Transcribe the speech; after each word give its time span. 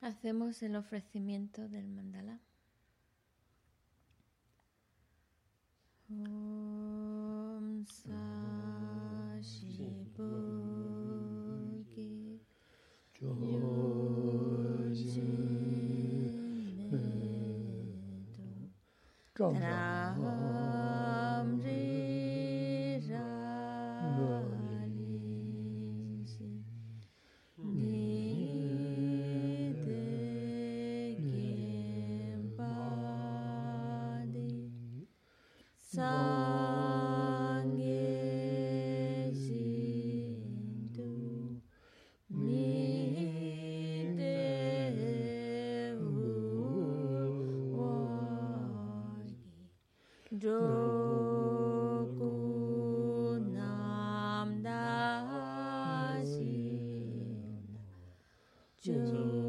Hacemos 0.00 0.62
el 0.62 0.76
ofrecimiento 0.76 1.68
del 1.68 1.88
mandala. 1.88 2.40
So. 59.10 59.47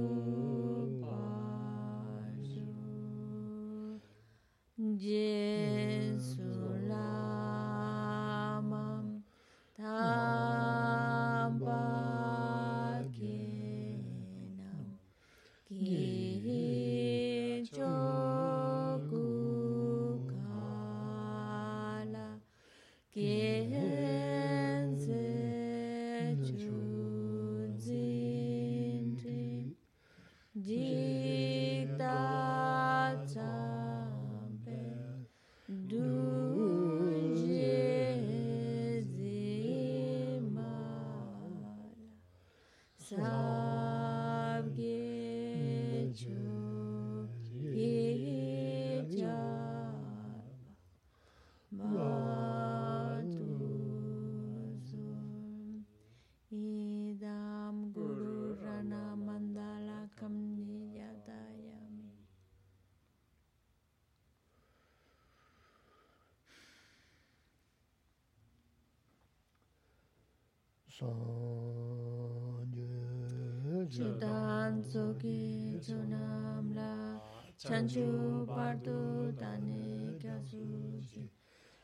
Chidan 73.89 74.83
Tsuki 74.83 75.79
Chunamla 75.79 77.21
Chanchu 77.57 78.45
Bardu 78.45 79.31
Dani 79.39 80.19
Kyasuji 80.19 81.29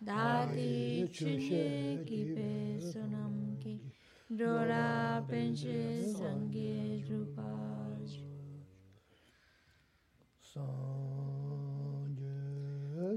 Dadi 0.03 1.07
Chushe 1.09 2.03
Kipe 2.05 2.77
Sunamki 2.81 3.79
Dora 4.35 5.23
Penshe 5.29 6.03
Sangi 6.03 7.01
Rupaj 7.07 8.11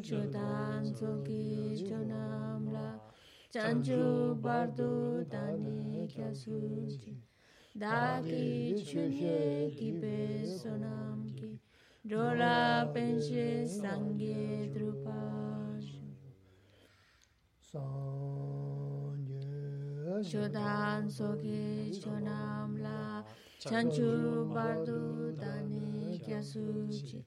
Chidan 0.01 0.95
Tsuki 0.95 1.43
Chunamla 1.83 2.48
chanchu 3.59 4.39
bardu 4.41 5.27
dani 5.29 6.07
kya 6.07 6.31
suji 6.41 7.13
daki 7.75 8.79
chunye 8.89 9.75
ki 9.77 9.89
pe 10.01 10.19
sonam 10.47 11.27
ki 11.39 11.51
dola 12.11 12.87
penche 12.95 13.67
sangye 13.67 14.71
drupaj 14.75 15.85
Shodan 20.31 21.11
soke 21.11 21.91
shonam 21.99 22.79
la 22.85 23.25
chanchu 23.59 24.11
bardu 24.55 25.01
dani 25.43 26.21
kyasuchi 26.25 27.25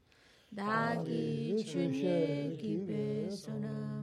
dagi 0.56 1.60
chunye 1.70 2.20
kipe 2.60 3.04
sonam 3.44 4.01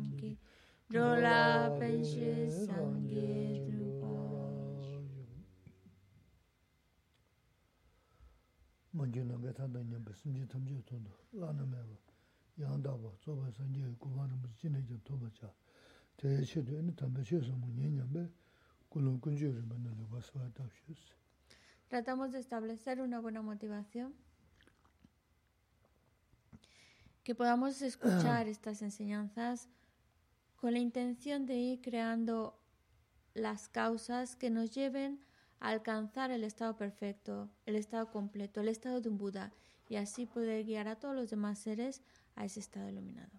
Tratamos 21.87 22.33
de 22.33 22.41
establecer 22.41 23.01
una 23.01 23.21
buena 23.21 23.41
motivación. 23.41 24.15
Que 27.23 27.35
podamos 27.35 27.81
escuchar 27.83 28.49
estas 28.49 28.83
enseñanzas 28.83 29.69
con 30.61 30.73
la 30.73 30.81
intención 30.81 31.47
de 31.47 31.57
ir 31.57 31.81
creando 31.81 32.59
las 33.35 33.69
causas 33.69 34.37
que 34.37 34.51
nos 34.51 34.71
lleven 34.71 35.21
a 35.61 35.69
alcanzar 35.69 36.31
el 36.31 36.45
estado 36.45 36.77
perfecto, 36.77 37.49
el 37.65 37.77
estado 37.77 38.11
completo, 38.11 38.61
el 38.61 38.69
estado 38.69 39.01
de 39.01 39.09
un 39.09 39.19
Buda 39.19 39.53
y 39.89 39.97
así 39.97 40.27
poder 40.27 40.65
guiar 40.65 40.89
a 40.89 40.97
todos 40.97 41.15
los 41.15 41.31
demás 41.31 41.59
seres 41.59 42.03
a 42.35 42.45
ese 42.45 42.61
estado 42.61 42.89
iluminado. 42.89 43.31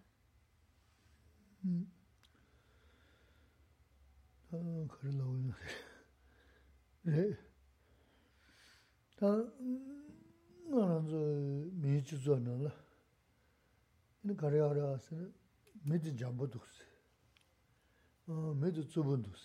mēdi 18.30 18.84
tsubundus, 18.86 19.42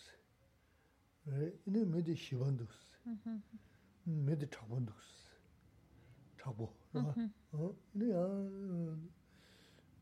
inē 1.25 1.83
mēdi 1.89 2.15
shibandus, 2.21 2.75
mēdi 4.05 4.49
chakbandus, 4.53 5.07
chakbo, 6.41 6.69
inē 6.93 8.09
yā 8.11 8.25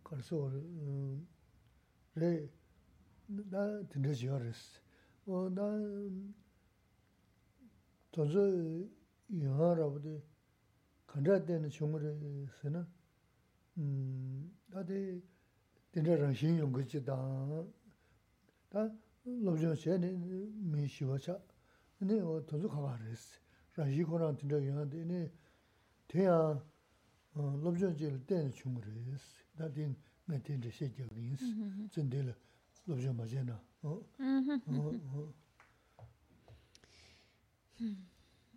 karso 0.03 0.41
wā 0.43 0.49
rē, 2.19 2.31
nā 3.53 3.63
tindā 3.93 4.15
chiyā 4.19 4.39
rēs, 4.41 4.63
nā 5.27 5.67
tōnzo 8.13 8.43
yāngā 9.31 9.69
rābdi 9.79 10.17
kandā 11.13 11.39
tēnā 11.47 11.71
chōngu 11.71 12.03
rē 12.03 12.11
sēnā, 12.59 12.83
nā 13.79 14.83
tē 14.91 14.99
tindā 15.95 16.19
rāngshīn 16.19 16.59
yōngu 16.59 16.83
chī 16.91 17.01
dāng, 17.07 17.63
nē 18.73 20.09
mē 20.73 20.87
shīwa 20.89 21.17
chā, 21.21 21.35
nē 22.01 22.17
wā 22.25 22.93
rēs, 23.03 23.23
rā 23.77 23.85
yī 23.87 24.03
tīndā. 24.39 24.59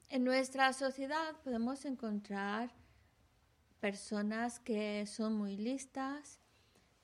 En 0.08 0.24
nuestra 0.24 0.72
sociedad 0.72 1.34
podemos 1.42 1.84
encontrar 1.84 2.70
personas 3.80 4.60
que 4.60 5.04
son 5.06 5.34
muy 5.34 5.56
listas, 5.56 6.38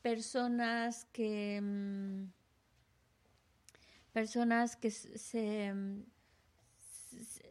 personas 0.02 1.04
que... 1.12 1.60
Mm, 1.60 2.41
personas 4.12 4.76
que 4.76 4.90
se, 4.90 5.72
mm, 5.74 6.04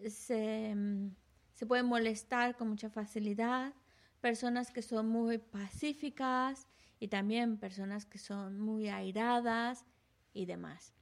se, 0.09 0.75
mm, 0.75 1.15
se 1.53 1.65
pueden 1.65 1.85
molestar 1.85 2.55
con 2.55 2.69
mucha 2.69 2.89
facilidad, 2.89 3.73
personas 4.19 4.71
que 4.71 4.81
son 4.81 5.09
muy 5.09 5.37
pacíficas 5.37 6.67
y 6.99 7.07
también 7.07 7.57
personas 7.57 8.05
que 8.05 8.19
son 8.19 8.59
muy 8.59 8.89
airadas 8.89 9.85
y 10.33 10.45
demás. 10.45 10.93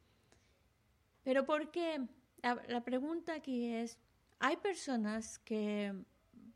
Pero 1.23 1.45
¿por 1.45 1.71
qué? 1.71 2.07
La, 2.41 2.81
pregunta 2.83 3.35
aquí 3.35 3.65
es, 3.67 3.99
hay 4.39 4.55
personas 4.57 5.39
que 5.39 5.93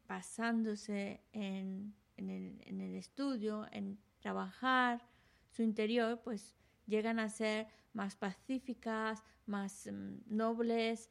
basándose 0.07 1.21
en, 1.33 1.94
en 2.15 2.29
el, 2.29 2.61
en 2.65 2.79
el 2.79 2.95
estudio, 2.95 3.67
en 3.71 3.99
trabajar 4.19 5.06
su 5.49 5.61
interior, 5.61 6.21
pues 6.23 6.56
llegan 6.85 7.19
a 7.19 7.30
ser 7.30 7.68
más 7.94 8.15
pacíficas, 8.15 9.24
más 9.45 9.89
mm, 9.91 10.35
nobles, 10.35 11.09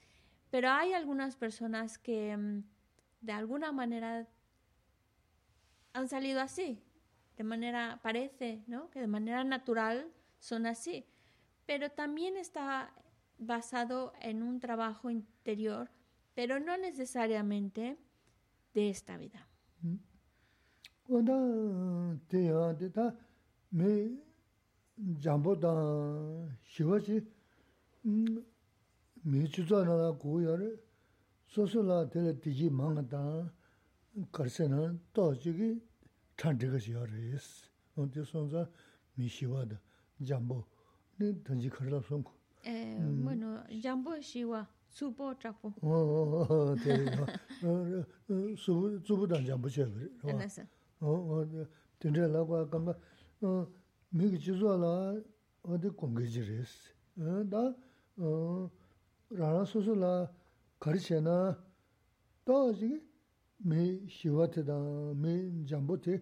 pero 0.50 0.70
hay 0.70 0.92
algunas 0.92 1.36
personas 1.36 1.98
que 1.98 2.36
mm, 2.36 2.64
de 3.20 3.32
alguna 3.32 3.72
manera 3.72 4.28
han 5.92 6.08
salido 6.08 6.40
así, 6.40 6.82
de 7.36 7.44
manera, 7.44 8.00
parece, 8.02 8.64
¿no? 8.66 8.90
Que 8.90 9.00
de 9.00 9.06
manera 9.06 9.44
natural 9.44 10.10
son 10.38 10.66
así, 10.66 11.06
pero 11.66 11.90
también 11.90 12.36
está 12.36 12.92
basado 13.38 14.12
en 14.20 14.42
un 14.42 14.60
trabajo 14.60 15.10
interior, 15.10 15.90
pero 16.34 16.60
no 16.60 16.76
necesariamente 16.76 17.98
de 18.74 18.90
esta 18.90 19.16
vida. 19.16 19.46
어 21.08 21.20
jambu 24.96 25.56
dan 25.56 26.56
shiwa 26.62 27.00
chi 27.00 27.20
mm, 28.04 28.44
mi 29.24 29.48
chuzwa 29.48 29.84
nala 29.84 30.12
gu 30.12 30.40
yore 30.40 30.78
soso 31.46 31.82
la 31.82 32.06
tele 32.06 32.38
tiji 32.38 32.70
manga 32.70 33.02
dan 33.02 33.50
karse 34.30 34.68
na 34.68 34.94
to 35.12 35.34
chigi 35.34 35.80
chantiga 36.36 36.78
chi 36.78 36.92
yore 36.92 37.18
yes. 37.32 37.68
Onti 37.96 38.24
sonza 38.24 38.68
mi 39.16 39.28
shiwa 39.28 39.66
da 39.66 39.76
jambu, 40.18 40.64
ni 41.18 41.42
tanji 41.42 41.68
karla 41.68 42.00
sonku. 42.00 42.32
Bueno, 42.64 43.64
eh, 43.68 43.74
mm. 43.74 43.80
jambu 43.82 44.22
shiwa, 44.22 44.66
subo 44.88 45.34
chakpo. 45.34 45.74
Oh, 45.82 45.90
oh, 45.90 46.46
oh, 46.48 46.70
oh 46.70 46.76
tele, 46.76 47.04
eh, 47.62 48.04
eh, 48.30 48.56
subo 48.56 49.26
dan 49.26 49.44
jambu 49.44 49.68
chewe. 49.68 50.10
Anasa. 50.24 50.66
Oh, 51.02 51.42
oh, 51.44 51.66
tenze 51.98 52.26
la 52.28 52.42
kwa 52.44 52.66
kanga, 52.66 52.96
oh, 53.42 53.68
어, 54.11 54.17
어, 54.17 54.17
된다라고 54.17 54.17
아까 54.17 54.17
어, 54.17 54.17
미기 54.17 54.39
지도라 54.39 55.21
어디 55.63 55.89
공개지랬어. 55.89 56.93
어, 57.17 57.43
나 57.49 57.75
어, 58.17 58.71
라라 59.29 59.65
소소라 59.65 60.31
가르쳐나 60.79 61.63
또 62.45 62.73
지금 62.73 63.01
미 63.57 64.07
시와트다 64.07 64.73
미 65.15 65.65
잠보테 65.65 66.21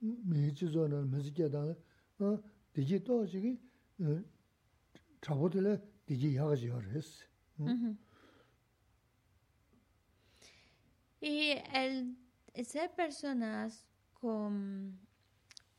미 0.00 0.54
지도는 0.54 1.10
메시게다 1.10 1.58
어, 1.58 2.42
디지 2.72 3.04
또 3.04 3.26
지금 3.26 3.58
어, 4.00 4.22
잡고들래 5.20 5.80
디지 6.06 6.36
야가지 6.36 6.68
그랬어. 6.68 7.24
Ujú. 7.58 7.96
Y 11.20 11.62
el 11.72 12.16
ser 12.64 12.90
personas 12.96 13.86
con 14.20 14.98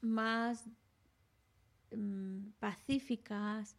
más 0.01 0.69
mm, 1.92 2.50
pacíficas, 2.58 3.76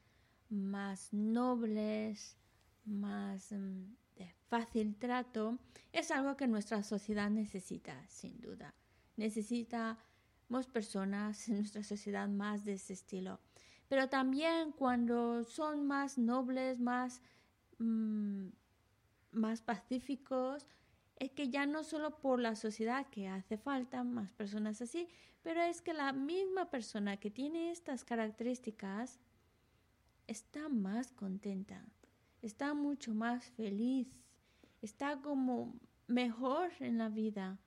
más 0.49 1.13
nobles, 1.13 2.37
más 2.85 3.51
mm, 3.51 3.95
de 4.15 4.33
fácil 4.47 4.95
trato, 4.95 5.59
es 5.91 6.11
algo 6.11 6.35
que 6.35 6.47
nuestra 6.47 6.83
sociedad 6.83 7.29
necesita, 7.29 8.07
sin 8.07 8.39
duda. 8.41 8.73
Necesitamos 9.17 10.67
personas 10.71 11.47
en 11.49 11.57
nuestra 11.57 11.83
sociedad 11.83 12.27
más 12.27 12.65
de 12.65 12.73
ese 12.73 12.93
estilo. 12.93 13.39
Pero 13.87 14.07
también 14.09 14.71
cuando 14.71 15.43
son 15.43 15.87
más 15.87 16.17
nobles, 16.17 16.79
más 16.79 17.21
mm, 17.79 18.49
más 19.31 19.61
pacíficos, 19.61 20.65
es 21.19 21.31
que 21.31 21.49
ya 21.49 21.65
no 21.65 21.83
solo 21.83 22.17
por 22.19 22.39
la 22.39 22.55
sociedad 22.55 23.07
que 23.07 23.27
hace 23.27 23.57
falta 23.57 24.03
más 24.03 24.33
personas 24.33 24.81
así, 24.81 25.07
pero 25.43 25.61
es 25.61 25.81
que 25.81 25.93
la 25.93 26.13
misma 26.13 26.69
persona 26.69 27.17
que 27.17 27.29
tiene 27.29 27.71
estas 27.71 28.03
características 28.03 29.19
está 30.27 30.69
más 30.69 31.11
contenta, 31.11 31.85
está 32.41 32.73
mucho 32.73 33.13
más 33.13 33.45
feliz, 33.51 34.07
está 34.81 35.21
como 35.21 35.75
mejor 36.07 36.71
en 36.79 36.97
la 36.97 37.09
vida. 37.09 37.57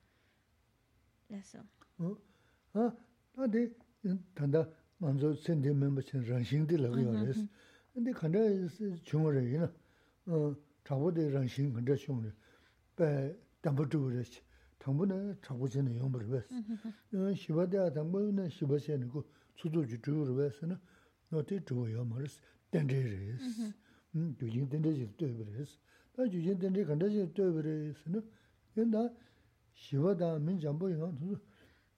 Eso. 1.29 1.59
Ah, 2.73 2.93
ah, 3.37 3.47
de, 3.47 3.75
배 12.96 13.36
담보 13.60 13.88
두르시 13.88 14.42
당분은 14.78 15.38
자고지는 15.42 15.98
용부를 15.98 16.26
했어 16.36 16.54
어 17.14 17.34
시바대야 17.34 17.92
담보는 17.92 18.48
시바세는고 18.50 19.24
수도주 19.56 20.00
주를 20.00 20.46
했으나 20.46 20.80
너한테 21.28 21.64
줘요 21.64 22.04
말스 22.04 22.40
땡데레스 22.70 23.74
음 24.16 24.36
주진 24.38 24.68
땡데지 24.68 25.16
되버렸어 25.16 25.76
나 26.16 26.28
주진 26.28 26.58
땡데 26.58 26.84
간다지 26.84 27.32
되버렸으나 27.34 28.22
근데 28.74 28.96
시바다 29.74 30.38
민 30.38 30.58
잠보이가 30.60 31.12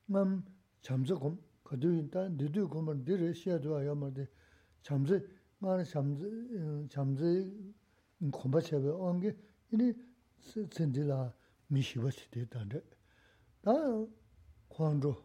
남 0.07 0.45
잠적금 0.83 1.39
그도 1.63 1.93
일단 1.93 2.37
너도 2.37 2.69
그러면 2.69 3.05
너를 3.05 3.35
시야도 3.35 3.73
와야 3.73 3.95
말데 3.95 4.27
잠재 4.83 5.23
마는 5.59 5.85
잠재 5.85 6.89
잠재 6.89 7.49
콤바체베 8.33 8.89
온게 8.89 9.37
이니 9.73 9.95
tsindzi 10.40 11.04
la 11.04 11.34
mi 11.68 11.82
shiwa 11.82 12.12
chidi 12.12 12.46
dante. 12.48 12.84
Da 13.62 13.74
kwangzhu, 14.68 15.16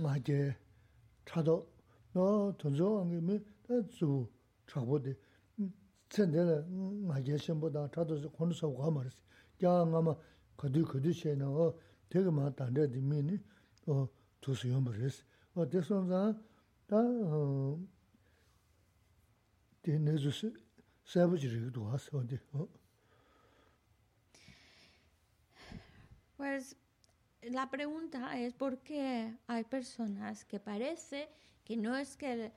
nga 0.00 0.18
je, 0.20 0.56
chado, 1.24 1.72
no 2.14 2.52
tunzo 2.56 2.94
wangi 2.96 3.20
mi, 3.20 3.44
da 3.66 3.80
zu 3.88 4.28
chakbo 4.66 4.98
di, 4.98 5.16
tsindzi 6.08 6.38
la 6.38 6.64
nga 7.06 7.20
je 7.22 7.38
shenpo 7.38 7.68
da 7.70 7.88
chado 7.88 8.16
si 8.16 8.28
kwangzhu 8.28 8.58
sabu 8.58 8.74
kwa 8.74 8.90
marisi. 8.90 9.20
Kya 9.56 9.86
nga 9.86 10.00
ma 10.02 10.16
kadi 10.56 10.82
kadi 10.82 11.12
she 11.12 11.34
na 11.34 11.48
o, 11.48 11.78
tegi 12.08 12.30
ma 12.30 12.50
dante 12.50 12.88
di 12.88 13.00
mi 13.00 13.22
ni, 13.22 13.40
o 13.86 14.10
tusu 14.40 14.68
yombo 14.68 14.90
resi. 14.90 15.22
O 15.54 15.64
deson 15.64 16.08
zang, 16.08 16.36
da, 16.88 17.00
di 19.82 19.98
nezu 19.98 20.30
si, 20.32 20.52
sabu 21.04 21.36
chirigidu 21.36 21.84
wasi 21.84 22.08
o 22.16 22.22
di, 22.22 22.38
o. 22.54 22.68
Pues 26.36 26.76
la 27.42 27.70
pregunta 27.70 28.38
es 28.38 28.54
por 28.54 28.78
qué 28.78 29.36
hay 29.46 29.64
personas 29.64 30.44
que 30.44 30.60
parece 30.60 31.28
que 31.64 31.76
no 31.76 31.96
es 31.96 32.16
que 32.16 32.52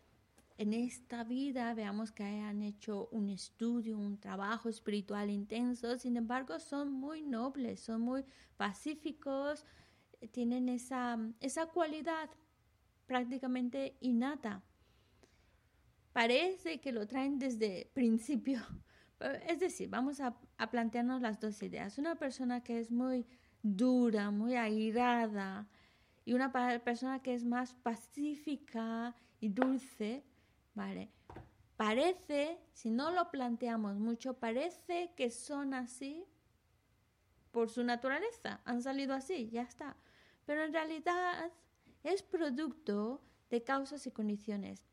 en 0.58 0.74
esta 0.74 1.24
vida 1.24 1.74
veamos 1.74 2.12
que 2.12 2.24
hayan 2.24 2.64
hecho 2.64 3.08
un 3.12 3.30
estudio, 3.30 3.98
un 3.98 4.20
trabajo 4.20 4.70
espiritual 4.70 5.30
intenso, 5.30 5.98
sin 5.98 6.18
embargo 6.18 6.60
son 6.60 6.92
muy 6.92 7.22
nobles, 7.22 7.80
son 7.80 8.02
muy 8.02 8.26
pacíficos, 8.58 9.66
tienen 10.32 10.68
esa, 10.68 11.20
esa 11.40 11.68
cualidad 11.68 12.30
prácticamente 13.06 13.98
innata 14.02 14.64
parece 16.18 16.80
que 16.80 16.92
lo 16.92 17.06
traen 17.06 17.38
desde 17.38 17.92
principio. 17.94 18.60
Es 19.48 19.60
decir, 19.60 19.88
vamos 19.90 20.20
a, 20.20 20.36
plantearnos 20.72 21.22
las 21.22 21.40
dos 21.40 21.62
ideas. 21.62 21.98
Una 22.00 22.16
persona 22.16 22.64
que 22.64 22.80
es 22.80 22.92
muy 22.92 23.26
dura, 23.62 24.32
muy 24.32 24.56
airada, 24.56 25.68
y 26.26 26.34
una 26.34 26.52
persona 26.84 27.22
que 27.22 27.34
es 27.34 27.46
más 27.46 27.74
pacífica 27.74 29.16
y 29.40 29.50
dulce, 29.50 30.24
¿vale? 30.74 31.10
Parece, 31.78 32.60
si 32.74 32.90
no 32.90 33.12
lo 33.12 33.30
planteamos 33.30 33.98
mucho, 33.98 34.34
parece 34.34 35.14
que 35.16 35.30
son 35.30 35.74
así 35.74 36.26
por 37.52 37.70
su 37.70 37.84
naturaleza, 37.84 38.62
han 38.66 38.82
salido 38.82 39.14
así, 39.14 39.50
ya 39.50 39.62
está. 39.62 39.96
Pero 40.46 40.64
en 40.64 40.74
realidad 40.74 41.52
es 42.04 42.24
producto 42.24 43.22
de 43.50 43.64
causas 43.64 44.06
y 44.08 44.12
condiciones 44.12 44.88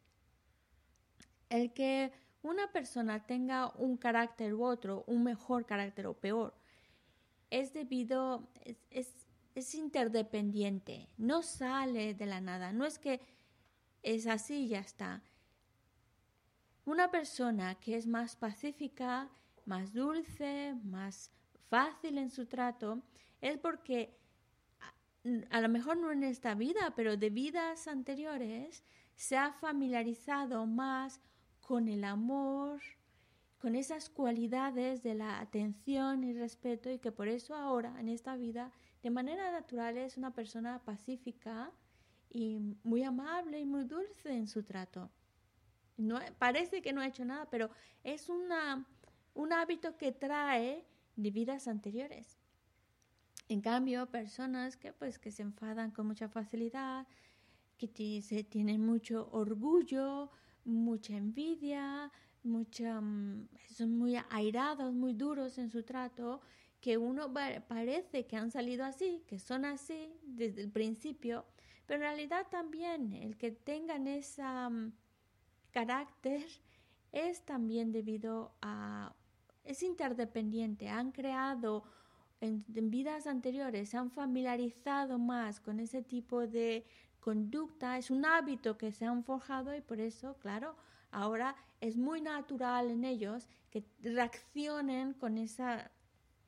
el 1.54 1.72
que 1.72 2.12
una 2.42 2.70
persona 2.72 3.26
tenga 3.26 3.72
un 3.76 3.96
carácter 3.96 4.54
u 4.54 4.64
otro, 4.64 5.04
un 5.06 5.22
mejor 5.22 5.64
carácter 5.64 6.06
o 6.06 6.14
peor, 6.14 6.54
es 7.54 7.72
debido, 7.72 8.48
es, 8.90 9.28
es, 9.54 9.74
interdependiente, 9.76 11.08
no 11.16 11.42
sale 11.42 12.12
de 12.12 12.26
la 12.26 12.40
nada, 12.40 12.72
no 12.72 12.84
es 12.84 12.98
que 12.98 13.20
es 14.02 14.26
así 14.26 14.64
y 14.64 14.68
ya 14.68 14.80
está. 14.80 15.22
Una 16.84 17.12
persona 17.12 17.76
que 17.76 17.96
es 17.96 18.08
más 18.08 18.34
pacífica, 18.34 19.30
más 19.66 19.92
dulce, 19.92 20.74
más 20.82 21.30
fácil 21.70 22.18
en 22.18 22.30
su 22.30 22.46
trato, 22.46 23.02
es 23.40 23.56
porque 23.56 24.18
a, 24.80 25.56
a 25.56 25.60
lo 25.60 25.68
mejor 25.68 25.96
no 25.96 26.10
en 26.10 26.24
esta 26.24 26.56
vida, 26.56 26.92
pero 26.96 27.16
de 27.16 27.30
vidas 27.30 27.86
anteriores, 27.86 28.82
se 29.14 29.36
ha 29.36 29.52
familiarizado 29.52 30.66
más 30.66 31.20
con 31.60 31.86
el 31.86 32.02
amor, 32.02 32.80
con 33.64 33.76
esas 33.76 34.10
cualidades 34.10 35.02
de 35.02 35.14
la 35.14 35.40
atención 35.40 36.22
y 36.22 36.34
respeto 36.34 36.90
y 36.90 36.98
que 36.98 37.10
por 37.10 37.28
eso 37.28 37.54
ahora 37.54 37.98
en 37.98 38.10
esta 38.10 38.36
vida 38.36 38.70
de 39.02 39.08
manera 39.08 39.50
natural 39.52 39.96
es 39.96 40.18
una 40.18 40.34
persona 40.34 40.84
pacífica 40.84 41.72
y 42.28 42.58
muy 42.82 43.04
amable 43.04 43.58
y 43.58 43.64
muy 43.64 43.84
dulce 43.84 44.36
en 44.36 44.48
su 44.48 44.64
trato. 44.64 45.10
No, 45.96 46.20
parece 46.38 46.82
que 46.82 46.92
no 46.92 47.00
ha 47.00 47.06
hecho 47.06 47.24
nada, 47.24 47.48
pero 47.48 47.70
es 48.02 48.28
una, 48.28 48.86
un 49.32 49.54
hábito 49.54 49.96
que 49.96 50.12
trae 50.12 50.84
de 51.16 51.30
vidas 51.30 51.66
anteriores. 51.66 52.36
En 53.48 53.62
cambio, 53.62 54.10
personas 54.10 54.76
que 54.76 54.92
pues 54.92 55.18
que 55.18 55.32
se 55.32 55.40
enfadan 55.40 55.90
con 55.90 56.06
mucha 56.06 56.28
facilidad, 56.28 57.06
que 57.78 58.20
se 58.20 58.44
tienen 58.44 58.84
mucho 58.84 59.30
orgullo, 59.32 60.30
mucha 60.66 61.16
envidia, 61.16 62.12
mucha, 62.44 63.00
mm, 63.00 63.48
son 63.74 63.96
muy 63.98 64.16
airados, 64.30 64.94
muy 64.94 65.12
duros 65.14 65.58
en 65.58 65.70
su 65.70 65.82
trato, 65.82 66.40
que 66.80 66.98
uno 66.98 67.32
parece 67.66 68.26
que 68.26 68.36
han 68.36 68.50
salido 68.50 68.84
así, 68.84 69.22
que 69.26 69.38
son 69.38 69.64
así 69.64 70.12
desde 70.22 70.62
el 70.62 70.70
principio, 70.70 71.46
pero 71.86 71.96
en 71.96 72.02
realidad 72.02 72.46
también 72.50 73.12
el 73.12 73.36
que 73.36 73.50
tengan 73.50 74.06
ese 74.06 74.42
mm, 74.42 74.92
carácter 75.70 76.44
es 77.12 77.44
también 77.44 77.90
debido 77.90 78.54
a, 78.60 79.14
es 79.64 79.82
interdependiente, 79.82 80.88
han 80.88 81.12
creado 81.12 81.84
en, 82.40 82.64
en 82.74 82.90
vidas 82.90 83.26
anteriores, 83.26 83.88
se 83.88 83.96
han 83.96 84.10
familiarizado 84.10 85.18
más 85.18 85.60
con 85.60 85.80
ese 85.80 86.02
tipo 86.02 86.46
de 86.46 86.84
conducta, 87.20 87.96
es 87.96 88.10
un 88.10 88.26
hábito 88.26 88.76
que 88.76 88.92
se 88.92 89.06
han 89.06 89.24
forjado 89.24 89.74
y 89.74 89.80
por 89.80 90.00
eso, 90.00 90.36
claro, 90.38 90.76
ahora 91.14 91.54
es 91.80 91.96
muy 91.96 92.20
natural 92.20 92.90
en 92.90 93.04
ellos 93.04 93.48
que 93.70 93.84
reaccionen 94.02 95.14
con 95.14 95.38
esa, 95.38 95.90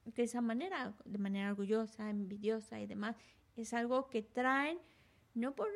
de 0.04 0.22
esa 0.22 0.40
manera, 0.40 0.94
de 1.04 1.18
manera 1.18 1.50
orgullosa, 1.50 2.10
envidiosa 2.10 2.80
y 2.80 2.86
demás. 2.86 3.16
Es 3.56 3.72
algo 3.72 4.08
que 4.08 4.22
traen 4.22 4.78
no 5.34 5.54
por, 5.54 5.68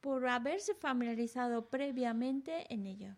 por 0.00 0.26
haberse 0.26 0.74
familiarizado 0.74 1.68
previamente 1.68 2.72
en 2.72 2.86
ello. 2.86 3.14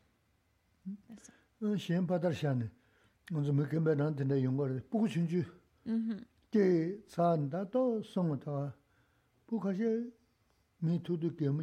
mi 10.82 10.98
tudu 10.98 11.30
gyamu 11.30 11.62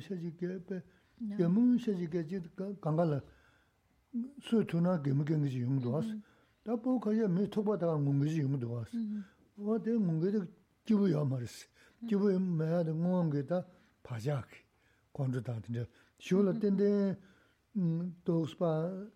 su 4.42 4.63
tuna 4.66 4.98
gemu 4.98 5.24
gengizi 5.24 5.60
yungdo 5.60 5.92
wasi. 5.92 6.08
Mm-hmm. 6.10 6.22
Da 6.66 6.78
po 6.78 7.00
kaya 7.00 7.28
me 7.28 7.48
tokpa 7.48 7.78
daga 7.78 7.98
ngungizi 8.00 8.39
yungdo 8.42 8.68
mm-hmm. 8.68 8.78
wasi. 8.78 8.98
Wate 9.58 10.00
ngungizi 10.00 10.39
jibu 10.86 11.08
ya 11.08 11.25
marisi. 11.25 11.68
Mm-hmm. 11.68 12.08
Jibu 12.10 12.30
ya 12.32 12.39
maya 12.39 12.84
da 12.84 12.94
ngungangi 12.94 13.44
da 13.48 13.66
pajaki. 14.04 14.58
Kwanzu 15.13 15.42
da 15.42 15.60
dinde. 15.60 15.88
Shiola 16.18 16.54
mm, 16.54 16.60
dinde 16.60 17.18
dokspa 18.25 19.08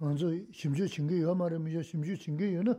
anzo 0.00 0.30
shimshu 0.52 0.88
chingi 0.88 1.20
ya 1.20 1.34
marimi 1.34 1.74
ya 1.74 1.82
shimshu 1.82 2.16
chingi 2.16 2.54
ya 2.54 2.62
na 2.62 2.76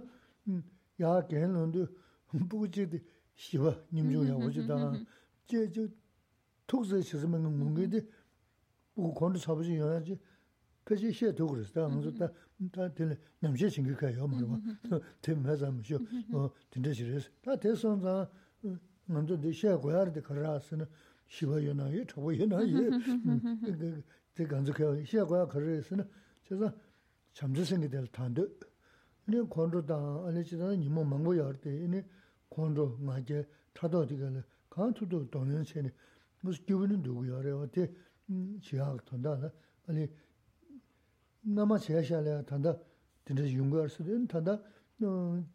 mm, 0.48 0.64
ya 0.98 1.22
gen 1.28 1.54
londo 1.54 1.88
buku 2.34 2.68
chigdi 2.68 3.02
shiwa 3.36 3.76
nimzhu 3.92 4.24
ya 4.26 4.36
wachi 4.36 4.64
daga. 4.68 5.00
Je 5.48 5.68
je 5.68 5.90
toksa 6.68 7.02
shizima 7.04 7.40
ngungizi 7.40 8.04
buku 8.96 9.14
kwanzu 9.14 9.40
sabuzi 9.40 9.76
ya 9.76 9.86
ya 9.86 10.18
pechi 10.86 11.12
xie 11.12 11.34
tukuris, 11.34 11.72
taa 11.72 11.88
mm-hmm. 11.88 12.00
nganzu 12.00 12.70
taa 12.72 12.90
tili 12.90 13.18
nyamxie 13.42 13.70
chingi 13.70 13.96
kaya 13.96 14.28
marwa, 14.28 14.58
mm-hmm. 14.58 15.02
tili 15.22 15.40
maza 15.40 15.72
mishio, 15.72 16.00
mm-hmm. 16.00 16.50
tinte 16.70 16.94
shiris. 16.94 17.30
Taa 17.42 17.58
te 17.58 17.76
son 17.76 18.00
zaa 18.02 18.30
nganzu 19.10 19.36
di 19.38 19.52
xie 19.52 19.78
goyaar 19.82 20.12
di 20.12 20.22
karasina, 20.22 20.88
shiwa 21.26 21.60
yuna 21.60 21.90
ye, 21.90 22.06
chabo 22.06 22.32
yuna 22.32 22.62
ye, 22.62 22.90
di 24.36 24.46
ganzu 24.46 24.72
kaya, 24.74 25.02
xie 25.04 25.26
goyaar 25.26 25.48
karasina, 25.48 26.08
cheza 26.44 26.74
chamzi 27.34 27.66
singi 27.66 27.88
dili 27.90 28.10
tandu. 28.12 28.48
Ini 29.28 29.48
kondro 29.48 29.82
taa, 29.84 30.28
ali 30.28 30.44
chidana 30.44 30.76
nimo 30.76 31.04
mangu 31.04 31.34
yaar 31.34 31.58
di, 31.60 31.70
ini 31.84 32.04
kondro 32.48 32.98
nga 33.02 33.20
je 33.24 33.48
tato 33.74 34.02
mm, 34.02 34.06
di 34.06 34.18
kala, 34.18 34.46
kaan 34.70 34.94
tuto 34.94 35.26
donyan 35.32 35.64
cheni, 35.66 35.92
musu 36.44 36.62
gyubinin 36.64 37.02
dugu 37.02 37.26
yaar 37.26 37.44
ya, 37.44 37.66
di 37.66 37.90
chiyaag 38.62 39.02
tanda, 39.04 39.52
ali 39.88 40.08
nama 41.46 41.78
xeya 41.78 42.02
xeya 42.02 42.22
laya 42.22 42.44
tanda 42.46 42.80
dinda 43.26 43.44
yunga 43.44 43.82
arsi 43.84 44.04
dhin 44.04 44.28
tanda 44.28 44.62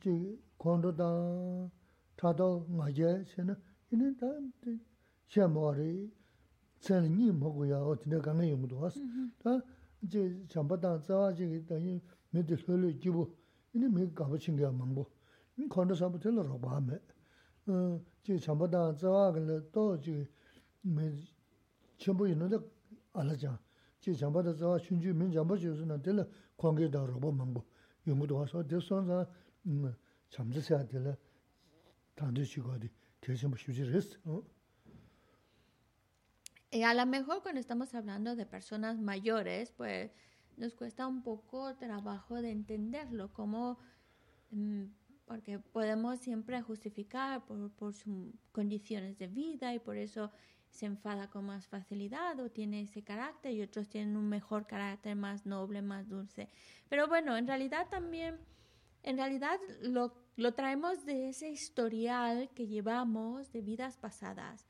ji 0.00 0.38
kondo 0.56 0.92
dang, 0.92 1.70
tato 2.16 2.66
nga 2.70 2.87
xeya 2.92 3.25
xeya 3.25 3.44
na 3.44 3.56
ini 3.90 4.14
da 4.16 4.28
xeya 5.26 5.49
mawari 5.49 6.12
tsayla 6.78 7.09
nyi 7.09 7.32
magu 7.32 7.64
ya 7.64 7.82
o 7.82 7.94
dinda 7.97 8.20
ganga 8.20 8.44
yunga 8.44 8.66
dhuwa 8.68 8.88
mm-hmm. 8.88 9.28
si 9.28 9.42
da 9.42 9.62
ji 10.00 10.47
chamba 10.49 10.76
dang 10.76 11.02
zawa 11.02 11.32
ji 11.32 11.64
danyi 11.66 12.00
mi 12.30 12.42
di 12.44 12.54
lo 12.66 12.76
lo 12.76 12.90
jibu 12.92 13.37
ini 13.73 13.88
mi 13.88 14.06
gaba 14.12 14.37
chingaya 14.38 14.70
mangbu 14.70 15.04
ini 15.56 15.66
kondo 15.68 15.94
sabu 15.94 16.18
tila 16.18 16.42
rogba 16.42 16.80
me. 16.80 17.00
Uh, 17.66 17.99
ji 18.23 18.38
chamba 18.38 18.66
dang 18.68 18.97
zawa 18.97 19.32
gala 19.32 19.61
to 19.73 19.99
ji 19.99 20.26
mi 20.82 21.04
chenpo 21.99 22.26
yunga 22.26 22.47
da 22.49 22.59
ala 23.12 23.35
jang 23.37 23.59
Chi 24.00 24.12
dan 24.12 24.54
zawa 24.54 24.80
min 24.90 25.30
chi 25.30 26.14
na 26.14 26.26
kongi 26.57 26.88
da 26.88 27.07
mangbo. 27.07 27.64
Yungu 28.04 28.26
duwas 28.26 28.54
o 28.54 28.62
de 28.62 28.80
son 28.80 29.07
za 29.07 29.28
chamzi 30.30 30.61
tila 30.88 31.16
tandu 32.14 32.45
chigo 32.45 32.78
di 32.78 32.88
res. 33.85 34.19
Y 36.73 36.83
a 36.83 36.95
lo 36.95 37.04
mejor 37.04 37.42
cuando 37.42 37.61
estamos 37.61 37.95
hablando 37.95 38.37
de 38.37 38.47
personas 38.47 38.99
mayores, 38.99 39.73
pues 39.73 40.12
nos 40.57 40.75
cuesta 40.75 41.07
un 41.07 41.23
poco 41.23 41.75
trabajo 41.76 42.40
de 42.40 42.52
entenderlo, 42.52 43.33
como 43.33 43.78
mm, 44.52 44.85
porque 45.26 45.59
podemos 45.59 46.21
siempre 46.21 46.62
justificar 46.62 47.45
por, 47.45 47.71
por 47.73 47.92
sus 47.92 48.33
condiciones 48.52 49.19
de 49.19 49.26
vida 49.26 49.75
y 49.75 49.80
por 49.80 49.97
eso 49.97 50.30
se 50.70 50.86
enfada 50.86 51.28
con 51.28 51.46
más 51.46 51.66
facilidad 51.66 52.38
o 52.40 52.50
tiene 52.50 52.82
ese 52.82 53.02
carácter 53.02 53.52
y 53.52 53.62
otros 53.62 53.88
tienen 53.88 54.16
un 54.16 54.28
mejor 54.28 54.66
carácter 54.66 55.16
más 55.16 55.46
noble, 55.46 55.82
más 55.82 56.08
dulce. 56.08 56.48
Pero 56.88 57.08
bueno, 57.08 57.36
en 57.36 57.46
realidad 57.46 57.88
también, 57.90 58.38
en 59.02 59.16
realidad 59.16 59.58
lo, 59.82 60.14
lo 60.36 60.54
traemos 60.54 61.04
de 61.04 61.28
ese 61.28 61.50
historial 61.50 62.50
que 62.54 62.66
llevamos 62.66 63.52
de 63.52 63.60
vidas 63.60 63.96
pasadas. 63.96 64.66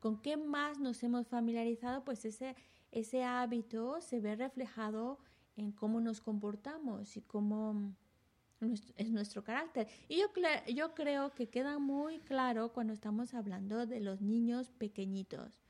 ¿Con 0.00 0.20
qué 0.20 0.36
más 0.36 0.78
nos 0.78 1.02
hemos 1.02 1.28
familiarizado? 1.28 2.04
Pues 2.04 2.24
ese, 2.24 2.56
ese 2.92 3.24
hábito 3.24 4.00
se 4.00 4.20
ve 4.20 4.36
reflejado 4.36 5.18
en 5.56 5.72
cómo 5.72 6.00
nos 6.00 6.20
comportamos 6.20 7.16
y 7.16 7.22
cómo 7.22 7.94
es 8.96 9.10
nuestro 9.10 9.42
carácter. 9.44 9.88
Y 10.08 10.20
yo, 10.20 10.26
yo 10.72 10.94
creo 10.94 11.34
que 11.34 11.48
queda 11.48 11.78
muy 11.78 12.18
claro 12.20 12.72
cuando 12.72 12.92
estamos 12.92 13.34
hablando 13.34 13.86
de 13.86 14.00
los 14.00 14.20
niños 14.20 14.70
pequeñitos. 14.70 15.60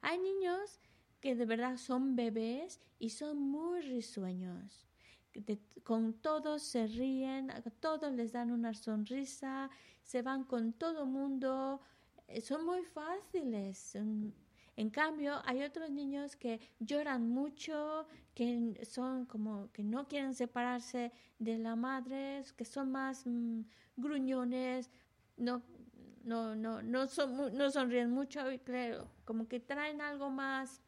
Hay 0.00 0.18
niños 0.18 0.80
que 1.20 1.36
de 1.36 1.46
verdad 1.46 1.76
son 1.76 2.16
bebés 2.16 2.80
y 2.98 3.10
son 3.10 3.38
muy 3.38 3.80
risueños. 3.80 4.86
con 5.84 6.14
todos 6.14 6.62
se 6.62 6.86
ríen, 6.86 7.50
a 7.50 7.62
todos 7.62 8.12
les 8.12 8.32
dan 8.32 8.50
una 8.50 8.74
sonrisa, 8.74 9.70
se 10.02 10.20
van 10.22 10.44
con 10.44 10.72
todo 10.72 11.06
mundo, 11.06 11.80
son 12.42 12.66
muy 12.66 12.82
fáciles. 12.84 13.96
En 14.76 14.90
cambio, 14.90 15.40
hay 15.44 15.62
otros 15.62 15.90
niños 15.90 16.36
que 16.36 16.60
lloran 16.80 17.28
mucho, 17.28 18.06
que 18.34 18.80
son 18.84 19.26
como 19.26 19.70
que 19.72 19.82
no 19.84 20.08
quieren 20.08 20.34
separarse 20.34 21.12
de 21.38 21.58
la 21.58 21.76
madre, 21.76 22.42
que 22.56 22.64
son 22.64 22.90
más 22.90 23.26
mm, 23.26 23.62
gruñones, 23.96 24.90
no, 25.36 25.62
no, 26.24 26.54
no, 26.54 26.82
no, 26.82 27.06
son, 27.06 27.54
no 27.54 27.70
sonríen 27.70 28.10
mucho, 28.10 28.50
y 28.50 28.58
creo, 28.58 29.10
como 29.24 29.46
que 29.46 29.60
traen 29.60 30.00
algo 30.00 30.30
más 30.30 30.80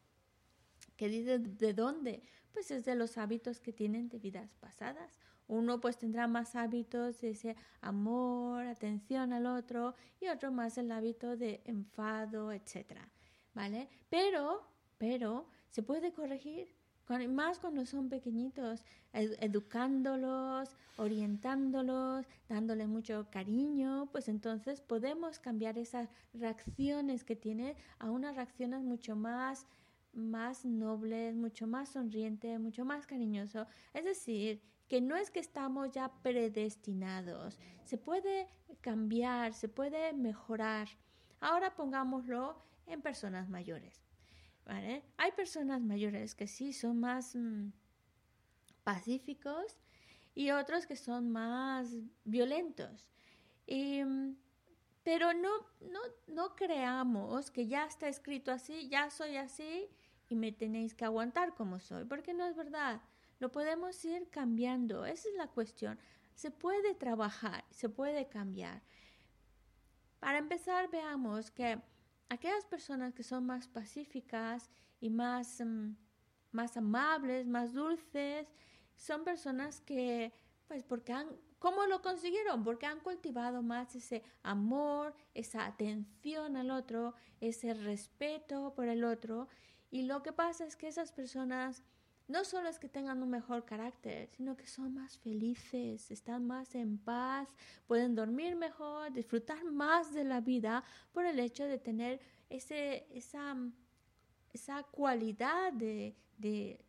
que 0.97 1.09
dice 1.09 1.39
de 1.39 1.75
dónde, 1.75 2.23
pues 2.53 2.71
es 2.71 2.85
de 2.85 2.95
los 2.95 3.19
hábitos 3.19 3.61
que 3.61 3.73
tienen 3.73 4.09
de 4.09 4.19
vidas 4.19 4.55
pasadas. 4.61 5.19
Uno 5.47 5.81
pues 5.81 5.99
tendrá 5.99 6.27
más 6.27 6.55
hábitos 6.57 7.21
de 7.21 7.57
amor, 7.83 8.67
atención 8.67 9.33
al 9.33 9.47
otro 9.47 9.95
y 10.21 10.29
otro 10.29 10.51
más 10.51 10.79
el 10.79 10.91
hábito 10.91 11.37
de 11.37 11.61
enfado, 11.67 12.53
etcétera, 12.53 13.11
¿vale? 13.55 13.89
Pero, 14.09 14.63
pero 14.99 15.49
se 15.69 15.83
puede 15.83 16.13
corregir 16.13 16.75
más 17.29 17.59
cuando 17.59 17.85
son 17.85 18.09
pequeñitos, 18.09 18.85
educándolos, 19.13 20.77
orientándolos, 20.97 22.27
dándole 22.49 22.87
mucho 22.87 23.27
cariño, 23.31 24.09
pues 24.11 24.29
entonces 24.29 24.81
podemos 24.81 25.39
cambiar 25.39 25.77
esas 25.79 26.09
reacciones 26.33 27.23
que 27.23 27.37
tiene 27.37 27.77
a 27.99 28.11
unas 28.11 28.37
reacciones 28.37 28.83
mucho 28.83 29.17
más 29.17 29.67
más 30.15 30.65
nobles, 30.65 31.35
mucho 31.35 31.67
más 31.67 31.89
sonriente, 31.89 32.57
mucho 32.61 32.85
más 32.85 33.05
cariñoso. 33.05 33.67
Es 33.93 34.05
decir, 34.05 34.63
que 34.89 35.01
no 35.01 35.17
es 35.17 35.33
que 35.33 35.41
estamos 35.41 35.91
ya 35.91 36.13
predestinados, 36.23 37.59
se 37.85 37.99
puede 37.99 38.49
cambiar, 38.81 39.55
se 39.55 39.69
puede 39.69 40.13
mejorar. 40.13 40.89
Ahora 41.41 41.75
pongámoslo 41.75 42.57
en 42.87 43.03
personas 43.03 43.49
mayores. 43.49 44.05
Hay 44.67 45.33
personas 45.33 45.83
mayores 45.83 46.35
que 46.35 46.47
sí 46.47 46.73
son 46.73 46.99
más 46.99 47.37
mm, 47.37 47.69
pacíficos 48.83 49.79
y 50.35 50.51
otros 50.51 50.87
que 50.87 50.97
son 50.97 51.31
más 51.31 51.95
violentos. 52.25 53.07
Mm, 53.69 54.33
pero 55.03 55.35
no, 55.35 55.51
no, 55.81 56.01
no 56.29 56.57
creamos 56.57 57.51
que 57.51 57.67
ya 57.67 57.85
está 57.85 58.09
escrito 58.09 58.51
así, 58.51 58.89
ya 58.89 59.11
soy 59.11 59.37
así 59.37 59.89
y 60.29 60.35
me 60.35 60.51
tenéis 60.51 60.95
que 60.95 61.05
aguantar 61.05 61.55
como 61.55 61.79
soy, 61.79 62.05
porque 62.07 62.33
no 62.33 62.47
es 62.47 62.57
verdad. 62.57 63.03
Lo 63.39 63.53
podemos 63.53 64.03
ir 64.05 64.31
cambiando, 64.31 65.05
esa 65.05 65.29
es 65.29 65.35
la 65.35 65.49
cuestión. 65.49 65.99
Se 66.35 66.51
puede 66.51 66.95
trabajar, 66.95 67.65
se 67.71 67.91
puede 67.91 68.29
cambiar. 68.29 68.83
Para 70.21 70.39
empezar, 70.39 70.91
veamos 70.91 71.51
que 71.51 71.79
aquellas 72.29 72.65
personas 72.67 73.15
que 73.15 73.23
son 73.23 73.47
más 73.47 73.69
pacíficas 73.69 74.71
y 75.01 75.11
más, 75.11 75.61
mm, 75.61 75.97
más 76.53 76.77
amables, 76.77 77.47
más 77.47 77.73
dulces, 77.73 78.49
son 78.97 79.25
personas 79.25 79.81
que, 79.81 80.33
pues 80.67 80.83
porque 80.85 81.13
han, 81.13 81.29
¿cómo 81.59 81.87
lo 81.87 82.03
consiguieron? 82.03 82.65
Porque 82.65 82.87
han 82.87 83.01
cultivado 83.01 83.63
más 83.63 83.95
ese 83.95 84.23
amor, 84.43 85.15
esa 85.35 85.67
atención 85.67 86.57
al 86.57 86.71
otro, 86.71 87.15
ese 87.41 87.75
respeto 87.75 88.75
por 88.75 88.89
el 88.89 89.05
otro. 89.05 89.49
Y 89.91 90.03
lo 90.03 90.23
que 90.23 90.33
pasa 90.33 90.65
es 90.65 90.77
que 90.77 90.89
esas 90.89 91.13
personas 91.13 91.83
no 92.27 92.45
solo 92.45 92.69
es 92.69 92.79
que 92.79 92.89
tengan 92.89 93.23
un 93.23 93.31
mejor 93.31 93.65
carácter, 93.65 94.29
sino 94.29 94.57
que 94.57 94.67
son 94.67 94.95
más 94.95 95.19
felices, 95.19 96.11
están 96.11 96.47
más 96.47 96.75
en 96.75 96.99
paz, 96.99 97.49
pueden 97.87 98.15
dormir 98.15 98.57
mejor, 98.57 99.13
disfrutar 99.13 99.63
más 99.65 100.13
de 100.15 100.25
la 100.25 100.41
vida 100.41 100.85
por 101.13 101.27
el 101.27 101.39
hecho 101.39 101.65
de 101.65 101.79
tener 101.79 102.21
ese, 102.49 103.07
esa, 103.11 103.57
esa 104.53 104.83
cualidad 104.85 105.73
de, 105.75 106.17
de, 106.39 106.81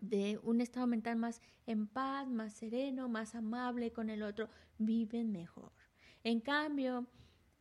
de, 0.00 0.38
un 0.44 0.60
estado 0.60 0.86
mental 0.86 1.16
más 1.16 1.42
en 1.66 1.88
paz, 1.88 2.28
más 2.28 2.52
sereno, 2.52 3.08
más 3.08 3.34
amable 3.34 3.92
con 3.92 4.10
el 4.10 4.22
otro, 4.22 4.48
viven 4.78 5.32
mejor. 5.32 5.72
En 6.22 6.40
cambio, 6.40 7.06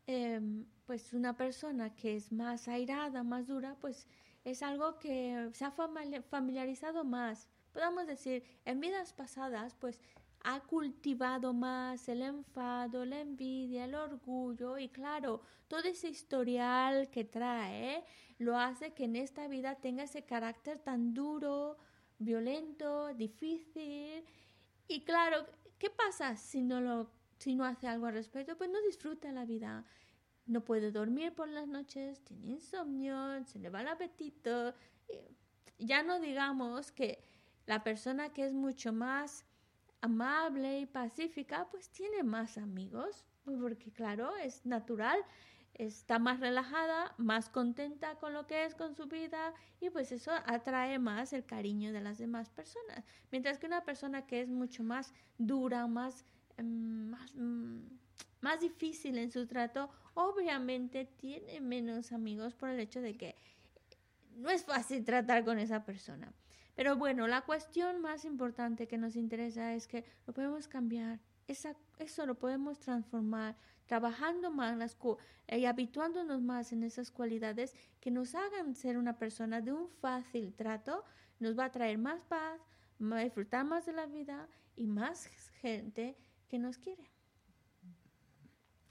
em, 0.05 0.65
pues 0.85 1.13
una 1.13 1.35
persona 1.35 1.95
que 1.95 2.15
es 2.15 2.31
más 2.31 2.67
airada, 2.67 3.23
más 3.23 3.47
dura, 3.47 3.75
pues 3.81 4.07
es 4.45 4.61
algo 4.61 4.99
que 4.99 5.49
se 5.53 5.65
ha 5.65 5.71
familiarizado 5.71 7.03
más. 7.03 7.49
Podemos 7.73 8.07
decir, 8.07 8.43
en 8.63 8.79
vidas 8.79 9.11
pasadas, 9.11 9.75
pues 9.75 9.99
ha 10.43 10.59
cultivado 10.61 11.53
más 11.53 12.07
el 12.07 12.21
enfado, 12.21 13.03
la 13.03 13.19
envidia, 13.19 13.85
el 13.85 13.95
orgullo 13.95 14.77
y 14.77 14.89
claro, 14.89 15.41
todo 15.67 15.81
ese 15.81 16.07
historial 16.07 17.09
que 17.09 17.23
trae 17.23 18.05
lo 18.37 18.57
hace 18.57 18.93
que 18.93 19.05
en 19.05 19.15
esta 19.15 19.47
vida 19.47 19.75
tenga 19.75 20.03
ese 20.03 20.23
carácter 20.23 20.77
tan 20.77 21.15
duro, 21.15 21.77
violento, 22.19 23.11
difícil 23.15 24.23
y 24.87 25.03
claro, 25.03 25.47
¿qué 25.79 25.89
pasa 25.89 26.37
si 26.37 26.61
no 26.61 26.79
lo 26.79 27.09
si 27.39 27.55
no 27.55 27.65
hace 27.65 27.87
algo 27.87 28.05
al 28.05 28.13
respecto? 28.13 28.55
Pues 28.55 28.69
no 28.69 28.79
disfruta 28.81 29.31
la 29.31 29.45
vida 29.45 29.83
no 30.45 30.63
puede 30.63 30.91
dormir 30.91 31.33
por 31.33 31.47
las 31.47 31.67
noches, 31.67 32.23
tiene 32.23 32.47
insomnio, 32.47 33.43
se 33.45 33.59
le 33.59 33.69
va 33.69 33.81
el 33.81 33.87
apetito. 33.87 34.73
Ya 35.77 36.03
no 36.03 36.19
digamos 36.19 36.91
que 36.91 37.23
la 37.65 37.83
persona 37.83 38.31
que 38.31 38.45
es 38.45 38.53
mucho 38.53 38.93
más 38.93 39.45
amable 40.01 40.79
y 40.79 40.85
pacífica, 40.85 41.67
pues 41.71 41.89
tiene 41.89 42.23
más 42.23 42.57
amigos, 42.57 43.25
porque 43.43 43.91
claro, 43.91 44.35
es 44.37 44.65
natural, 44.65 45.19
está 45.73 46.19
más 46.19 46.39
relajada, 46.39 47.13
más 47.17 47.49
contenta 47.49 48.15
con 48.15 48.33
lo 48.33 48.47
que 48.47 48.65
es 48.65 48.75
con 48.75 48.95
su 48.95 49.07
vida 49.07 49.53
y 49.79 49.89
pues 49.89 50.11
eso 50.11 50.31
atrae 50.45 50.99
más 50.99 51.33
el 51.33 51.45
cariño 51.45 51.91
de 51.91 52.01
las 52.01 52.17
demás 52.17 52.49
personas. 52.49 53.03
Mientras 53.31 53.57
que 53.59 53.67
una 53.67 53.83
persona 53.83 54.25
que 54.25 54.41
es 54.41 54.49
mucho 54.49 54.83
más 54.83 55.13
dura, 55.37 55.87
más, 55.87 56.23
más, 56.57 57.33
mm, 57.35 57.81
más 58.45 58.59
difícil 58.59 59.17
en 59.17 59.31
su 59.31 59.47
trato, 59.47 59.89
obviamente 60.13 61.05
tiene 61.05 61.59
menos 61.61 62.11
amigos 62.11 62.53
por 62.53 62.69
el 62.69 62.79
hecho 62.79 63.01
de 63.01 63.17
que 63.17 63.35
no 64.35 64.51
es 64.51 64.63
fácil 64.63 65.03
tratar 65.03 65.43
con 65.43 65.57
esa 65.57 65.83
persona. 65.83 66.31
Pero 66.75 66.95
bueno, 66.95 67.27
la 67.27 67.41
cuestión 67.41 68.01
más 68.01 68.23
importante 68.23 68.87
que 68.87 68.99
nos 68.99 69.15
interesa 69.15 69.73
es 69.73 69.87
que 69.87 70.05
lo 70.27 70.33
podemos 70.33 70.67
cambiar. 70.67 71.19
Eso 71.47 72.25
lo 72.27 72.35
podemos 72.35 72.79
transformar 72.79 73.55
trabajando 73.87 74.51
más 74.51 74.95
y 75.47 75.65
habituándonos 75.65 76.39
más 76.43 76.71
en 76.71 76.83
esas 76.83 77.09
cualidades 77.09 77.73
que 77.99 78.11
nos 78.11 78.35
hagan 78.35 78.75
ser 78.75 78.99
una 78.99 79.17
persona 79.17 79.59
de 79.61 79.73
un 79.73 79.89
fácil 79.89 80.53
trato, 80.53 81.03
nos 81.39 81.57
va 81.57 81.65
a 81.65 81.71
traer 81.71 81.97
más 81.97 82.21
paz, 82.25 82.61
disfrutar 82.99 83.65
más 83.65 83.87
de 83.87 83.93
la 83.93 84.05
vida 84.05 84.47
y 84.75 84.85
más 84.85 85.25
gente 85.61 86.15
que 86.47 86.59
nos 86.59 86.77
quiere. 86.77 87.14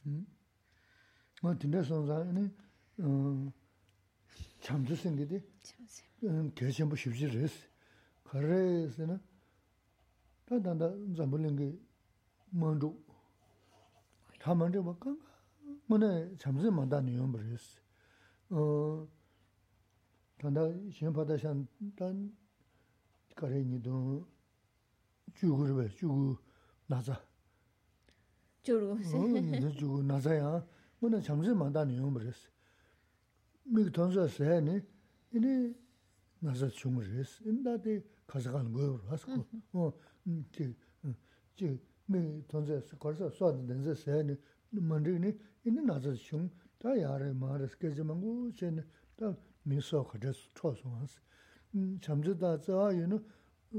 뭐 0.05 1.55
근데 1.59 1.83
선사는 1.83 2.55
어 2.99 3.53
잠수 4.61 4.95
생기디? 4.97 5.43
잠수 5.63 6.03
계신 6.55 6.89
뭐 6.89 6.97
쉽지 6.97 7.29
그래서 7.29 7.55
그래서는 8.25 9.21
단단다 10.47 10.91
잠불린 11.17 11.57
게 11.57 11.79
먼저. 12.51 12.95
다 14.39 14.55
먼저 14.55 14.83
볼까 14.83 15.17
뭐네 15.87 16.37
잠수 16.39 16.71
만다는 16.71 17.15
요 17.15 17.31
그래서 17.31 17.81
어. 18.51 19.09
단다 20.39 20.61
신바다산 20.93 21.67
단 21.97 22.37
거래니도 23.35 24.27
죽으르베 25.35 25.89
죽으 25.95 26.37
나자. 26.87 27.19
shan, 28.64 28.80
tan 28.80 28.92
kare 28.92 28.92
nido 28.92 28.92
chugu 28.92 28.92
rwe, 28.92 29.00
chugu 29.00 29.02
naza. 29.04 29.04
Chugu, 29.04 29.04
si. 29.04 29.18
Nido 29.42 29.70
chugu 29.72 30.02
naza 30.04 30.34
ya, 30.34 30.66
mune 31.00 31.22
chamsi 31.22 31.54
manda 31.54 31.86
niyombo 31.86 32.20
resi. 32.20 32.50
미그 33.72 33.92
돈서 33.92 34.28
세네 34.28 34.82
이니 35.32 35.76
나서 36.40 36.68
충르스 36.70 37.44
인다데 37.46 38.02
가져가는 38.26 38.72
거요 38.74 39.00
하스고 39.08 39.46
어지 39.74 40.76
지 41.56 41.80
미, 42.08 42.42
돈서 42.48 42.82
거기서 42.98 43.30
쏘는 43.30 43.68
데서 43.68 43.94
세네 43.94 44.36
만드니 44.72 45.38
이니 45.66 45.82
나서 45.86 46.14
충 46.16 46.50
다야레 46.80 47.34
마르스 47.34 47.78
게지만고 47.78 48.52
쳔 48.56 48.82
다 49.16 49.38
미소 49.62 50.04
가져서 50.04 50.40
초송하스 50.56 51.22
음 51.76 52.00
잠주다 52.02 52.62
저 52.62 52.92
이는 52.92 53.24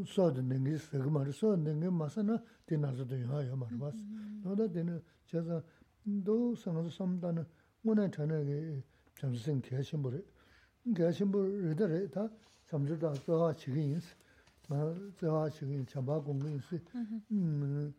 sōdi 0.04 0.44
nīngi 0.44 0.76
sīgī 0.90 1.12
mārī, 1.14 1.32
sōdi 1.32 1.72
nīngi 1.72 1.92
māsā 1.96 2.24
na 2.26 2.36
tī 2.68 2.76
nāsā 2.76 3.08
tu 3.08 3.16
yuhā 3.16 3.44
yuhā 3.46 3.56
mārī 3.56 3.78
māsā. 3.80 4.04
Nōdā 4.44 4.68
tī 4.74 4.84
nī 4.84 4.98
chēsā, 5.32 5.62
dō 6.06 6.36
sāngā 6.60 6.84
sō 6.88 6.92
samdā 6.98 7.32
nī 7.38 7.46
ngō 7.86 7.96
nā 7.96 8.08
chānā 8.12 8.42
kī 8.44 8.58
chamsā 9.20 9.40
sīng 9.46 9.62
kēyā 9.64 9.84
shīmbu 9.88 10.12
rī. 10.12 10.22
Kēyā 10.98 11.12
shīmbu 11.20 11.44
rī 11.64 11.76
dā 11.80 11.88
rī 11.88 12.02
tā 12.12 12.28
samchū 12.72 12.98
tā 13.00 13.14
tsōhā 13.24 13.54
chīgī 13.62 13.86
yīnsi, 13.94 14.12
mā 14.70 14.82
tsōhā 15.22 15.46
chīgī 15.56 15.78
yīnsi, 15.78 15.92
chāmbā 15.94 16.20
gōngi 16.26 16.52
yīnsi, 16.52 16.82
mm-hmm. 16.92 17.90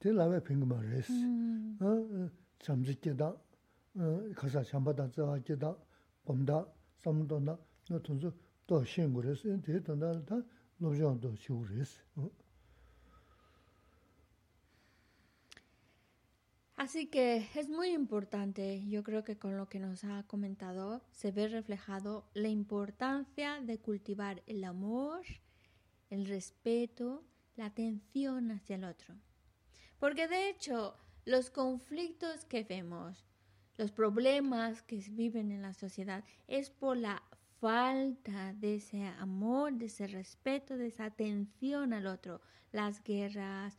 tī 0.00 0.14
lāwē 0.16 0.40
pīngi 0.48 0.68
mā 0.70 0.80
rī 0.80 1.02
sī. 1.04 1.18
Mm-hmm. 1.18 2.28
Chamsā 2.64 2.94
kī 3.02 3.14
dā, 3.18 3.32
kāsā 4.38 4.64
chāmbā 4.70 4.96
dā, 4.96 5.08
tsōhā 5.12 5.40
kī 5.44 5.58
dā, 5.60 5.74
gōm 6.26 6.46
dā, 6.48 6.62
samdā 7.04 7.42
dā, 7.50 7.58
nō 7.90 8.00
tūnsu 8.06 8.32
tō 8.68 8.80
shīngu 8.94 9.24
rī 9.26 9.34
sī, 9.38 9.58
tī 9.66 9.82
tōndā 9.84 10.14
tā 10.28 10.40
no 10.78 10.92
lobzhāndā 10.92 11.32
xīw 11.42 11.62
rīs. 11.70 11.94
Así 16.76 17.06
que 17.06 17.48
es 17.56 17.68
muy 17.68 17.88
importante, 17.88 18.86
yo 18.86 19.02
creo 19.02 19.24
que 19.24 19.36
con 19.36 19.56
lo 19.56 19.68
que 19.68 19.80
nos 19.80 20.04
ha 20.04 20.22
comentado 20.28 21.02
se 21.10 21.32
ve 21.32 21.48
reflejado 21.48 22.28
la 22.34 22.48
importancia 22.48 23.60
de 23.60 23.78
cultivar 23.78 24.44
el 24.46 24.62
amor, 24.62 25.22
el 26.08 26.26
respeto, 26.26 27.24
la 27.56 27.66
atención 27.66 28.52
hacia 28.52 28.76
el 28.76 28.84
otro. 28.84 29.16
Porque 29.98 30.28
de 30.28 30.48
hecho, 30.48 30.94
los 31.24 31.50
conflictos 31.50 32.44
que 32.44 32.62
vemos, 32.62 33.26
los 33.76 33.90
problemas 33.90 34.82
que 34.82 34.98
viven 35.10 35.50
en 35.50 35.62
la 35.62 35.74
sociedad, 35.74 36.22
es 36.46 36.70
por 36.70 36.96
la 36.96 37.20
falta 37.60 38.52
de 38.54 38.76
ese 38.76 39.04
amor, 39.18 39.72
de 39.74 39.86
ese 39.86 40.06
respeto, 40.06 40.76
de 40.76 40.88
esa 40.88 41.06
atención 41.06 41.92
al 41.92 42.06
otro. 42.06 42.40
Las 42.72 43.02
guerras, 43.02 43.76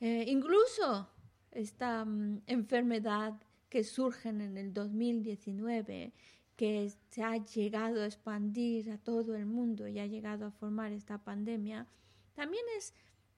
eh, 0.00 0.24
incluso 0.28 1.08
esta 1.50 2.04
mm, 2.04 2.42
enfermedad 2.46 3.34
que 3.68 3.84
surge 3.84 4.28
en 4.28 4.56
el 4.56 4.72
2019, 4.72 6.12
que 6.56 6.92
se 7.08 7.22
ha 7.22 7.36
llegado 7.36 8.02
a 8.02 8.06
expandir 8.06 8.90
a 8.90 8.98
todo 8.98 9.34
el 9.34 9.46
mundo 9.46 9.88
y 9.88 9.98
ha 9.98 10.06
llegado 10.06 10.46
a 10.46 10.50
formar 10.50 10.92
esta 10.92 11.18
pandemia, 11.18 11.86
también 12.34 12.64
es 12.76 12.92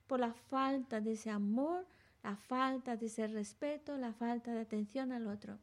por 0.07 0.19
la 0.19 0.33
falta 0.33 0.99
de 1.01 1.13
ese 1.13 1.29
amor, 1.29 1.87
la 2.21 2.35
falta 2.35 2.97
de 2.97 3.05
ese 3.05 3.27
respeto, 3.27 3.97
la 3.97 4.13
falta 4.13 4.53
de 4.53 4.61
atención 4.61 5.11
al 5.11 5.27
otro. 5.27 5.59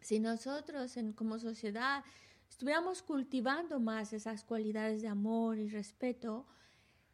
Si 0.00 0.18
nosotros 0.20 0.96
como 1.14 1.38
sociedad 1.38 2.04
estuviéramos 2.52 3.00
cultivando 3.02 3.80
más 3.80 4.12
esas 4.12 4.44
cualidades 4.44 5.00
de 5.00 5.08
amor 5.08 5.56
y 5.56 5.70
respeto, 5.70 6.46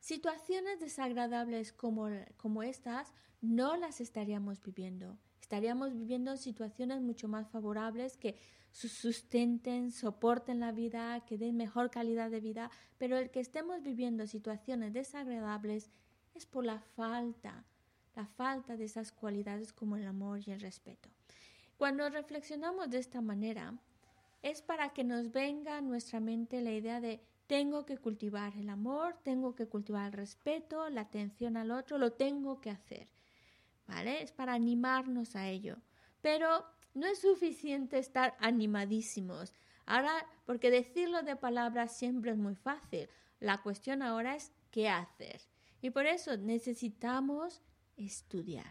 situaciones 0.00 0.80
desagradables 0.80 1.72
como, 1.72 2.08
como 2.36 2.64
estas 2.64 3.14
no 3.40 3.76
las 3.76 4.00
estaríamos 4.00 4.60
viviendo. 4.60 5.16
Estaríamos 5.40 5.94
viviendo 5.94 6.36
situaciones 6.36 7.00
mucho 7.02 7.28
más 7.28 7.48
favorables 7.48 8.16
que 8.16 8.36
sustenten, 8.72 9.92
soporten 9.92 10.58
la 10.58 10.72
vida, 10.72 11.24
que 11.24 11.38
den 11.38 11.56
mejor 11.56 11.88
calidad 11.88 12.32
de 12.32 12.40
vida, 12.40 12.72
pero 12.98 13.16
el 13.16 13.30
que 13.30 13.38
estemos 13.38 13.80
viviendo 13.84 14.26
situaciones 14.26 14.92
desagradables 14.92 15.92
es 16.34 16.46
por 16.46 16.64
la 16.64 16.80
falta, 16.80 17.64
la 18.16 18.26
falta 18.26 18.76
de 18.76 18.86
esas 18.86 19.12
cualidades 19.12 19.72
como 19.72 19.96
el 19.96 20.06
amor 20.08 20.40
y 20.44 20.50
el 20.50 20.60
respeto. 20.60 21.08
Cuando 21.76 22.10
reflexionamos 22.10 22.90
de 22.90 22.98
esta 22.98 23.20
manera, 23.20 23.78
es 24.42 24.62
para 24.62 24.90
que 24.90 25.04
nos 25.04 25.32
venga 25.32 25.76
a 25.76 25.80
nuestra 25.80 26.20
mente 26.20 26.60
la 26.60 26.72
idea 26.72 27.00
de 27.00 27.20
tengo 27.46 27.86
que 27.86 27.98
cultivar 27.98 28.56
el 28.56 28.68
amor, 28.68 29.16
tengo 29.22 29.54
que 29.54 29.66
cultivar 29.66 30.06
el 30.06 30.12
respeto, 30.12 30.88
la 30.90 31.02
atención 31.02 31.56
al 31.56 31.70
otro, 31.70 31.98
lo 31.98 32.12
tengo 32.12 32.60
que 32.60 32.70
hacer. 32.70 33.08
¿vale? 33.88 34.22
Es 34.22 34.30
para 34.30 34.52
animarnos 34.52 35.34
a 35.34 35.48
ello. 35.48 35.78
Pero 36.20 36.64
no 36.94 37.06
es 37.06 37.20
suficiente 37.20 37.98
estar 37.98 38.36
animadísimos. 38.38 39.54
Ahora, 39.86 40.12
porque 40.44 40.70
decirlo 40.70 41.22
de 41.22 41.34
palabras 41.34 41.96
siempre 41.96 42.30
es 42.30 42.36
muy 42.36 42.54
fácil. 42.54 43.08
La 43.40 43.62
cuestión 43.62 44.02
ahora 44.02 44.36
es 44.36 44.52
qué 44.70 44.88
hacer. 44.88 45.40
Y 45.80 45.90
por 45.90 46.06
eso 46.06 46.36
necesitamos 46.36 47.62
estudiar 47.96 48.66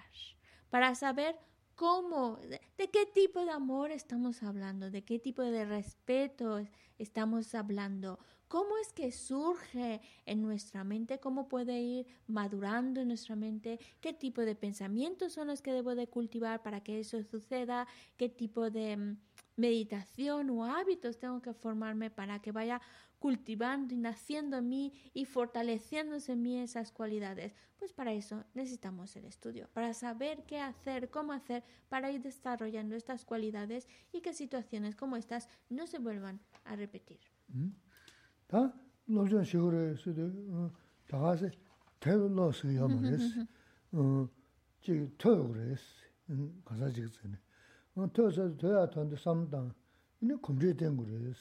para 0.69 0.93
saber 0.95 1.37
cómo, 1.77 2.37
de, 2.37 2.59
qué 2.89 3.05
tipo 3.05 3.45
de 3.45 3.51
amor 3.51 3.91
estamos 3.91 4.43
hablando, 4.43 4.91
de 4.91 5.03
qué 5.05 5.19
tipo 5.19 5.43
de 5.43 5.63
respeto 5.63 6.59
estamos 6.97 7.55
hablando, 7.55 8.19
¿Cómo 8.47 8.77
es 8.77 8.93
que 8.93 9.11
surge 9.11 9.99
en 10.25 10.41
nuestra 10.41 10.85
mente? 10.85 11.19
¿Cómo 11.19 11.49
puede 11.49 11.81
ir 11.81 12.07
madurando 12.27 13.01
en 13.01 13.09
nuestra 13.09 13.35
mente? 13.35 13.77
¿Qué 13.99 14.13
tipo 14.13 14.41
de 14.41 14.55
pensamientos 14.55 15.33
son 15.33 15.47
los 15.47 15.61
que 15.61 15.73
debo 15.73 15.95
de 15.95 16.07
cultivar 16.07 16.63
para 16.63 16.81
que 16.81 17.01
eso 17.01 17.21
suceda? 17.23 17.87
¿Qué 18.15 18.29
tipo 18.29 18.69
de 18.69 18.95
mm, 18.95 19.17
meditación 19.57 20.49
o 20.49 20.63
hábitos 20.63 21.19
tengo 21.19 21.41
que 21.41 21.53
formarme 21.53 22.09
para 22.09 22.39
que 22.39 22.53
vaya 22.53 22.79
cultivando 23.19 23.93
y 23.93 23.97
naciendo 23.97 24.57
en 24.57 24.69
mí 24.69 24.93
y 25.13 25.25
fortaleciéndose 25.25 26.31
en 26.31 26.41
mí 26.41 26.59
esas 26.59 26.91
cualidades? 26.91 27.53
Pues 27.77 27.91
para 27.91 28.13
eso 28.13 28.43
necesitamos 28.53 29.15
el 29.15 29.25
estudio, 29.25 29.67
para 29.73 29.93
saber 29.93 30.45
qué 30.47 30.61
hacer, 30.61 31.09
cómo 31.09 31.33
hacer, 31.33 31.63
para 31.89 32.11
ir 32.11 32.21
desarrollando 32.21 32.95
estas 32.95 33.25
cualidades 33.25 33.87
y 34.13 34.21
que 34.21 34.33
situaciones 34.33 34.95
como 34.95 35.17
estas 35.17 35.49
no 35.69 35.85
se 35.85 35.99
vuelvan 35.99 36.39
a 36.63 36.75
repetir. 36.75 37.19
Mm. 37.49 37.69
tōsa 48.05 48.53
tōya 48.57 48.85
tōnda 48.93 49.17
samdāng, 49.17 49.71
ini 50.21 50.37
kumchē 50.37 50.73
tēngu 50.77 51.03
rēs, 51.07 51.39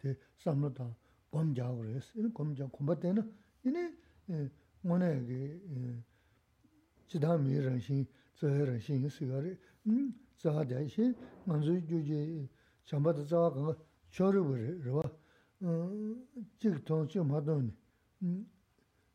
tē 0.00 0.14
samlō 0.40 0.70
tāng 0.72 0.92
gōm 1.32 1.52
jāgu 1.52 1.84
rēs, 1.84 2.06
ini 2.16 2.30
gōm 2.32 2.54
jāgu 2.56 2.72
kumbā 2.72 2.96
tēna, 2.96 3.24
ini 3.68 3.84
ngōne 4.84 5.10
kī 5.28 5.40
chidā 7.12 7.36
mī 7.36 7.60
rāngshīng, 7.60 8.06
tsāhē 8.40 8.68
rāngshīng 8.70 9.04
sīgā 9.12 9.42
rē, 9.44 9.52
tsāhā 10.40 10.64
dāi 10.70 10.88
shī, 10.88 11.12
ngānsū 11.44 11.76
yu 11.76 12.00
jī 12.00 12.48
chāmbā 12.88 13.12
tā 13.12 13.26
tsāhā 13.28 13.52
kāngā 13.52 13.76
chōrī 14.08 14.40
gu 14.48 14.54
rē, 14.56 14.70
rā 14.88 14.92
wā, 14.96 15.04
chīk 16.56 16.80
tōng 16.88 17.04
chīk 17.12 17.24
mā 17.28 17.42
tōng 17.44 17.68
nī, 17.68 18.32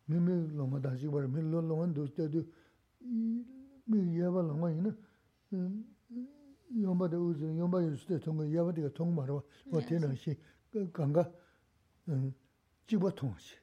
mī 0.09 0.21
mī 0.27 0.37
lōngā 0.61 0.83
dā 0.85 0.93
chīk 0.99 1.09
bā 1.09 1.25
rē, 1.25 1.33
mī 1.33 1.41
lō 1.49 1.65
lōngā 1.69 1.89
ndō 1.89 2.07
tē 2.17 2.29
tū, 2.29 2.45
mī 3.89 4.05
yabā 4.19 4.45
lōngā 4.45 4.69
yī 4.75 4.81
na, 4.85 4.93
yōmbā 6.71 7.09
dā 7.11 7.17
uzu, 7.19 7.49
yōmbā 7.57 7.81
yuzu 7.83 8.07
dā 8.07 8.17
tōnggā, 8.23 8.45
yāba 8.49 8.71
dā 8.73 8.89
tōng 8.95 9.11
mā 9.13 9.25
rwa, 9.27 9.41
wā 9.71 9.81
tēnā 9.83 10.09
xī, 10.17 10.35
kāngā 10.95 11.23
jīgbā 12.87 13.11
tōng 13.19 13.35
xī. 13.37 13.55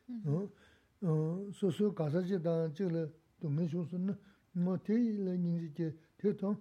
Sō 1.59 1.71
sō 1.77 1.91
kāsā 1.97 2.23
jī 2.27 2.39
dā 2.45 2.69
jī 2.77 2.85
lā 2.93 3.03
tōnggā 3.41 3.65
shōng 3.73 3.87
sō 3.91 3.99
nā, 4.05 4.15
mō 4.55 4.77
tē 4.87 4.95
lā 4.95 5.35
nying 5.35 5.59
jī 5.65 5.71
jī, 5.77 5.89
tē 6.21 6.35
tōng, 6.43 6.57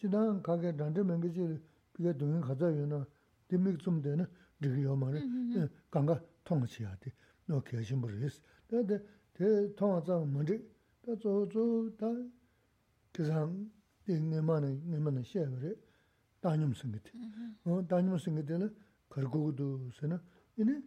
jī 0.00 0.06
dā 0.10 0.20
kā 0.42 0.54
kā 0.62 0.72
rāndā 0.72 1.00
mēnggā 1.06 1.28
jī 1.30 1.44
lā, 1.52 1.56
bī 1.94 2.00
kā 2.08 2.12
tōnggā 2.16 2.40
khācā 2.48 2.72
yu 2.74 2.86
nā, 2.90 2.98
tē 3.48 3.54
mīk 3.60 3.76
tsum 3.82 4.00
dā 4.02 4.16
nā, 4.22 4.26
jī 4.62 4.68
kā 4.74 4.80
yōmā 4.88 5.06
rā, 5.14 5.20
kāngā 5.92 6.16
tōng 6.48 6.66
xī 6.66 6.80
yā 6.86 6.92
tē, 7.02 7.08
nō 7.50 7.62
kia 7.68 7.80
xī 7.84 7.94
mbā 8.00 8.08
rā 8.10 8.18
yis. 8.24 8.36
Dā 8.70 8.82
tē 9.36 9.46
tōng 9.76 10.00
dā 12.02 12.12
내만은 14.06 14.90
내만은 14.90 15.22
쉐그레 15.22 15.74
다님 16.40 16.72
생기대. 16.74 17.10
어 17.64 17.86
다님 17.86 18.16
생기대는 18.18 18.74
걸고도 19.08 19.90
쓰는 19.92 20.18
이네 20.58 20.82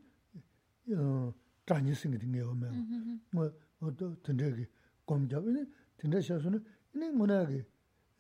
어 0.95 1.33
다님 1.65 1.93
생기는 1.93 2.31
게 2.31 2.41
오면. 2.41 3.21
뭐 3.31 3.51
어도 3.79 4.21
된대기 4.23 4.65
검잡이네 5.05 5.65
된대 5.97 6.21
셔서는 6.21 6.63
이네 6.95 7.11
뭐나게 7.11 7.65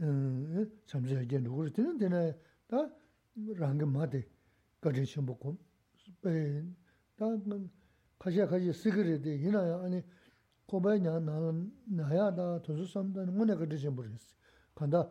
어 0.01 0.65
잠시하게 0.85 1.39
누구를 1.39 1.71
되는 1.71 1.97
되나 1.97 2.31
다 2.67 2.89
랑게 3.35 3.85
마데 3.85 4.27
거기 4.81 5.05
좀 5.05 5.25
보고 5.25 5.57
에다 6.25 7.25
가시야 8.17 8.47
가시 8.47 8.71
시그레데 8.73 9.35
이나야 9.35 9.81
아니 9.83 10.01
고바냐 10.65 11.19
나는 11.19 11.71
나야다 11.85 12.61
도수 12.61 12.85
삼다는 12.91 13.35
뭐나 13.35 13.55
거기 13.55 13.77
좀 13.77 13.95
버렸어. 13.95 14.38
간다. 14.79 15.09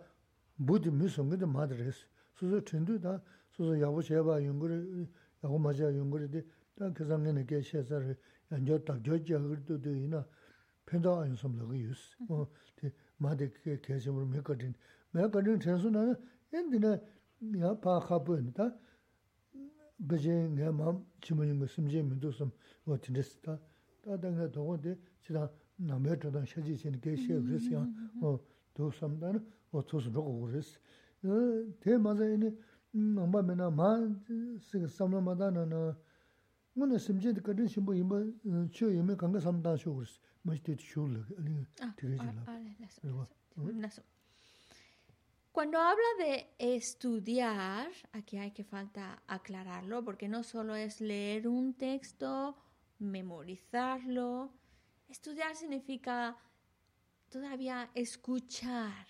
부디 0.67 0.89
무슨게도 0.91 1.47
마드레스 1.47 2.07
수수 2.35 2.65
튼두다. 2.65 3.21
수수 3.53 3.81
야고 3.81 4.01
제바 4.01 4.43
연구를 4.45 5.07
야고 5.45 5.59
맞아 5.59 5.85
연구를 5.85 6.33
다 6.75 6.93
그상에는 6.93 7.47
게 7.47 7.61
셰서를 7.61 8.17
연저 8.51 8.79
딱 8.85 9.05
저지. 9.05 9.35
그도 9.35 9.81
되나. 9.81 10.27
편다 10.87 11.21
안 11.21 11.37
섬라고 11.37 11.77
유스 11.77 12.17
뭐 12.27 12.51
마데 13.19 13.53
게 13.63 13.79
계심으로 13.81 14.25
메거든 14.27 14.73
메거든 15.13 15.61
전수나 15.61 16.17
엔디나 16.53 16.99
야 17.61 17.79
파카부다. 17.79 18.73
beje 19.99 20.31
nga 20.55 20.73
mam 20.73 21.05
chimoyi 21.21 21.53
nga 21.55 21.67
simje 21.67 22.03
mido 22.03 22.31
som 22.31 22.51
wa 22.85 22.97
tindis 22.97 23.41
ta 23.43 23.59
ta 24.01 24.17
da 24.17 24.31
nga 24.31 24.47
dogo 24.47 24.77
de 24.77 24.97
chida 25.21 25.51
nambe 25.77 26.17
chodang 26.17 26.47
shaji 26.47 26.77
chen 26.77 27.01
ge 27.01 27.17
she 27.17 27.35
gris 27.43 27.69
yang 27.69 27.93
do 28.75 28.91
sam 28.93 29.19
da 29.19 29.33
na 29.33 29.41
jī 29.73 29.83
chē 29.89 29.99
nī 29.99 30.09
kia 30.09 30.09
xie 30.09 30.09
gā 30.09 30.09
rī 30.09 30.09
sī 30.09 30.09
yā, 30.09 30.09
wā 30.09 30.09
tū 30.09 30.09
sōm 30.09 30.13
tā 30.15 30.21
na, 30.21 30.23
wā 30.23 30.23
tū 30.23 30.23
sū 30.23 30.23
rō 30.23 30.23
gā 30.25 30.55
rī 30.55 30.63
sī. 30.63 30.77
Tē 31.83 31.99
mā 31.99 32.13
sā 32.17 32.25
yī 32.25 32.37
nī, 32.39 32.51
ngā 32.95 33.25
mā 33.29 33.41
mē 33.43 33.55
na 33.57 33.69
mā 33.71 33.91
sī 34.69 34.81
kā 34.83 34.89
sām 34.89 35.15
rā 35.15 35.21
mā 35.21 35.35
tā 35.39 35.51
na 35.51 35.65
na, 35.65 35.95
ngone 36.79 36.99
simje 36.99 37.33
de 37.33 37.41
kadin 37.41 37.69
shimbo 37.69 37.93
yimba 37.93 38.23
chyo 38.73 38.89
yime 38.91 39.17
kanga 39.17 39.41
samda 39.41 39.77
shu 39.77 39.93
gurs 39.95 40.21
mas 40.45 40.61
te 40.61 40.77
shu 40.77 41.07
le 41.07 41.25
Cuando 45.53 45.79
habla 45.79 46.11
de 46.19 46.47
estudiar, 46.59 47.89
aquí 48.13 48.37
hay 48.37 48.53
que 48.53 48.63
falta 48.63 49.21
aclararlo, 49.27 50.05
porque 50.05 50.29
no 50.29 50.45
solo 50.45 50.77
es 50.77 51.01
leer 51.01 51.49
un 51.49 51.75
texto, 51.75 52.57
memorizarlo. 53.01 54.53
Estudiar 55.09 55.57
significa 55.57 56.37
todavía 57.29 57.91
escuchar, 57.95 59.07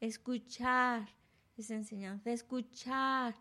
escuchar 0.00 1.08
esa 1.56 1.74
enseñanza, 1.74 2.30
escuchar 2.30 3.34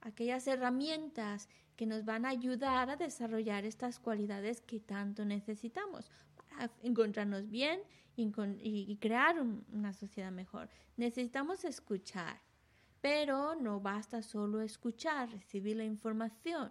aquellas 0.00 0.46
herramientas 0.46 1.48
que 1.76 1.86
nos 1.86 2.04
van 2.04 2.26
a 2.26 2.30
ayudar 2.30 2.90
a 2.90 2.96
desarrollar 2.96 3.64
estas 3.64 3.98
cualidades 3.98 4.60
que 4.60 4.80
tanto 4.80 5.24
necesitamos 5.24 6.10
para 6.36 6.70
encontrarnos 6.82 7.48
bien 7.48 7.80
y, 8.16 8.96
crear 9.00 9.40
una 9.40 9.92
sociedad 9.94 10.30
mejor. 10.30 10.68
Necesitamos 10.96 11.64
escuchar, 11.64 12.40
pero 13.00 13.54
no 13.54 13.80
basta 13.80 14.22
solo 14.22 14.60
escuchar, 14.60 15.30
recibir 15.30 15.76
la 15.76 15.84
información. 15.84 16.70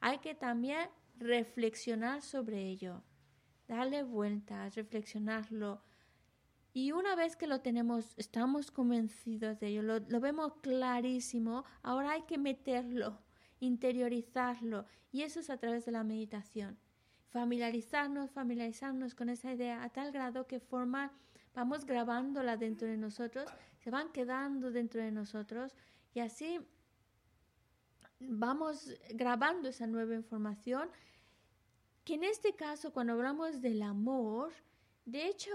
Hay 0.00 0.18
que 0.18 0.34
también 0.34 0.90
reflexionar 1.16 2.20
sobre 2.20 2.60
ello, 2.68 3.02
darle 3.68 4.02
vueltas, 4.02 4.74
reflexionarlo. 4.74 5.80
Y 6.72 6.92
una 6.92 7.14
vez 7.14 7.36
que 7.36 7.46
lo 7.46 7.60
tenemos, 7.60 8.14
estamos 8.16 8.70
convencidos 8.70 9.60
de 9.60 9.68
ello, 9.68 9.82
lo 9.82 10.20
vemos 10.20 10.54
clarísimo, 10.62 11.64
ahora 11.82 12.12
hay 12.12 12.22
que 12.22 12.38
meterlo 12.38 13.18
interiorizarlo. 13.62 14.86
Y 15.12 15.22
eso 15.22 15.40
es 15.40 15.48
a 15.48 15.56
través 15.56 15.84
de 15.84 15.92
la 15.92 16.02
meditación. 16.02 16.76
Familiarizarnos, 17.30 18.30
familiarizarnos 18.32 19.14
con 19.14 19.28
esa 19.28 19.52
idea 19.52 19.82
a 19.82 19.88
tal 19.88 20.12
grado 20.12 20.46
que 20.46 20.60
forma, 20.60 21.12
vamos 21.54 21.86
grabándola 21.86 22.56
dentro 22.56 22.88
de 22.88 22.96
nosotros, 22.96 23.48
se 23.78 23.90
van 23.90 24.10
quedando 24.12 24.70
dentro 24.70 25.00
de 25.00 25.12
nosotros 25.12 25.74
y 26.12 26.20
así 26.20 26.60
vamos 28.20 28.94
grabando 29.14 29.68
esa 29.68 29.86
nueva 29.86 30.14
información 30.14 30.90
que 32.04 32.14
en 32.14 32.24
este 32.24 32.54
caso 32.54 32.92
cuando 32.92 33.14
hablamos 33.14 33.60
del 33.60 33.82
amor, 33.82 34.52
de 35.04 35.26
hecho 35.26 35.50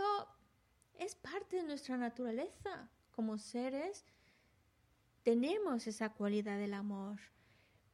es 1.00 1.16
parte 1.16 1.58
de 1.58 1.64
nuestra 1.64 1.98
naturaleza 1.98 2.90
como 3.12 3.38
seres, 3.38 4.06
tenemos 5.24 5.88
esa 5.88 6.14
cualidad 6.14 6.58
del 6.58 6.74
amor. 6.74 7.20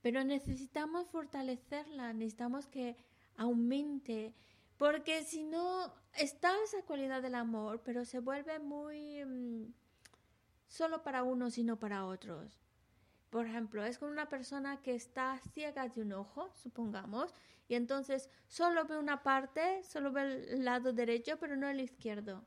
Pero 0.02 0.24
necesitamos 0.24 1.08
fortalecerla, 1.08 2.14
necesitamos 2.14 2.68
que 2.68 2.98
aumente, 3.38 4.36
porque 4.78 5.24
si 5.24 5.44
no, 5.44 5.94
está 6.14 6.52
esa 6.64 6.82
cualidad 6.84 7.22
del 7.22 7.36
amor, 7.36 7.82
pero 7.84 8.06
se 8.06 8.20
vuelve 8.20 8.60
muy 8.60 9.24
mm, 9.24 9.74
solo 10.68 11.04
para 11.04 11.24
unos 11.24 11.58
y 11.58 11.64
no 11.64 11.80
para 11.80 12.06
otros. 12.06 12.60
Por 13.30 13.48
ejemplo, 13.48 13.84
es 13.84 13.98
con 13.98 14.10
una 14.10 14.30
persona 14.30 14.82
que 14.82 14.94
está 14.94 15.40
ciega 15.54 15.88
de 15.88 16.02
un 16.02 16.14
ojo, 16.14 16.52
supongamos, 16.54 17.34
y 17.68 17.76
entonces 17.76 18.30
solo 18.48 18.86
ve 18.86 18.98
una 18.98 19.24
parte, 19.24 19.82
solo 19.84 20.12
ve 20.12 20.52
el 20.52 20.66
lado 20.66 20.94
derecho, 20.94 21.38
pero 21.40 21.56
no 21.56 21.68
el 21.68 21.80
izquierdo. 21.80 22.46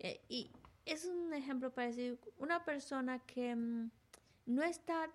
Eh, 0.00 0.20
y 0.28 0.50
es 0.84 1.04
un 1.04 1.32
ejemplo 1.32 1.72
para 1.72 1.86
decir, 1.86 2.18
una 2.38 2.64
persona 2.64 3.20
que 3.20 3.54
mm, 3.54 3.90
no 4.46 4.62
está 4.62 5.08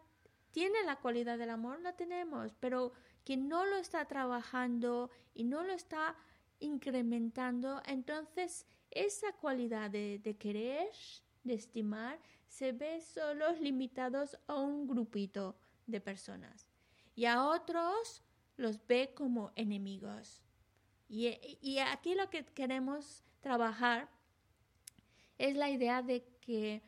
tiene 0.52 0.84
la 0.86 0.96
cualidad 0.96 1.38
del 1.38 1.50
amor, 1.50 1.82
la 1.82 1.98
tenemos, 1.98 2.56
pero 2.62 2.94
quien 3.26 3.50
no 3.50 3.66
lo 3.66 3.76
está 3.76 4.06
trabajando 4.06 5.10
y 5.34 5.44
no 5.44 5.64
lo 5.64 5.74
está 5.74 6.16
incrementando, 6.62 7.82
entonces 7.86 8.66
esa 8.90 9.34
cualidad 9.34 9.92
de, 9.92 10.38
querer, 10.40 10.88
de 11.44 11.56
estimar, 11.56 12.22
se 12.48 12.72
ve 12.72 13.02
solo 13.02 13.52
limitados 13.60 14.38
a 14.48 14.56
un 14.56 14.88
grupito 14.88 15.58
de 15.88 16.00
personas 16.00 16.70
y 17.16 17.26
a 17.26 17.44
otros 17.44 18.24
los 18.56 18.80
ve 18.88 19.14
como 19.14 19.52
enemigos. 19.58 20.42
Y, 21.10 21.38
y, 21.60 21.80
aquí 21.80 22.16
lo 22.16 22.30
que 22.30 22.46
queremos 22.46 23.26
trabajar 23.42 24.10
es 25.38 25.56
la 25.56 25.70
idea 25.70 26.02
de 26.02 26.26
que 26.42 26.82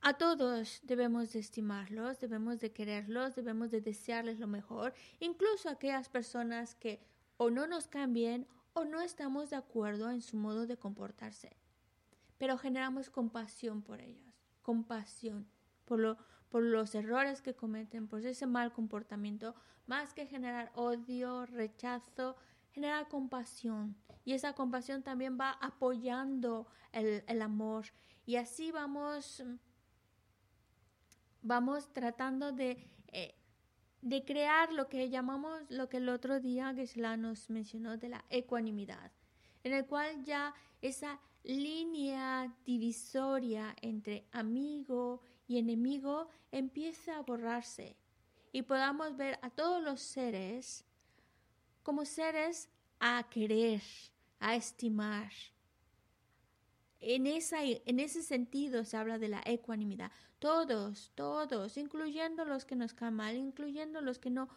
a 0.00 0.14
todos 0.14 0.80
debemos 0.84 1.32
de 1.32 1.40
estimarlos, 1.40 2.20
debemos 2.20 2.60
de 2.60 2.72
quererlos, 2.72 3.34
debemos 3.34 3.70
de 3.70 3.80
desearles 3.80 4.38
lo 4.38 4.46
mejor, 4.46 4.94
incluso 5.18 5.68
a 5.68 5.72
aquellas 5.72 6.08
personas 6.08 6.74
que 6.74 7.00
o 7.38 7.50
no 7.50 7.66
nos 7.66 7.88
cambien 7.88 8.46
o 8.72 8.84
no 8.84 9.00
estamos 9.00 9.50
de 9.50 9.56
acuerdo 9.56 10.10
en 10.10 10.22
su 10.22 10.36
modo 10.36 10.66
de 10.66 10.76
comportarse. 10.76 11.56
Pero 12.38 12.58
generamos 12.58 13.10
compasión 13.10 13.82
por 13.82 14.00
ellos, 14.00 14.44
compasión 14.62 15.48
por, 15.86 15.98
lo, 15.98 16.18
por 16.50 16.62
los 16.62 16.94
errores 16.94 17.40
que 17.42 17.54
cometen, 17.54 18.06
por 18.06 18.24
ese 18.24 18.46
mal 18.46 18.72
comportamiento, 18.72 19.54
más 19.86 20.12
que 20.12 20.26
generar 20.26 20.70
odio, 20.74 21.46
rechazo, 21.46 22.36
generar 22.76 23.08
compasión. 23.08 23.96
Y 24.22 24.34
esa 24.34 24.52
compasión 24.52 25.02
también 25.02 25.38
va 25.40 25.52
apoyando 25.52 26.66
el, 26.92 27.24
el 27.26 27.40
amor. 27.40 27.86
Y 28.26 28.36
así 28.36 28.70
vamos 28.70 29.42
vamos 31.46 31.92
tratando 31.92 32.52
de, 32.52 32.90
eh, 33.12 33.34
de 34.02 34.24
crear 34.24 34.72
lo 34.72 34.88
que 34.88 35.08
llamamos, 35.08 35.62
lo 35.70 35.88
que 35.88 35.98
el 35.98 36.08
otro 36.08 36.40
día 36.40 36.74
Gesla 36.74 37.16
nos 37.16 37.48
mencionó 37.50 37.96
de 37.96 38.08
la 38.08 38.24
ecuanimidad, 38.28 39.12
en 39.62 39.72
el 39.72 39.86
cual 39.86 40.24
ya 40.24 40.54
esa 40.82 41.20
línea 41.44 42.52
divisoria 42.64 43.74
entre 43.80 44.26
amigo 44.32 45.22
y 45.46 45.58
enemigo 45.58 46.28
empieza 46.50 47.16
a 47.16 47.22
borrarse 47.22 47.96
y 48.50 48.62
podamos 48.62 49.16
ver 49.16 49.38
a 49.42 49.50
todos 49.50 49.82
los 49.82 50.00
seres 50.00 50.84
como 51.86 52.04
seres 52.04 52.68
a 52.98 53.28
querer, 53.30 53.80
a 54.40 54.56
estimar, 54.56 55.30
en, 56.98 57.28
esa, 57.28 57.62
en 57.62 58.00
ese 58.00 58.24
sentido 58.24 58.84
se 58.84 58.96
habla 58.96 59.20
de 59.20 59.28
la 59.28 59.40
ecuanimidad. 59.44 60.10
Todos, 60.40 61.12
todos, 61.14 61.76
incluyendo 61.76 62.44
los 62.44 62.64
que 62.64 62.74
nos 62.74 62.92
caen 62.92 63.14
mal, 63.14 63.36
incluyendo 63.36 64.00
los 64.00 64.18
que 64.18 64.30
no 64.30 64.48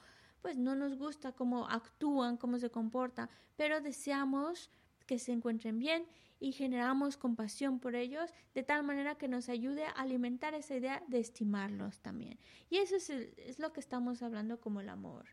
pues 0.42 0.58
no 0.58 0.74
nos 0.74 0.98
gusta 0.98 1.32
cómo 1.32 1.68
actúan, 1.68 2.36
cómo 2.36 2.58
se 2.58 2.72
comportan, 2.72 3.30
pero 3.56 3.80
deseamos 3.80 4.72
que 5.06 5.20
se 5.20 5.32
encuentren 5.32 5.78
bien 5.78 6.08
y 6.40 6.52
generamos 6.54 7.16
compasión 7.16 7.80
por 7.80 7.94
ellos 7.94 8.34
de 8.56 8.64
tal 8.64 8.82
manera 8.84 9.20
que 9.20 9.28
nos 9.28 9.50
ayude 9.50 9.86
a 9.86 9.92
alimentar 9.92 10.56
esa 10.56 10.76
idea 10.76 11.04
de 11.08 11.20
estimarlos 11.20 12.00
también. 12.00 12.40
Y 12.72 12.78
eso 12.78 12.96
es, 12.96 13.12
es 13.12 13.60
lo 13.60 13.72
que 13.72 13.82
estamos 13.82 14.24
hablando 14.24 14.60
como 14.60 14.82
el 14.82 14.90
amor. 14.90 15.28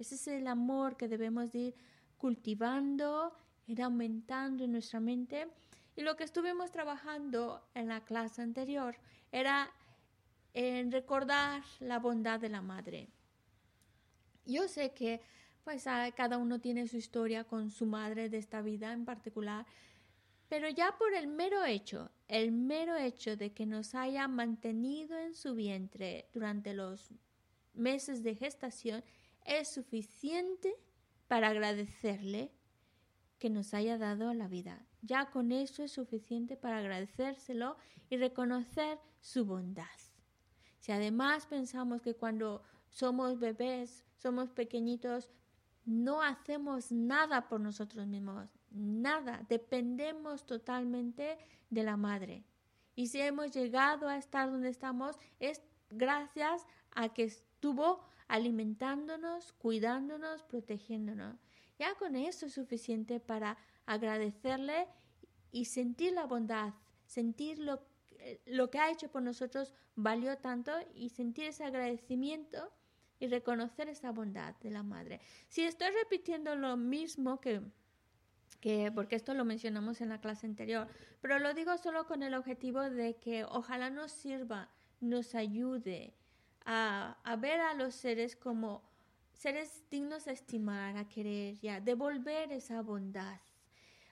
Ese 0.00 0.14
es 0.14 0.28
el 0.28 0.46
amor 0.46 0.96
que 0.96 1.08
debemos 1.08 1.54
ir 1.54 1.74
cultivando, 2.16 3.36
ir 3.66 3.82
aumentando 3.82 4.64
en 4.64 4.72
nuestra 4.72 4.98
mente. 4.98 5.46
Y 5.94 6.00
lo 6.00 6.16
que 6.16 6.24
estuvimos 6.24 6.70
trabajando 6.70 7.62
en 7.74 7.88
la 7.88 8.02
clase 8.02 8.40
anterior 8.40 8.96
era 9.30 9.70
en 10.54 10.90
recordar 10.90 11.62
la 11.80 11.98
bondad 11.98 12.40
de 12.40 12.48
la 12.48 12.62
madre. 12.62 13.08
Yo 14.46 14.68
sé 14.68 14.92
que 14.92 15.20
pues 15.64 15.84
cada 16.16 16.38
uno 16.38 16.58
tiene 16.60 16.88
su 16.88 16.96
historia 16.96 17.44
con 17.44 17.70
su 17.70 17.84
madre 17.84 18.30
de 18.30 18.38
esta 18.38 18.62
vida 18.62 18.94
en 18.94 19.04
particular, 19.04 19.66
pero 20.48 20.70
ya 20.70 20.96
por 20.96 21.12
el 21.12 21.26
mero 21.26 21.62
hecho, 21.66 22.10
el 22.26 22.52
mero 22.52 22.96
hecho 22.96 23.36
de 23.36 23.52
que 23.52 23.66
nos 23.66 23.94
haya 23.94 24.26
mantenido 24.28 25.18
en 25.18 25.34
su 25.34 25.54
vientre 25.54 26.30
durante 26.32 26.72
los 26.72 27.10
meses 27.74 28.22
de 28.22 28.34
gestación 28.34 29.04
es 29.44 29.68
suficiente 29.68 30.74
para 31.28 31.48
agradecerle 31.48 32.52
que 33.38 33.50
nos 33.50 33.74
haya 33.74 33.98
dado 33.98 34.32
la 34.34 34.48
vida. 34.48 34.86
Ya 35.02 35.30
con 35.30 35.52
eso 35.52 35.82
es 35.82 35.92
suficiente 35.92 36.56
para 36.56 36.78
agradecérselo 36.78 37.76
y 38.10 38.16
reconocer 38.16 38.98
su 39.20 39.44
bondad. 39.44 39.86
Si 40.78 40.92
además 40.92 41.46
pensamos 41.46 42.02
que 42.02 42.14
cuando 42.14 42.62
somos 42.88 43.38
bebés, 43.38 44.04
somos 44.16 44.50
pequeñitos, 44.50 45.30
no 45.84 46.22
hacemos 46.22 46.92
nada 46.92 47.48
por 47.48 47.60
nosotros 47.60 48.06
mismos, 48.06 48.50
nada, 48.70 49.44
dependemos 49.48 50.44
totalmente 50.44 51.38
de 51.70 51.82
la 51.82 51.96
madre. 51.96 52.44
Y 52.94 53.06
si 53.06 53.20
hemos 53.20 53.50
llegado 53.50 54.08
a 54.08 54.16
estar 54.16 54.50
donde 54.50 54.68
estamos, 54.68 55.16
es 55.38 55.62
gracias 55.90 56.66
a 56.92 57.08
que 57.08 57.24
estuvo 57.24 58.04
alimentándonos, 58.30 59.52
cuidándonos, 59.54 60.44
protegiéndonos. 60.44 61.36
Ya 61.78 61.94
con 61.96 62.14
eso 62.14 62.46
es 62.46 62.54
suficiente 62.54 63.18
para 63.18 63.58
agradecerle 63.86 64.86
y 65.50 65.64
sentir 65.64 66.12
la 66.12 66.26
bondad, 66.26 66.72
sentir 67.06 67.58
lo, 67.58 67.82
lo 68.46 68.70
que 68.70 68.78
ha 68.78 68.90
hecho 68.90 69.10
por 69.10 69.22
nosotros 69.22 69.74
valió 69.96 70.38
tanto 70.38 70.70
y 70.94 71.08
sentir 71.08 71.46
ese 71.46 71.64
agradecimiento 71.64 72.72
y 73.18 73.26
reconocer 73.26 73.88
esa 73.88 74.12
bondad 74.12 74.54
de 74.60 74.70
la 74.70 74.84
madre. 74.84 75.20
Si 75.48 75.62
estoy 75.62 75.88
repitiendo 75.90 76.54
lo 76.54 76.76
mismo 76.76 77.40
que, 77.40 77.60
que, 78.60 78.92
porque 78.94 79.16
esto 79.16 79.34
lo 79.34 79.44
mencionamos 79.44 80.00
en 80.00 80.08
la 80.08 80.20
clase 80.20 80.46
anterior, 80.46 80.86
pero 81.20 81.40
lo 81.40 81.52
digo 81.52 81.76
solo 81.78 82.06
con 82.06 82.22
el 82.22 82.34
objetivo 82.34 82.80
de 82.90 83.16
que 83.16 83.44
ojalá 83.44 83.90
nos 83.90 84.12
sirva, 84.12 84.70
nos 85.00 85.34
ayude 85.34 86.14
a, 86.64 87.18
a 87.22 87.36
ver 87.36 87.60
a 87.60 87.74
los 87.74 87.94
seres 87.94 88.36
como 88.36 88.82
seres 89.32 89.84
dignos 89.90 90.26
de 90.26 90.32
estimar, 90.32 90.96
a 90.96 91.08
querer, 91.08 91.54
ya, 91.60 91.80
devolver 91.80 92.52
esa 92.52 92.82
bondad. 92.82 93.40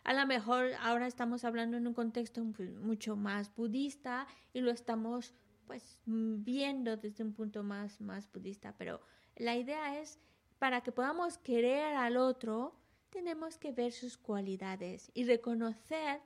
A 0.05 0.15
lo 0.15 0.27
mejor 0.27 0.71
ahora 0.81 1.07
estamos 1.07 1.45
hablando 1.45 1.77
en 1.77 1.87
un 1.87 1.93
contexto 1.93 2.43
mucho 2.43 3.15
más 3.15 3.55
budista 3.55 4.27
y 4.55 4.61
lo 4.61 4.71
estamos 4.71 5.35
pues 5.67 5.99
viendo 6.07 6.97
desde 6.97 7.23
un 7.23 7.35
punto 7.35 7.63
más, 7.63 8.01
más 8.01 8.33
budista, 8.33 8.75
pero 8.79 9.03
la 9.37 9.55
idea 9.55 10.01
es, 10.01 10.19
para 10.59 10.81
que 10.81 10.93
podamos 10.93 11.37
querer 11.37 11.95
al 11.95 12.17
otro, 12.17 12.75
tenemos 13.11 13.59
que 13.59 13.71
ver 13.71 13.93
sus 13.93 14.17
cualidades 14.17 15.11
y 15.13 15.25
reconocer 15.25 16.23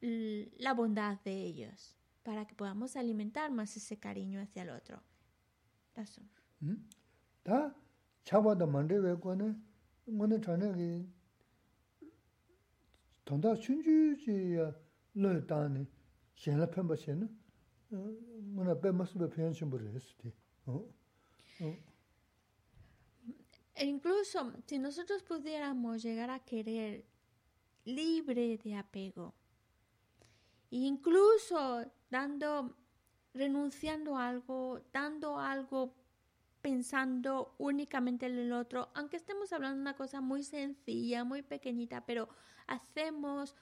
la 0.00 0.74
bondad 0.74 1.18
de 1.24 1.42
ellos, 1.42 1.97
para 2.28 2.46
que 2.46 2.54
podamos 2.54 2.94
alimentar 2.94 3.50
más 3.50 3.74
ese 3.74 3.96
cariño 3.96 4.38
hacia 4.38 4.60
el 4.60 4.68
otro. 4.68 5.02
Eso. 5.94 6.20
E 23.74 23.86
incluso 23.86 24.52
si 24.66 24.78
nosotros 24.78 25.22
pudiéramos 25.22 26.02
llegar 26.02 26.28
a 26.28 26.40
querer 26.40 27.06
libre 27.86 28.58
de 28.58 28.74
apego, 28.74 29.32
incluso 30.70 31.84
dando, 32.10 32.76
renunciando 33.34 34.16
a 34.16 34.28
algo, 34.28 34.82
dando 34.92 35.38
algo 35.38 35.94
pensando 36.60 37.54
únicamente 37.58 38.26
en 38.26 38.38
el 38.38 38.52
otro, 38.52 38.90
aunque 38.94 39.16
estemos 39.16 39.52
hablando 39.52 39.76
de 39.76 39.82
una 39.82 39.96
cosa 39.96 40.20
muy 40.20 40.42
sencilla, 40.42 41.24
muy 41.24 41.42
pequeñita, 41.42 42.04
pero 42.04 42.28
hacemos 42.66 43.54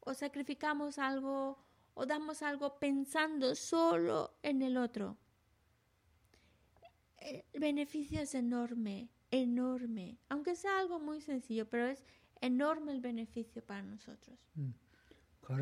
o 0.00 0.14
sacrificamos 0.14 0.98
algo 0.98 1.64
o 1.94 2.06
damos 2.06 2.42
algo 2.42 2.78
pensando 2.78 3.54
solo 3.54 4.34
en 4.42 4.62
el 4.62 4.76
otro. 4.76 5.18
El 7.18 7.60
beneficio 7.60 8.20
es 8.20 8.34
enorme, 8.34 9.10
enorme, 9.30 10.18
aunque 10.28 10.56
sea 10.56 10.80
algo 10.80 10.98
muy 10.98 11.20
sencillo, 11.20 11.68
pero 11.68 11.86
es 11.86 12.04
enorme 12.40 12.92
el 12.92 13.00
beneficio 13.00 13.64
para 13.64 13.82
nosotros. 13.82 14.38
파 15.40 15.56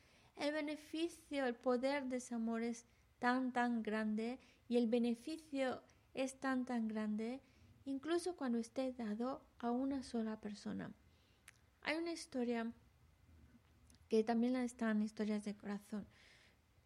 el 0.41 0.53
beneficio, 0.53 1.45
el 1.45 1.53
poder 1.53 2.07
de 2.07 2.17
ese 2.17 2.33
amor 2.33 2.63
es 2.63 2.87
tan, 3.19 3.53
tan 3.53 3.83
grande 3.83 4.39
y 4.67 4.77
el 4.77 4.87
beneficio 4.87 5.83
es 6.15 6.39
tan, 6.39 6.65
tan 6.65 6.87
grande, 6.87 7.41
incluso 7.85 8.35
cuando 8.35 8.57
esté 8.57 8.91
dado 8.91 9.45
a 9.59 9.69
una 9.69 10.01
sola 10.01 10.41
persona. 10.41 10.91
Hay 11.83 11.97
una 11.97 12.11
historia 12.11 12.71
que 14.09 14.23
también 14.23 14.55
están 14.55 15.03
historias 15.03 15.45
de 15.45 15.55
corazón. 15.55 16.07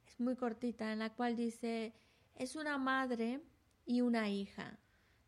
Es 0.05 0.19
muy 0.19 0.35
cortita, 0.35 0.91
en 0.91 0.99
la 0.99 1.13
cual 1.13 1.37
dice, 1.37 1.93
es 2.35 2.57
una 2.57 2.77
madre 2.77 3.39
y 3.85 4.01
una 4.01 4.29
hija. 4.29 4.77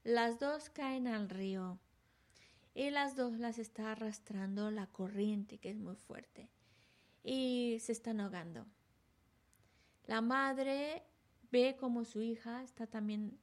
Las 0.04 0.38
dos 0.38 0.70
caen 0.70 1.08
al 1.08 1.30
río. 1.30 1.80
y 2.76 2.90
las 2.92 3.16
dos 3.16 3.40
las 3.40 3.58
está 3.58 3.94
arrastrando 3.94 4.70
la 4.70 4.88
corriente 4.88 5.58
que 5.60 5.72
es 5.72 5.78
muy 5.78 5.96
fuerte 5.96 6.50
y 7.28 7.78
se 7.82 7.92
están 7.92 8.22
ahogando. 8.22 8.66
La 10.06 10.22
madre 10.22 11.04
ve 11.52 11.76
como 11.78 12.06
su 12.06 12.22
hija 12.22 12.64
está 12.64 12.88
también 12.88 13.38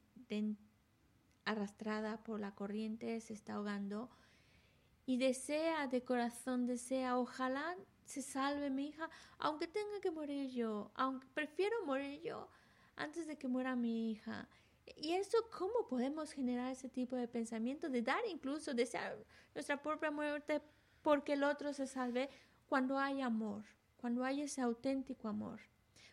arrastrada 1.45 2.23
por 2.23 2.39
la 2.39 2.55
corriente, 2.55 3.21
se 3.21 3.33
está 3.33 3.53
ahogando 3.53 4.09
y 5.05 5.17
desea 5.17 5.85
de 5.85 6.03
corazón, 6.03 6.65
desea, 6.65 7.19
ojalá 7.19 7.75
se 8.05 8.23
salve 8.23 8.71
mi 8.71 8.87
hija, 8.87 9.07
aunque 9.37 9.67
tenga 9.67 10.01
que 10.01 10.09
morir 10.09 10.49
yo, 10.49 10.91
aunque 10.95 11.27
prefiero 11.35 11.85
morir 11.85 12.21
yo 12.23 12.49
antes 12.95 13.27
de 13.27 13.37
que 13.37 13.47
muera 13.47 13.75
mi 13.75 14.09
hija. 14.09 14.49
Y 14.97 15.13
eso, 15.13 15.37
¿cómo 15.55 15.87
podemos 15.87 16.31
generar 16.31 16.71
ese 16.71 16.89
tipo 16.89 17.15
de 17.15 17.27
pensamiento? 17.27 17.89
De 17.89 18.01
dar 18.01 18.21
incluso, 18.31 18.73
desear 18.73 19.15
nuestra 19.53 19.79
propia 19.79 20.09
muerte 20.09 20.63
porque 21.03 21.33
el 21.33 21.43
otro 21.43 21.71
se 21.71 21.85
salve 21.85 22.31
cuando 22.67 22.97
hay 22.97 23.21
amor, 23.21 23.63
cuando 23.97 24.23
hay 24.23 24.41
ese 24.41 24.61
auténtico 24.61 25.27
amor. 25.27 25.59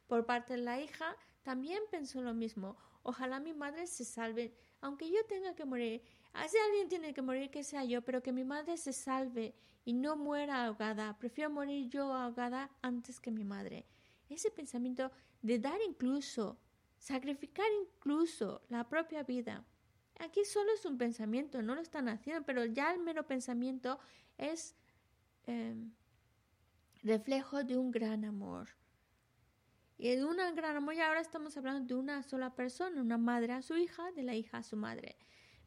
Por 0.07 0.27
parte 0.27 0.55
de 0.55 0.63
la 0.63 0.81
hija, 0.81 1.17
también 1.43 1.83
pensó 1.91 2.23
lo 2.23 2.35
mismo. 2.35 2.77
Ojalá 3.03 3.41
mi 3.41 3.53
madre 3.53 3.87
se 3.87 4.05
salve, 4.05 4.55
aunque 4.81 5.11
yo 5.11 5.25
tenga 5.27 5.55
que 5.55 5.65
morir. 5.65 6.03
Si 6.49 6.57
alguien 6.59 6.89
tiene 6.89 7.13
que 7.13 7.23
morir, 7.23 7.51
que 7.51 7.65
sea 7.65 7.85
yo, 7.85 8.03
pero 8.03 8.23
que 8.23 8.33
mi 8.33 8.45
madre 8.45 8.77
se 8.77 8.93
salve 8.93 9.55
y 9.85 9.93
no 9.93 10.17
muera 10.17 10.65
ahogada. 10.65 11.19
Prefiero 11.19 11.51
morir 11.51 11.89
yo 11.89 12.13
ahogada 12.13 12.71
antes 12.81 13.21
que 13.21 13.31
mi 13.31 13.45
madre. 13.45 13.87
Ese 14.29 14.51
pensamiento 14.51 15.11
de 15.43 15.59
dar 15.59 15.79
incluso, 15.87 16.59
sacrificar 16.99 17.67
incluso 17.83 18.63
la 18.69 18.89
propia 18.89 19.23
vida. 19.25 19.65
Aquí 20.21 20.45
solo 20.45 20.73
es 20.73 20.85
un 20.85 20.99
pensamiento, 20.99 21.63
no 21.63 21.75
lo 21.75 21.81
están 21.81 22.09
haciendo, 22.09 22.45
pero 22.45 22.65
ya 22.65 22.95
el 22.95 23.01
mero 23.01 23.27
pensamiento 23.27 23.99
es 24.39 24.77
em, 25.47 25.93
reflejo 27.03 27.65
de 27.65 27.77
un 27.77 27.91
gran 27.91 28.25
amor. 28.25 28.69
Y 29.99 30.09
de 30.17 30.25
un 30.25 30.37
gran 30.37 30.77
amor, 30.77 30.95
y 30.95 31.01
ahora 31.01 31.21
estamos 31.21 31.57
hablando 31.57 31.95
de 31.95 32.01
una 32.01 32.23
sola 32.23 32.55
persona, 32.55 33.01
una 33.01 33.19
madre 33.19 33.53
a 33.53 33.63
su 33.63 33.77
hija, 33.77 34.11
de 34.13 34.23
la 34.23 34.35
hija 34.35 34.59
a 34.59 34.63
su 34.63 34.77
madre. 34.77 35.17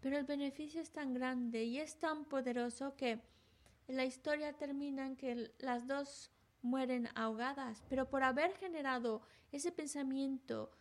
Pero 0.02 0.18
el 0.18 0.26
beneficio 0.26 0.82
es 0.82 0.92
tan 0.92 1.14
grande 1.14 1.64
y 1.64 1.80
es 1.80 1.98
tan 2.00 2.26
poderoso 2.26 2.96
que 2.96 3.22
la 3.88 4.06
historia 4.06 4.54
termina 4.54 5.06
en 5.06 5.16
que 5.16 5.52
las 5.60 5.88
dos 5.88 6.32
mueren 6.62 7.08
ahogadas, 7.16 7.84
pero 7.90 8.10
por 8.10 8.24
haber 8.24 8.54
generado 8.58 9.22
ese 9.52 9.72
pensamiento 9.72 10.72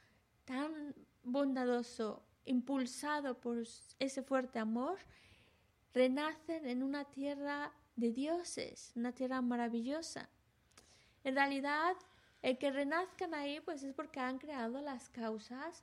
tan 0.45 0.95
bondadoso, 1.23 2.25
impulsado 2.45 3.41
por 3.41 3.63
ese 3.99 4.23
fuerte 4.23 4.59
amor, 4.59 4.99
renacen 5.93 6.67
en 6.67 6.83
una 6.83 7.05
tierra 7.05 7.73
de 7.97 8.13
dioses, 8.13 8.93
una 8.97 9.13
tierra 9.13 9.41
maravillosa. 9.43 10.29
En 11.25 11.35
realidad, 11.35 11.97
el 12.43 12.59
que 12.59 12.71
renazcan 12.71 13.35
ahí, 13.35 13.61
pues 13.61 13.83
es 13.83 13.95
porque 13.95 14.21
han 14.21 14.39
creado 14.39 14.81
las 14.81 15.09
causas 15.09 15.83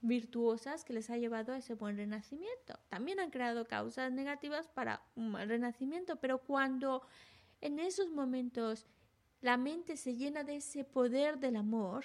virtuosas 0.00 0.84
que 0.84 0.92
les 0.92 1.10
ha 1.10 1.16
llevado 1.16 1.52
a 1.52 1.58
ese 1.58 1.74
buen 1.74 1.96
renacimiento. 1.96 2.78
También 2.88 3.18
han 3.18 3.30
creado 3.30 3.66
causas 3.66 4.12
negativas 4.12 4.68
para 4.68 5.02
un 5.16 5.32
mal 5.32 5.48
renacimiento, 5.48 6.16
pero 6.16 6.38
cuando 6.38 7.02
en 7.60 7.80
esos 7.80 8.10
momentos 8.10 8.86
la 9.40 9.56
mente 9.56 9.96
se 9.96 10.14
llena 10.14 10.44
de 10.44 10.56
ese 10.56 10.84
poder 10.84 11.38
del 11.38 11.56
amor, 11.56 12.04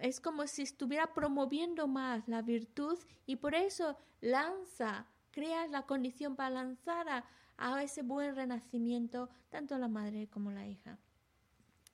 es 0.00 0.20
como 0.20 0.46
si 0.46 0.62
estuviera 0.62 1.12
promoviendo 1.14 1.88
más 1.88 2.28
la 2.28 2.42
virtud 2.42 2.98
y 3.26 3.36
por 3.36 3.54
eso 3.54 3.96
lanza, 4.20 5.06
crea 5.30 5.66
la 5.66 5.82
condición 5.82 6.36
para 6.36 6.50
lanzar 6.50 7.08
a, 7.08 7.24
a 7.58 7.82
ese 7.82 8.02
buen 8.02 8.34
renacimiento, 8.34 9.28
tanto 9.50 9.76
la 9.76 9.88
madre 9.88 10.28
como 10.28 10.50
la 10.50 10.66
hija. 10.66 10.98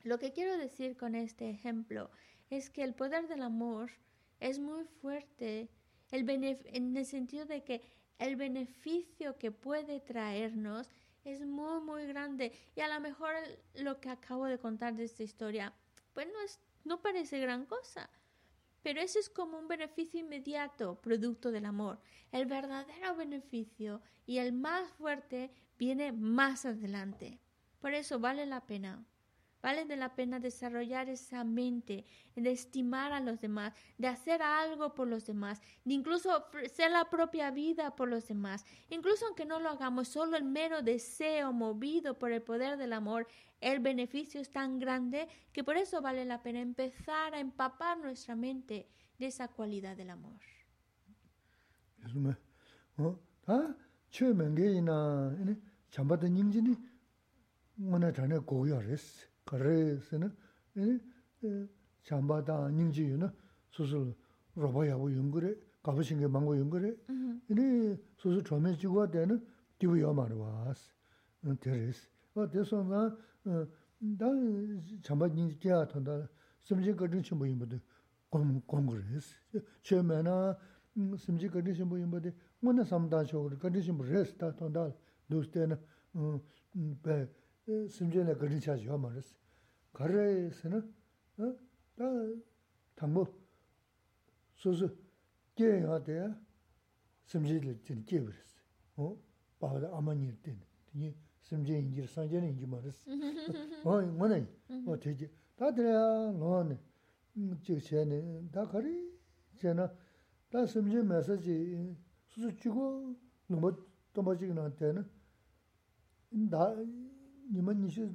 Lo 0.02 0.18
que 0.18 0.32
quiero 0.32 0.56
decir 0.58 0.96
con 0.96 1.14
este 1.14 1.50
ejemplo 1.50 2.10
es 2.50 2.70
que 2.70 2.84
el 2.84 2.94
poder 2.94 3.26
del 3.26 3.42
amor 3.42 3.90
es 4.38 4.58
muy 4.58 4.84
fuerte 4.84 5.70
el 6.10 6.28
en 6.30 6.96
el 6.96 7.06
sentido 7.06 7.46
de 7.46 7.64
que 7.64 7.82
el 8.18 8.36
beneficio 8.36 9.36
que 9.38 9.50
puede 9.50 10.00
traernos 10.00 10.88
es 11.24 11.44
muy, 11.44 11.80
muy 11.80 12.06
grande. 12.06 12.52
Y 12.76 12.80
a 12.80 12.88
lo 12.88 13.00
mejor 13.00 13.34
lo 13.74 14.00
que 14.00 14.10
acabo 14.10 14.44
de 14.44 14.58
contar 14.58 14.94
de 14.94 15.04
esta 15.04 15.22
historia, 15.22 15.72
pues 16.12 16.26
no, 16.26 16.40
es, 16.42 16.60
no 16.84 17.00
parece 17.00 17.40
gran 17.40 17.64
cosa. 17.64 18.08
Pero 18.85 19.01
eso 19.01 19.18
es 19.18 19.30
como 19.30 19.59
un 19.59 19.66
beneficio 19.66 20.20
inmediato, 20.20 21.01
producto 21.01 21.51
del 21.51 21.64
amor. 21.64 22.01
El 22.30 22.45
verdadero 22.45 23.16
beneficio 23.16 24.03
y 24.26 24.37
el 24.37 24.53
más 24.53 24.93
fuerte 24.93 25.51
viene 25.78 26.12
más 26.12 26.66
adelante. 26.66 27.41
Por 27.80 27.95
eso 27.95 28.20
vale 28.20 28.45
la 28.45 28.66
pena. 28.66 29.03
Vale 29.64 29.86
de 29.86 29.96
la 29.96 30.14
pena 30.14 30.40
desarrollar 30.40 31.08
esa 31.08 31.42
mente 31.42 32.04
de 32.36 32.52
estimar 32.52 33.14
a 33.14 33.20
los 33.20 33.40
demás, 33.40 33.72
de 33.96 34.08
hacer 34.08 34.42
algo 34.42 34.94
por 34.94 35.08
los 35.08 35.24
demás, 35.24 35.62
de 35.86 35.94
incluso 35.94 36.36
ofrecer 36.36 36.90
la 36.90 37.08
propia 37.08 37.50
vida 37.50 37.96
por 37.96 38.10
los 38.10 38.28
demás. 38.28 38.66
Incluso 38.90 39.24
aunque 39.24 39.46
no 39.46 39.60
lo 39.60 39.70
hagamos, 39.70 40.08
solo 40.08 40.36
el 40.36 40.44
mero 40.44 40.82
deseo 40.82 41.50
movido 41.54 42.18
por 42.18 42.30
el 42.30 42.42
poder 42.42 42.76
del 42.76 42.92
amor 42.92 43.26
el 43.62 43.80
beneficio 43.80 44.42
es 44.42 44.50
tan 44.50 44.78
grande 44.78 45.28
que 45.50 45.64
por 45.64 45.78
eso 45.78 46.02
vale 46.02 46.26
la 46.26 46.42
pena 46.42 46.60
empezar 46.60 47.32
a 47.32 47.40
empapar 47.40 47.96
nuestra 47.96 48.36
mente 48.36 48.86
de 49.18 49.26
esa 49.28 49.48
cualidad 49.48 49.96
del 49.96 50.10
amor. 50.10 50.40
그래서는 59.45 60.34
잠바다 62.05 62.70
닝지유는 62.70 63.30
수술 63.70 64.14
로바야고 64.55 65.14
연구래 65.16 65.55
가보신 65.82 66.18
게 66.20 66.26
망고 66.26 66.59
연구래 66.59 66.95
이니 67.49 67.97
수술 68.16 68.42
처음에 68.42 68.76
지고 68.76 69.11
되는 69.11 69.45
뒤부여 69.78 70.12
말어. 70.12 70.36
와스 70.36 70.92
데레스. 71.61 72.09
어 72.34 72.49
대선가 72.49 73.16
다 74.18 74.26
잠바 75.03 75.28
닝지야 75.28 75.86
돈다. 75.88 76.28
심지 76.62 76.95
거든 76.95 77.22
좀 77.22 77.38
보이면 77.38 77.80
곰 78.30 78.61
곰그레스 78.66 79.36
처음에나 79.82 80.57
심지 81.18 81.49
거든 81.49 81.74
좀 81.74 81.88
보이면 81.90 82.32
뭐나 82.61 82.84
삼다 82.84 83.24
쇼 83.24 83.51
거든 83.59 83.82
좀 83.82 84.01
레스다 84.01 84.57
돈다. 84.57 84.90
도스테는 85.28 85.76
음 86.16 86.40
인지 101.78 102.05
산전에 102.07 102.49
인지 102.49 102.65
말았어. 102.65 103.11
어, 103.84 104.01
뭐네. 104.01 104.47
뭐 104.84 104.97
되지. 104.97 105.30
다들야 105.55 106.32
너네. 106.32 106.80
저 107.63 107.80
쟤네 107.80 108.49
다 108.51 108.65
가리. 108.65 109.09
쟤나 109.57 109.93
다 110.49 110.65
심지 110.65 110.97
메시지 110.97 111.95
수수 112.28 112.55
주고 112.57 113.15
너무 113.47 113.76
또 114.13 114.22
뭐지긴 114.22 114.57
한테는 114.57 115.09
나 116.49 116.76
니만 117.51 117.82
니시 117.82 118.09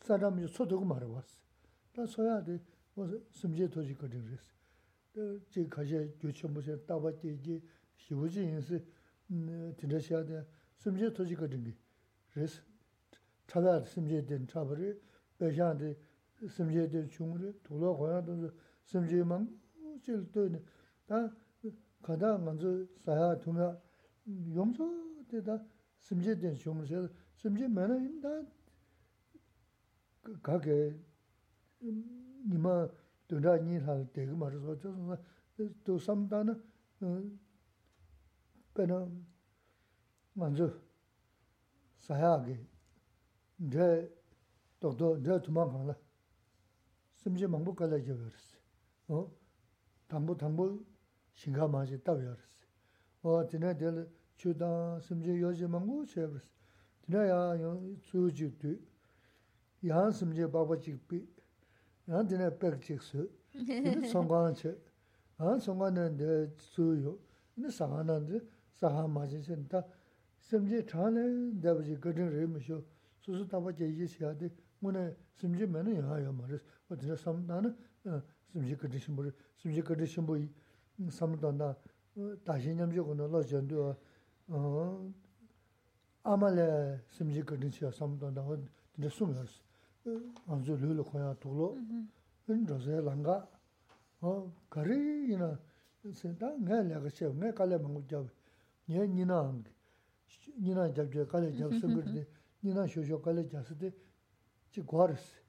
사람이 0.00 0.48
소도고 0.48 0.84
말아 0.84 1.06
왔어. 1.06 1.38
다 1.92 2.06
소야 2.06 2.42
돼. 2.42 2.60
뭐 2.94 3.08
심지 3.30 3.68
도지 3.68 3.94
거든 3.94 4.24
그랬어. 4.24 4.52
저 5.50 5.68
가시 5.68 6.10
교체 6.18 6.48
무슨 6.48 6.84
따봤지 6.86 7.38
이제 7.40 7.60
시부지 7.96 8.42
인스 8.42 8.84
음 9.30 9.74
진짜 9.78 10.24
돼. 10.24 10.46
심지 10.78 11.12
도지 11.12 11.34
거든 11.34 11.62
게. 11.64 11.74
그래서 12.32 12.62
차다 13.46 13.84
심지된 13.84 14.46
차버리 14.46 14.98
배샤한테 15.38 15.96
심지된 16.48 17.08
중으로 17.08 17.52
돌아 17.62 17.92
고야도 17.92 18.50
심지만 18.84 19.60
제일 20.02 20.30
또네 20.32 20.62
다 21.06 21.30
가다 22.00 22.38
먼저 22.38 22.86
사야 22.96 23.38
두면 23.38 23.78
용서 24.54 24.88
되다 25.28 25.62
심지된 25.98 26.56
중으로 26.56 27.08
심지 27.36 27.68
많아 27.68 27.96
인다 27.96 28.28
가게 30.42 30.94
니마 31.80 32.88
도다 33.28 33.58
니할 33.58 34.06
때 34.12 34.26
말서 34.26 34.78
저 34.78 34.92
또 35.84 35.98
삼다는 35.98 36.62
어 37.02 37.22
배는 38.74 39.26
먼저 40.34 40.72
사야게 41.98 42.58
dhē 43.62 44.08
tōk 44.80 44.96
tō 44.98 45.08
dhē 45.22 45.38
tūmāng 45.46 45.70
kāng 45.70 45.86
lā 45.90 45.94
sīmchī 47.22 47.46
māngbō 47.52 47.74
kālā 47.78 48.00
yā 48.00 48.10
yā 48.10 48.16
rīs 48.18 48.46
tāmbō 50.10 50.34
tāmbō 50.42 50.66
shīngā 51.38 51.68
māshī 51.74 52.00
tāw 52.02 52.18
yā 52.24 52.32
rīs 52.34 52.64
wā 53.22 53.44
tīnā 53.52 53.76
dhē 53.78 53.92
lā 53.98 54.06
chudan 54.40 54.98
simje 55.06 55.36
yoje 55.38 55.68
mangu 55.68 56.02
chebris. 56.06 56.48
Tina 57.02 57.22
ya 57.26 57.54
yung 57.54 58.00
tsu 58.02 58.30
jik 58.30 58.58
tu, 58.58 58.74
yāng 59.83 60.11
simje 60.11 60.47
bāba 60.47 60.77
chik 60.81 60.97
pī, 61.07 61.21
yāng 62.07 62.27
dine 62.27 62.49
pēk 62.49 62.81
chik 62.81 63.01
sū, 63.01 63.27
yīni 63.53 64.09
sōngāng 64.09 64.55
chī, 64.57 64.73
yāng 65.37 65.61
sōngāng 65.61 65.93
nān 65.93 66.17
dē 66.17 66.49
sū 66.73 66.95
yō, 66.97 67.13
yīni 67.57 67.69
sāngā 67.69 68.01
nān 68.05 68.25
dē 68.25 68.41
sāngā 68.81 69.05
mā 69.05 69.27
chī 69.29 69.41
chī, 69.45 69.57
tā 69.69 69.83
simje 70.49 70.81
chāng 70.89 71.13
nē 71.13 71.25
dēba 71.61 71.85
chī 71.85 71.97
gādhīng 72.01 72.31
rī 72.33 72.47
mī 72.49 72.61
shō, 72.65 72.79
sū 73.21 73.37
sū 73.37 73.45
tāpa 73.51 73.73
chī 73.77 73.85
yī 73.85 74.07
sī 74.09 74.25
yā 74.25 74.33
dē, 74.33 74.49
ngū 74.81 74.93
nē 74.97 75.03
simje 75.37 75.69
mē 75.69 75.85
nā 75.85 75.93
yā 75.93 76.17
yā 76.25 76.33
mā 76.33 76.49
rī, 76.49 76.57
wā 76.89 76.97
dine 76.97 77.17
sām 77.17 77.45
nā 77.45 77.61
nā 77.61 78.21
simje 78.49 78.79
gādhī 78.81 78.97
shimbo 78.97 79.27
rī, 79.27 79.35
simje 79.61 79.85
gādhī 79.85 80.09
shimbo 80.09 80.39
yī, 80.41 80.49
sām 81.13 81.37
tā 81.37 81.53
nā, 81.53 81.69
tā 82.45 82.57
shī 82.57 82.73
ñam 82.73 82.89
chī 82.89 83.05
gu 83.05 83.13
nā 83.13 83.29
lā 83.29 83.45
chān 83.45 83.69
dō 83.69 83.77
wā, 83.85 83.93
āmā 86.33 86.49
lē 86.57 86.67
simje 87.13 87.45
gādhī 87.45 87.69
chī 87.69 87.85
yā 87.85 87.93
sām 87.93 88.17
tā 88.17 88.33
nā, 88.33 88.41
dine 88.97 89.13
sūm 89.13 89.37
yā 89.37 89.45
rī 89.45 89.66
안주 90.46 90.76
르르 90.76 91.02
코야 91.02 91.34
돌로 91.38 91.78
은 92.50 92.66
저세 92.66 93.00
랑가 93.00 93.48
어 94.20 94.52
가리나 94.68 95.58
세다 96.12 96.56
내가 96.58 97.08
셔 97.08 97.32
내가 97.32 97.54
갈래 97.54 97.78
먹고 97.78 98.06
잡 98.06 98.26
니, 98.88 98.98
니나 98.98 99.62
니나 100.58 100.92
잡제 100.92 101.24
갈래 101.26 101.52
잡서 101.56 101.86
그러데 101.86 102.26
니나 102.64 102.86
쇼쇼 102.86 103.22
갈래 103.22 103.48
잡스데 103.48 103.92
지 104.70 104.82
과르스 104.84 105.42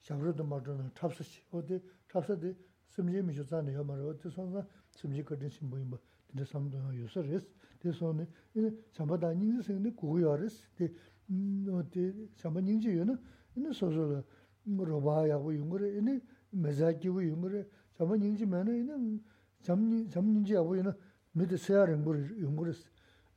샤브르도 0.00 0.44
마드나 0.44 0.90
탑스시 0.94 1.42
어디 1.50 1.82
탑스데 2.08 2.54
심지 2.88 3.20
미조자네 3.22 3.74
여마로 3.74 4.10
어디 4.10 4.30
손사 4.30 4.64
심지 4.94 5.24
거든 5.24 5.48
심보임 5.48 5.90
뭐 5.90 5.98
근데 6.28 6.44
삼도 6.44 6.96
요서레스 6.96 7.48
대소네 7.80 8.28
이 8.54 8.70
참바다 8.92 9.32
닝스네 9.34 9.90
고요르스 9.92 10.68
데 10.76 10.92
노데 11.26 12.12
참바 12.36 12.60
닝지요는 12.60 13.18
이네 13.56 13.72
소소로 13.72 14.24
로바야고 14.64 15.54
용거래 15.56 15.98
이네 15.98 16.20
메자기고 16.50 17.26
용거래 17.28 17.64
참바 17.96 18.16
닝지면은 18.16 18.74
이네 18.76 19.20
잠니 19.62 20.10
잠닝지하고 20.10 20.76
이네 20.76 20.92
미드 21.32 21.56
세야는 21.56 22.04
거 22.04 22.16
용거랬어 22.40 22.88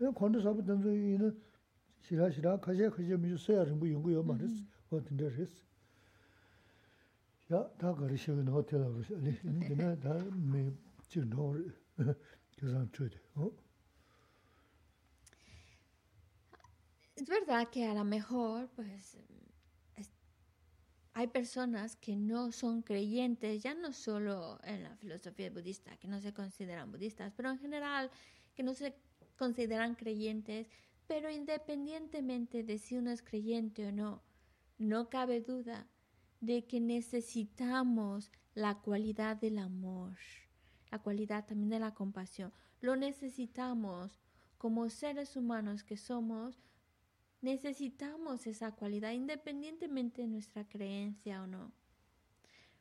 이 0.02 0.06
건도 0.16 0.42
사부 0.42 0.64
던저 0.64 0.94
이네 0.94 1.32
시라시라 2.02 2.60
가제 2.60 2.90
가제 2.90 3.18
미주 3.18 3.38
세야는 3.38 3.80
거 3.80 3.90
용거요 3.90 4.24
말했어 4.24 4.64
어떤데 4.90 5.26
했어 5.26 5.70
야, 7.52 7.68
다 7.78 7.94
거리시는 7.94 8.48
호텔하고 8.48 9.02
아니 9.16 9.36
근데 9.40 10.00
다메 10.00 10.72
지노 11.08 11.56
그래서 12.56 12.86
저대 12.92 13.18
어 13.36 13.52
Es 17.20 17.28
verdad 17.28 17.70
que 17.70 17.84
a 17.84 17.94
lo 17.94 18.06
mejor, 18.06 18.70
pues, 18.78 19.18
hay 21.15 21.29
personas 21.29 21.95
que 21.95 22.17
no 22.17 22.51
son 22.51 22.83
creyentes, 22.83 23.63
ya 23.63 23.73
no 23.75 23.93
solo 23.93 24.59
en 24.65 24.83
la 24.83 24.97
filosofía 24.97 25.49
budista, 25.49 25.97
que 25.97 26.09
no 26.09 26.21
se 26.21 26.35
consideran 26.35 26.91
budistas, 26.91 27.33
pero 27.37 27.51
en 27.51 27.59
general 27.59 28.11
que 28.55 28.65
no 28.65 28.75
se 28.75 28.97
consideran 29.39 29.95
creyentes, 29.95 30.69
pero 31.07 31.31
independientemente 31.31 32.65
de 32.65 32.79
si 32.79 32.97
uno 32.97 33.13
es 33.13 33.23
creyente 33.23 33.87
o 33.87 33.93
no, 33.93 34.23
no 34.79 35.09
cabe 35.09 35.41
duda 35.41 35.87
de 36.41 36.67
que 36.67 36.81
necesitamos 36.81 38.33
la 38.55 38.81
cualidad 38.81 39.37
del 39.37 39.59
amor, 39.59 40.17
la 40.91 40.99
cualidad 40.99 41.47
también 41.47 41.71
de 41.71 41.79
la 41.79 41.95
compasión. 41.95 42.53
Lo 42.81 42.97
necesitamos 42.97 44.19
como 44.59 44.91
seres 44.91 45.37
humanos 45.37 45.85
que 45.85 45.97
somos 45.97 46.61
necesitamos 47.45 48.47
esa 48.47 48.73
cualidad 48.73 49.13
independientemente 49.13 50.23
de 50.23 50.29
nuestra 50.29 50.67
creencia 50.67 51.43
o 51.43 51.47
no. 51.47 51.73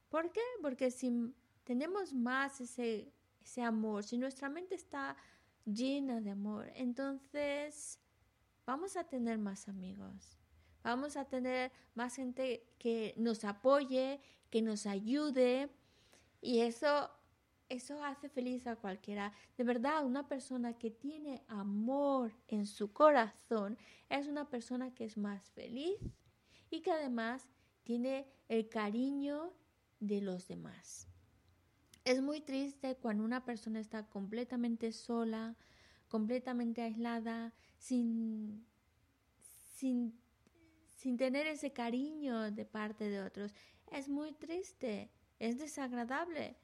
¿Por 0.10 0.32
qué? 0.32 0.42
Porque 0.62 0.90
si 0.90 1.34
tenemos 1.64 2.14
más 2.14 2.62
ese, 2.62 3.12
ese 3.42 3.62
amor, 3.62 4.04
si 4.04 4.18
nuestra 4.18 4.50
mente 4.50 4.76
está 4.76 5.18
llena 5.66 6.22
de 6.22 6.32
amor, 6.32 6.72
entonces 6.76 8.00
vamos 8.66 8.96
a 8.96 9.04
tener 9.04 9.38
más 9.38 9.68
amigos. 9.68 10.38
Vamos 10.84 11.16
a 11.16 11.26
tener 11.26 11.72
más 11.96 12.16
gente 12.16 12.68
que 12.78 13.14
nos 13.18 13.46
apoye, 13.46 14.22
que 14.50 14.62
nos 14.62 14.86
ayude. 14.86 15.70
Y 16.42 16.60
eso 16.60 17.10
eso 17.74 18.04
hace 18.04 18.30
feliz 18.30 18.68
a 18.68 18.76
cualquiera. 18.76 19.34
De 19.58 19.64
verdad, 19.64 20.06
una 20.06 20.28
persona 20.28 20.78
que 20.78 20.92
tiene 20.92 21.44
amor 21.48 22.32
en 22.48 22.68
su 22.68 22.94
corazón 22.94 23.78
es 24.10 24.28
una 24.28 24.48
persona 24.50 24.94
que 24.94 25.06
es 25.06 25.18
más 25.18 25.50
feliz 25.52 25.98
y 26.70 26.82
que 26.82 26.92
además 26.92 27.50
tiene 27.84 28.28
el 28.48 28.70
cariño 28.70 29.54
de 30.00 30.22
los 30.22 30.48
demás. 30.48 31.08
Es 32.06 32.22
muy 32.22 32.42
triste 32.42 32.96
cuando 32.96 33.24
una 33.24 33.44
persona 33.44 33.80
está 33.80 34.08
completamente 34.08 34.92
sola, 34.92 35.56
completamente 36.10 36.82
aislada, 36.82 37.54
sin, 37.78 38.68
sin, 39.74 40.20
sin 40.96 41.18
tener 41.18 41.48
ese 41.48 41.74
cariño 41.74 42.52
de 42.52 42.66
parte 42.66 43.10
de 43.10 43.22
otros. 43.22 43.56
Es 43.92 44.10
muy 44.10 44.34
triste, 44.34 45.10
es 45.40 45.58
desagradable. 45.58 46.58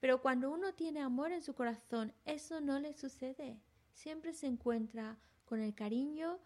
Pero 0.00 0.20
cuando 0.20 0.50
uno 0.50 0.74
tiene 0.74 1.00
amor 1.00 1.32
en 1.32 1.42
su 1.42 1.54
corazón, 1.54 2.12
eso 2.24 2.60
no 2.60 2.78
le 2.78 2.92
sucede. 2.92 3.60
Siempre 3.92 4.32
se 4.32 4.46
encuentra 4.46 5.18
con 5.44 5.60
el 5.60 5.74
cariño 5.74 6.38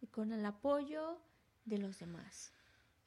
y 0.00 0.06
con 0.06 0.32
el 0.32 0.44
apoyo 0.44 1.18
de 1.64 1.78
los 1.78 1.98
demás. 1.98 2.52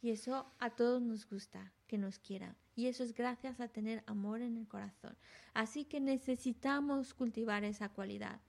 Y 0.01 0.11
eso 0.11 0.45
a 0.59 0.69
todos 0.69 1.01
nos 1.01 1.27
gusta, 1.27 1.73
que 1.87 1.97
nos 1.97 2.19
quieran. 2.19 2.55
Y 2.75 2.87
eso 2.87 3.03
es 3.03 3.13
gracias 3.13 3.59
a 3.59 3.69
tener 3.69 4.03
amor 4.05 4.41
en 4.41 4.57
el 4.57 4.67
corazón. 4.67 5.17
Así 5.53 5.85
que 5.85 5.99
necesitamos 5.99 7.13
cultivar 7.13 7.63
esa 7.63 7.89
cualidad. 7.89 8.41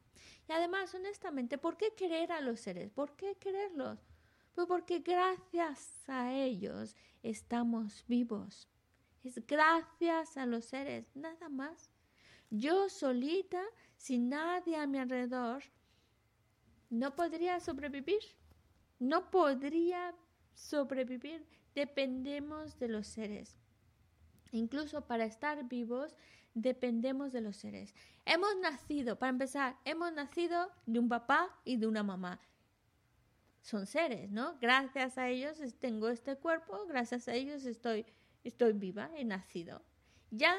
Y 0.48 0.52
además, 0.52 0.94
honestamente, 0.94 1.58
¿por 1.58 1.76
qué 1.76 1.94
querer 1.96 2.32
a 2.32 2.40
los 2.40 2.60
seres? 2.60 2.90
¿Por 2.90 3.16
qué 3.16 3.36
quererlos? 3.36 3.98
Pues 4.54 4.66
porque 4.66 5.00
gracias 5.00 6.08
a 6.08 6.32
ellos 6.32 6.96
estamos 7.22 8.04
vivos. 8.08 8.68
Es 9.26 9.44
gracias 9.44 10.36
a 10.36 10.46
los 10.46 10.66
seres, 10.66 11.10
nada 11.16 11.48
más. 11.48 11.90
Yo 12.48 12.88
solita, 12.88 13.60
sin 13.96 14.28
nadie 14.28 14.76
a 14.76 14.86
mi 14.86 14.98
alrededor, 14.98 15.64
no 16.90 17.16
podría 17.16 17.58
sobrevivir. 17.58 18.22
No 19.00 19.28
podría 19.32 20.14
sobrevivir. 20.54 21.44
Dependemos 21.74 22.78
de 22.78 22.86
los 22.86 23.08
seres. 23.08 23.56
Incluso 24.52 25.08
para 25.08 25.24
estar 25.24 25.68
vivos, 25.68 26.14
dependemos 26.54 27.32
de 27.32 27.40
los 27.40 27.56
seres. 27.56 27.96
Hemos 28.26 28.54
nacido, 28.62 29.18
para 29.18 29.30
empezar, 29.30 29.76
hemos 29.84 30.12
nacido 30.12 30.70
de 30.86 31.00
un 31.00 31.08
papá 31.08 31.50
y 31.64 31.78
de 31.78 31.88
una 31.88 32.04
mamá. 32.04 32.40
Son 33.60 33.88
seres, 33.88 34.30
¿no? 34.30 34.56
Gracias 34.60 35.18
a 35.18 35.28
ellos 35.28 35.58
tengo 35.80 36.10
este 36.10 36.36
cuerpo, 36.36 36.86
gracias 36.86 37.26
a 37.26 37.34
ellos 37.34 37.64
estoy 37.64 38.06
estoy 38.46 38.72
viva, 38.72 39.10
he 39.16 39.24
nacido. 39.24 39.82
Ya 40.30 40.56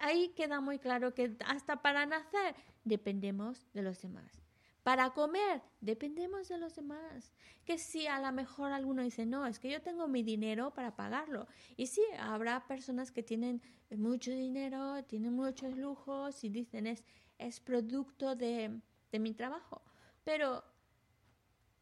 ahí 0.00 0.28
queda 0.30 0.60
muy 0.60 0.78
claro 0.78 1.14
que 1.14 1.36
hasta 1.46 1.82
para 1.82 2.06
nacer 2.06 2.54
dependemos 2.84 3.66
de 3.72 3.82
los 3.82 4.00
demás. 4.00 4.42
Para 4.82 5.10
comer 5.10 5.62
dependemos 5.80 6.48
de 6.48 6.58
los 6.58 6.76
demás. 6.76 7.32
Que 7.64 7.78
si 7.78 8.06
a 8.06 8.20
lo 8.20 8.32
mejor 8.32 8.72
alguno 8.72 9.02
dice, 9.02 9.26
no, 9.26 9.46
es 9.46 9.58
que 9.58 9.70
yo 9.70 9.82
tengo 9.82 10.06
mi 10.06 10.22
dinero 10.22 10.72
para 10.72 10.94
pagarlo. 10.94 11.48
Y 11.76 11.88
sí, 11.88 12.02
habrá 12.18 12.66
personas 12.66 13.10
que 13.10 13.22
tienen 13.22 13.60
mucho 13.90 14.30
dinero, 14.30 15.02
tienen 15.04 15.34
muchos 15.34 15.76
lujos 15.76 16.44
y 16.44 16.48
dicen, 16.48 16.86
es, 16.86 17.02
es 17.38 17.58
producto 17.60 18.36
de, 18.36 18.80
de 19.10 19.18
mi 19.18 19.34
trabajo. 19.34 19.82
Pero 20.22 20.62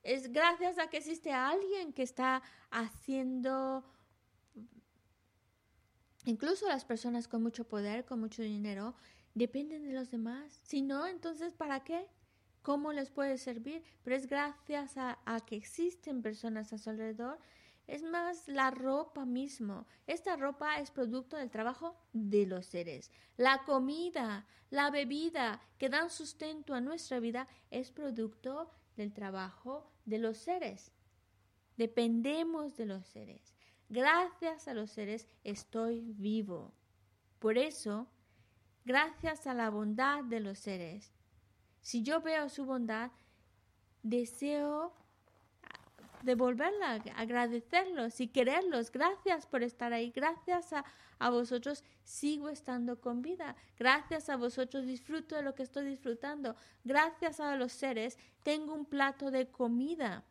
es 0.02 0.32
gracias 0.32 0.78
a 0.78 0.88
que 0.88 0.98
existe 0.98 1.32
alguien 1.32 1.92
que 1.92 2.02
está 2.02 2.42
haciendo 2.70 3.84
Incluso 6.24 6.66
las 6.66 6.84
personas 6.84 7.28
con 7.28 7.42
mucho 7.42 7.64
poder, 7.64 8.04
con 8.04 8.20
mucho 8.20 8.42
dinero, 8.42 8.94
dependen 9.34 9.86
de 9.86 9.92
los 9.92 10.10
demás. 10.10 10.60
Si 10.62 10.80
no, 10.80 11.06
entonces, 11.06 11.52
¿para 11.52 11.84
qué? 11.84 12.06
¿Cómo 12.62 12.92
les 12.92 13.10
puede 13.10 13.36
servir? 13.36 13.82
Pero 14.02 14.16
es 14.16 14.26
gracias 14.26 14.94
a, 14.96 15.18
que 15.46 15.56
existen 15.56 16.22
personas 16.22 16.72
a 16.72 16.78
su 16.78 16.88
alrededor. 16.88 17.38
Es 17.86 18.02
más, 18.02 18.48
la 18.48 18.70
ropa 18.70 19.26
mismo. 19.26 19.86
Esta 20.06 20.36
ropa 20.36 20.78
es 20.78 20.90
producto 20.90 21.36
del 21.36 21.50
trabajo 21.50 21.94
de 22.14 22.46
los 22.46 22.64
seres. 22.64 23.10
La 23.36 23.64
comida, 23.64 24.46
la 24.70 24.90
bebida 24.90 25.60
que 25.76 25.90
dan 25.90 26.08
sustento 26.08 26.72
a 26.72 26.80
nuestra 26.80 27.20
vida 27.20 27.46
es 27.70 27.90
producto 27.90 28.70
del 28.96 29.12
trabajo 29.12 29.92
de 30.06 30.18
los 30.18 30.38
seres. 30.38 30.90
Dependemos 31.76 32.76
de 32.76 32.86
los 32.86 33.04
seres. 33.04 33.53
Gracias 33.94 34.66
a 34.66 34.74
los 34.74 34.90
seres 34.90 35.28
estoy 35.44 36.00
vivo. 36.00 36.72
Por 37.38 37.58
eso, 37.58 38.08
gracias 38.84 39.46
a 39.46 39.54
la 39.54 39.70
bondad 39.70 40.24
de 40.24 40.40
los 40.40 40.58
seres, 40.58 41.12
si 41.80 42.02
yo 42.02 42.20
veo 42.20 42.48
su 42.48 42.64
bondad, 42.64 43.12
deseo 44.02 44.92
devolverla, 46.22 47.04
agradecerlos 47.14 48.20
y 48.20 48.26
quererlos. 48.26 48.90
Gracias 48.90 49.46
por 49.46 49.62
estar 49.62 49.92
ahí. 49.92 50.10
Gracias 50.10 50.72
a, 50.72 50.84
a, 51.20 51.30
vosotros 51.30 51.84
sigo 52.02 52.48
estando 52.48 53.00
con 53.00 53.22
vida. 53.22 53.54
Gracias 53.78 54.28
a 54.28 54.36
vosotros 54.36 54.86
disfruto 54.86 55.36
de 55.36 55.42
lo 55.42 55.54
que 55.54 55.62
estoy 55.62 55.84
disfrutando. 55.84 56.56
Gracias 56.82 57.38
a 57.38 57.54
los 57.54 57.70
seres 57.70 58.18
tengo 58.42 58.74
un 58.74 58.86
plato 58.86 59.30
de 59.30 59.46
comida. 59.52 60.24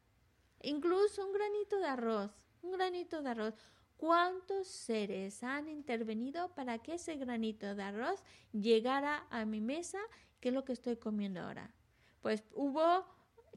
Incluso 0.62 1.26
un 1.26 1.32
granito 1.32 1.80
de 1.80 1.88
arroz. 1.88 2.43
Un 2.64 2.72
granito 2.72 3.22
de 3.22 3.30
arroz. 3.30 3.56
¿Cuántos 3.98 4.68
seres 4.68 5.44
han 5.44 5.68
intervenido 5.68 6.56
para 6.56 6.80
que 6.80 6.96
ese 6.96 7.18
granito 7.18 7.76
de 7.76 7.84
arroz 7.84 8.24
llegara 8.54 9.28
a 9.30 9.44
mi 9.46 9.60
mesa? 9.60 10.00
¿Qué 10.40 10.48
es 10.48 10.56
lo 10.56 10.64
que 10.64 10.72
estoy 10.72 10.96
comiendo 10.96 11.42
ahora? 11.42 11.74
Pues 12.22 12.44
hubo 12.54 13.06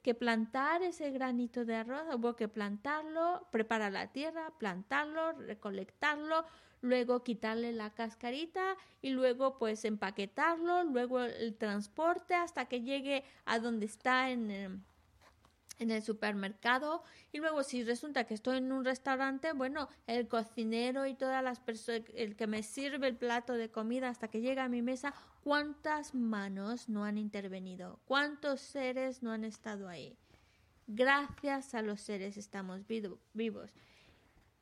que 0.02 0.14
plantar 0.14 0.82
ese 0.82 1.12
granito 1.12 1.64
de 1.64 1.76
arroz, 1.76 2.14
hubo 2.14 2.34
que 2.34 2.48
plantarlo, 2.48 3.46
preparar 3.52 3.92
la 3.92 4.12
tierra, 4.12 4.52
plantarlo, 4.58 5.32
recolectarlo, 5.32 6.44
luego 6.80 7.22
quitarle 7.22 7.72
la 7.72 7.90
cascarita 7.90 8.76
y 9.02 9.10
luego 9.10 9.56
pues 9.56 9.84
empaquetarlo, 9.84 10.82
luego 10.82 11.20
el 11.20 11.56
transporte 11.56 12.34
hasta 12.34 12.66
que 12.66 12.82
llegue 12.82 13.24
a 13.44 13.60
donde 13.60 13.86
está 13.86 14.30
en, 14.30 14.50
em, 14.50 14.82
en 15.78 15.90
el 15.90 16.02
supermercado 16.02 17.02
y 17.32 17.38
luego 17.38 17.62
si 17.62 17.84
resulta 17.84 18.24
que 18.24 18.34
estoy 18.34 18.58
en 18.58 18.72
un 18.72 18.84
restaurante, 18.84 19.52
bueno, 19.52 19.88
el 20.06 20.28
cocinero 20.28 21.06
y 21.06 21.14
todas 21.14 21.42
las 21.42 21.60
personas, 21.60 22.02
el 22.14 22.36
que 22.36 22.46
me 22.46 22.62
sirve 22.62 23.08
el 23.08 23.16
plato 23.16 23.54
de 23.54 23.70
comida 23.70 24.08
hasta 24.08 24.28
que 24.28 24.40
llega 24.40 24.64
a 24.64 24.68
mi 24.68 24.82
mesa, 24.82 25.14
¿cuántas 25.42 26.14
manos 26.14 26.88
no 26.88 27.04
han 27.04 27.18
intervenido? 27.18 28.00
¿Cuántos 28.06 28.60
seres 28.60 29.22
no 29.22 29.32
han 29.32 29.44
estado 29.44 29.88
ahí? 29.88 30.16
Gracias 30.86 31.74
a 31.74 31.82
los 31.82 32.00
seres 32.00 32.36
estamos 32.36 32.82
vivos. 32.86 33.70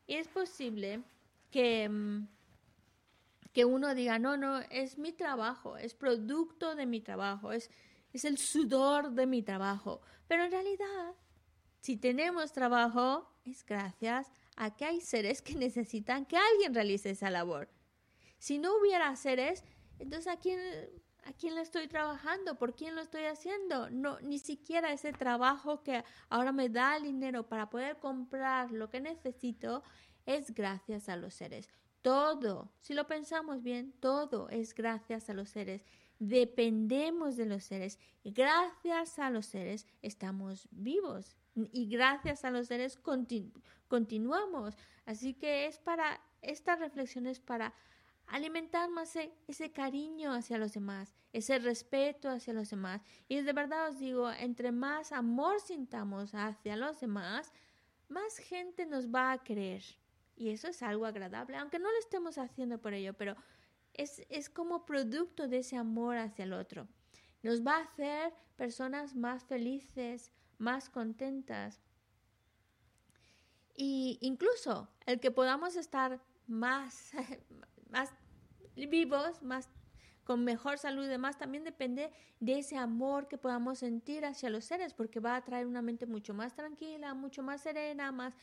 Y 0.07 0.15
es 0.15 0.29
posible 0.29 1.03
que, 1.51 1.89
mm, 1.89 2.27
que 3.53 3.65
uno 3.65 3.95
diga, 3.95 4.19
no, 4.19 4.37
no, 4.37 4.59
es 4.71 4.99
mi 4.99 5.13
trabajo, 5.13 5.77
es 5.77 5.95
producto 5.95 6.75
de 6.75 6.87
mi 6.87 7.01
trabajo, 7.01 7.53
es 7.53 7.71
es 8.15 8.25
el 8.25 8.39
sudor 8.39 9.11
de 9.11 9.27
mi 9.27 9.43
trabajo. 9.43 10.01
Pero 10.29 10.45
en 10.45 10.53
realidad, 10.53 11.15
si 11.81 11.97
tenemos 11.97 12.53
trabajo, 12.53 13.29
es 13.45 13.67
gracias 13.67 14.31
a 14.57 14.75
que 14.75 14.85
hay 14.85 15.01
seres 15.01 15.43
que 15.43 15.57
necesitan 15.57 16.25
que 16.25 16.37
alguien 16.37 16.75
realice 16.75 17.11
esa 17.11 17.29
labor. 17.29 17.69
Si 18.39 18.59
no 18.59 18.79
hubiera 18.79 19.15
seres, 19.17 19.65
entonces 19.99 20.33
¿a 20.33 20.39
quién, 20.39 20.61
a 21.25 21.33
quién 21.33 21.57
le 21.57 21.63
estoy 21.63 21.89
trabajando? 21.89 22.57
¿Por 22.57 22.77
quién 22.77 22.95
lo 22.95 23.03
estoy 23.03 23.25
haciendo? 23.25 23.91
No, 23.91 24.21
ni 24.21 24.39
siquiera 24.39 24.93
ese 24.93 25.13
trabajo 25.13 25.83
que 25.83 26.05
ahora 26.29 26.53
me 26.53 26.69
da 26.69 26.97
el 26.97 27.03
dinero 27.03 27.49
para 27.49 27.69
poder 27.69 27.99
comprar 27.99 28.71
lo 28.71 28.89
que 28.91 29.01
necesito 29.01 29.83
es 30.25 30.55
gracias 30.55 31.09
a 31.09 31.17
los 31.17 31.35
seres. 31.35 31.69
Todo, 32.01 32.71
si 32.81 32.95
lo 32.95 33.07
pensamos 33.07 33.63
bien, 33.63 33.93
todo 33.99 34.49
es 34.51 34.75
gracias 34.75 35.29
a 35.31 35.35
los 35.35 35.49
seres 35.49 35.85
dependemos 36.19 37.37
de 37.37 37.47
los 37.47 37.65
seres. 37.65 37.99
Y 38.23 38.33
gracias 38.33 39.19
a 39.19 39.31
los 39.31 39.47
seres 39.47 39.87
estamos 40.03 40.69
vivos. 40.71 41.37
Y 41.55 41.87
gracias 41.89 42.45
a 42.45 42.51
los 42.51 42.69
seres 42.69 42.99
continuamos. 43.89 44.77
Así 45.07 45.35
que 45.35 45.67
es 45.67 45.79
para, 45.79 46.21
esta 46.43 46.77
reflexión 46.77 47.27
es 47.27 47.41
para 47.41 47.75
alimentar 48.27 48.89
más 48.91 49.15
e, 49.17 49.33
ese 49.47 49.71
cariño 49.71 50.33
hacia 50.33 50.59
los 50.59 50.73
demás, 50.73 51.15
ese 51.33 51.59
respeto 51.59 52.29
hacia 52.31 52.55
los 52.55 52.71
demás. 52.71 53.03
Y 53.29 53.41
de 53.41 53.53
verdad 53.53 53.89
os 53.91 53.99
digo, 53.99 54.31
entre 54.31 54.73
más 54.73 55.13
amor 55.13 55.61
sintamos 55.61 56.35
hacia 56.35 56.77
los 56.77 57.01
demás, 57.01 57.53
más 58.09 58.39
gente 58.39 58.87
nos 58.87 59.15
va 59.15 59.33
a 59.33 59.43
creer. 59.43 59.83
Y 60.37 60.51
eso 60.51 60.69
es 60.69 60.83
algo 60.83 61.07
agradable, 61.07 61.57
aunque 61.57 61.79
no 61.79 61.91
lo 61.91 61.99
estemos 61.99 62.39
haciendo 62.39 62.81
por 62.81 62.93
ello, 62.93 63.15
pero 63.15 63.37
es, 63.95 64.51
como 64.51 64.85
producto 64.85 65.49
de 65.49 65.59
ese 65.59 65.77
amor 65.77 66.17
hacia 66.17 66.45
el 66.45 66.53
otro. 66.53 66.89
Nos 67.43 67.65
va 67.65 67.77
a 67.77 67.83
hacer 67.83 68.33
personas 68.57 69.15
más 69.15 69.45
felices, 69.45 70.33
más 70.59 70.89
contentas. 70.91 71.81
Y 73.77 74.19
incluso 74.21 74.89
el 75.07 75.21
que 75.21 75.31
podamos 75.31 75.77
estar 75.77 76.21
más, 76.47 77.13
más 77.91 78.13
vivos, 78.77 79.43
más 79.43 79.69
con 80.25 80.43
mejor 80.43 80.79
salud 80.79 81.05
y 81.05 81.09
demás, 81.09 81.37
también 81.37 81.65
depende 81.65 82.11
de 82.41 82.59
ese 82.59 82.79
amor 82.79 83.29
que 83.29 83.37
podamos 83.37 83.81
sentir 83.81 84.25
hacia 84.25 84.49
los 84.49 84.65
seres, 84.65 84.95
porque 84.95 85.21
va 85.21 85.37
a 85.37 85.45
traer 85.45 85.67
una 85.67 85.83
mente 85.83 86.07
mucho 86.07 86.33
más 86.33 86.55
tranquila, 86.55 87.13
mucho 87.13 87.43
más 87.43 87.61
serena, 87.61 88.11
más 88.11 88.35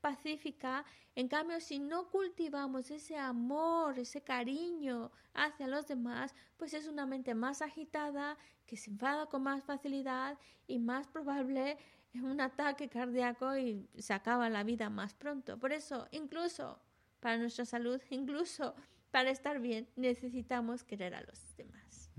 pacífica. 0.00 0.84
En 1.14 1.28
cambio, 1.28 1.60
si 1.60 1.78
no 1.78 2.08
cultivamos 2.10 2.90
ese 2.90 3.16
amor, 3.16 3.98
ese 3.98 4.22
cariño 4.22 5.10
hacia 5.34 5.66
los 5.66 5.86
demás, 5.86 6.34
pues 6.56 6.74
es 6.74 6.86
una 6.86 7.06
mente 7.06 7.34
más 7.34 7.62
agitada, 7.62 8.36
que 8.66 8.76
se 8.76 8.90
enfada 8.90 9.26
con 9.26 9.42
más 9.42 9.62
facilidad 9.64 10.38
y 10.66 10.78
más 10.78 11.06
probable 11.06 11.78
un 12.22 12.40
ataque 12.40 12.88
cardíaco 12.88 13.56
y 13.56 13.88
se 13.98 14.14
acaba 14.14 14.48
la 14.48 14.64
vida 14.64 14.90
más 14.90 15.14
pronto. 15.14 15.58
Por 15.58 15.72
eso, 15.72 16.06
incluso 16.10 16.78
para 17.20 17.38
nuestra 17.38 17.64
salud, 17.64 18.00
incluso 18.10 18.74
para 19.10 19.30
estar 19.30 19.60
bien, 19.60 19.88
necesitamos 19.96 20.84
querer 20.84 21.14
a 21.14 21.22
los 21.22 21.56
demás. 21.56 22.10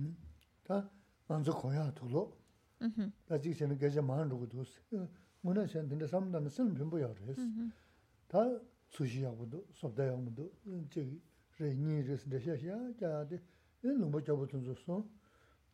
ngūna 5.46 5.64
xiān 5.70 5.88
tīndā 5.90 6.08
samdāna 6.10 6.50
sīn 6.50 6.72
pīmbu 6.76 7.00
yā 7.02 7.08
rēs. 7.16 7.40
Tā 8.30 8.44
sūshī 8.94 9.24
yā 9.24 9.32
gudu, 9.36 9.62
sōbdā 9.78 10.06
yā 10.08 10.16
gudu, 10.16 10.48
chīgī 10.92 11.18
rē 11.58 11.72
nī 11.78 11.98
rēs 12.06 12.26
dā 12.30 12.40
xiā 12.42 12.56
xiā 12.60 12.76
jā 13.00 13.12
dī, 13.30 13.38
nī 13.82 13.96
lūmbā 13.98 14.22
chabu 14.26 14.46
tūnzu 14.50 14.76
sōng, 14.84 15.02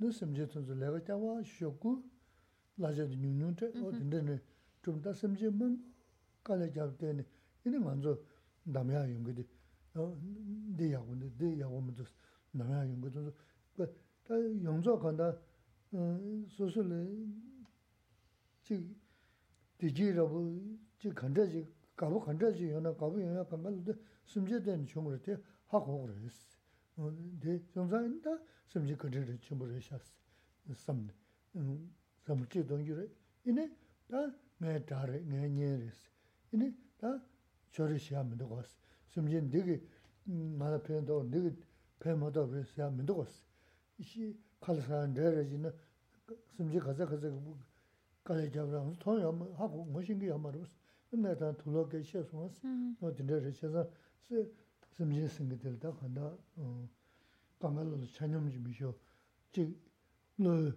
nī 0.01 0.12
simjī 0.14 0.46
tūnzu 0.53 0.76
lēgā 0.78 1.03
chā 1.09 1.18
wā 1.20 1.38
shioku, 1.44 1.96
lā 2.80 2.92
chā 2.96 3.07
dī 3.11 3.18
nyūng 3.20 3.36
nyūng 3.42 3.59
chā, 3.61 3.68
o 3.84 3.92
tīndā 3.92 4.22
nī 4.28 4.38
chūm 4.84 5.03
tā 5.05 5.12
simjī 5.16 5.53
mōng 5.53 5.76
kālā 6.46 6.70
chā 6.74 6.86
bī 6.88 6.96
tēni, 7.03 7.26
nī 7.68 7.82
ngā 7.82 7.96
nzō 7.99 8.14
dām 8.76 8.92
yā 8.94 9.05
yung 9.11 9.26
gudī, 9.26 9.44
dī 10.78 10.92
yā 10.94 11.03
gudu, 11.05 11.32
dī 11.40 11.53
yā 11.61 11.68
gu 11.68 11.82
mū 11.84 11.96
tūs, 11.99 12.14
dām 12.55 12.72
yā 12.72 12.84
yung 12.86 13.05
gudu, 13.05 13.32
tā 14.28 14.40
yung 14.64 14.80
zō 14.84 14.96
kāndā 15.03 15.32
sūsū 16.57 16.84
lī 16.84 17.03
chīgī 18.68 18.88
디지 18.88 18.94
라 18.94 19.01
부 19.82 20.88
지 20.99 21.11
간다지 21.14 21.66
가부 21.94 22.20
간다지 22.20 22.70
요나 22.70 22.94
가부 22.94 23.22
요나 23.22 23.44
간갈도 23.44 23.94
숨제된 24.24 24.86
총으로 24.86 25.20
돼 25.22 25.36
하고 25.68 26.07
그랬어. 26.07 26.59
어, 26.96 27.12
네, 27.40 27.62
정상인다. 27.72 28.38
숨제 28.66 28.96
그대로 28.96 29.38
전부를 29.40 29.80
셨어. 29.80 30.12
섬 30.74 31.09
음, 31.57 31.94
섬지 32.24 32.66
동규래. 32.66 33.07
이네 33.46 33.70
다 34.09 34.30
매다래 34.59 35.20
내년이랬어. 35.20 36.11
이네 36.53 36.74
다 36.99 37.22
저를 37.70 37.99
시하면 37.99 38.36
되고 38.36 38.57
왔어. 38.57 38.76
숨제 39.11 39.49
되게 39.49 39.80
마나 40.24 40.82
편도 40.82 41.30
되게 41.30 41.55
배모도 42.01 42.49
그래서 42.49 42.84
하면 42.84 43.07
되고 43.07 43.20
왔어. 43.20 43.40
이시 43.99 44.36
칼사한 44.61 45.14
데르지는 45.14 45.72
숨제 46.57 46.80
가자 46.80 47.07
가자 47.07 47.28
kare 48.24 48.49
jabrang, 48.49 48.97
ton 48.99 49.19
yama, 49.19 49.45
haku 49.57 49.86
ngoshingi 49.91 50.26
yama 50.28 50.51
rus, 50.51 50.69
imna 51.11 51.36
tan 51.36 51.55
tulo 51.55 51.86
ke 51.88 52.03
she 52.03 52.24
sungas, 52.24 52.59
no 52.63 53.11
dinda 53.11 53.39
re 53.39 53.51
she 53.51 53.67
san, 53.69 53.88
se 54.28 54.49
simjin 54.95 55.28
singi 55.28 55.57
dil 55.57 55.78
da 55.78 55.91
khanda 55.91 56.38
kanga 57.59 57.84
lo 57.84 57.97
chanyam 58.05 58.49
ji 58.49 58.59
misho, 58.59 58.95
chik 59.51 59.76
lo 60.38 60.74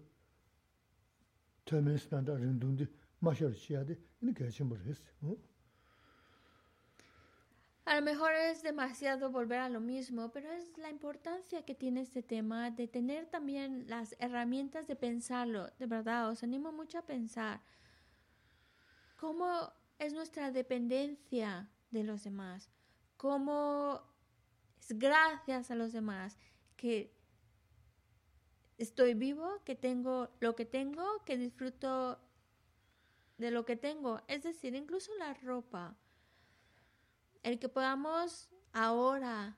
teme 1.64 1.97
sinanda 1.97 2.36
ringdung 2.36 2.76
di 2.76 2.86
mashar 3.20 3.53
chiya 3.55 3.84
di, 3.84 3.97
ini 4.20 4.32
kaya 4.32 4.51
chimbo 4.51 4.76
res. 4.84 5.03
A 7.87 7.95
lo 7.95 8.03
mejor 8.03 8.32
es 8.32 8.64
demasiado 8.64 9.30
volver 9.30 9.61
a 9.61 9.68
lo 9.68 9.78
mismo, 9.78 10.32
pero 10.32 10.51
es 10.51 10.76
la 10.76 10.91
importancia 10.91 11.64
que 11.64 11.76
tiene 11.76 12.01
este 12.01 12.20
tema 12.20 12.72
de 12.72 12.89
tener 12.89 13.26
también 13.26 13.84
las 13.87 14.16
herramientas 14.18 14.89
de 14.89 14.97
pensarlo. 14.97 15.70
De 15.78 15.87
verdad, 15.87 16.28
os 16.28 16.43
animo 16.43 16.72
mucho 16.72 16.99
a 16.99 17.07
pensar 17.07 17.61
cómo 19.14 19.72
es 20.01 20.12
nuestra 20.14 20.51
dependencia 20.51 21.70
de 21.93 22.03
los 22.03 22.24
demás, 22.24 22.68
cómo 23.16 24.03
es 24.80 24.99
gracias 24.99 25.70
a 25.70 25.76
los 25.76 25.93
demás 25.93 26.37
que 26.76 27.14
estoy 28.78 29.14
vivo, 29.14 29.62
que 29.64 29.76
tengo 29.76 30.28
lo 30.41 30.57
que 30.57 30.64
tengo, 30.64 31.22
que 31.24 31.39
disfruto 31.39 32.18
de 33.39 33.53
lo 33.53 33.64
que 33.64 33.76
tengo. 33.76 34.22
Es 34.26 34.43
decir, 34.43 34.74
incluso 34.74 35.14
la 35.14 35.34
ropa 35.34 35.97
el 37.47 37.61
que 37.61 37.68
podamos 37.68 38.49
ahora 38.72 39.57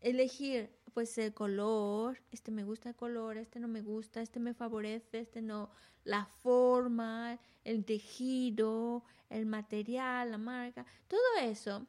elegir 0.00 0.76
pues 0.92 1.16
el 1.18 1.32
color, 1.32 2.20
este 2.32 2.50
me 2.50 2.64
gusta 2.64 2.88
el 2.88 2.96
color, 2.96 3.36
este 3.36 3.60
no 3.60 3.68
me 3.68 3.80
gusta, 3.80 4.20
este 4.20 4.40
me 4.40 4.54
favorece, 4.54 5.20
este 5.20 5.40
no, 5.40 5.70
la 6.02 6.24
forma, 6.24 7.38
el 7.62 7.84
tejido, 7.84 9.04
el 9.30 9.46
material, 9.46 10.32
la 10.32 10.38
marca, 10.38 10.84
todo 11.06 11.20
eso 11.40 11.86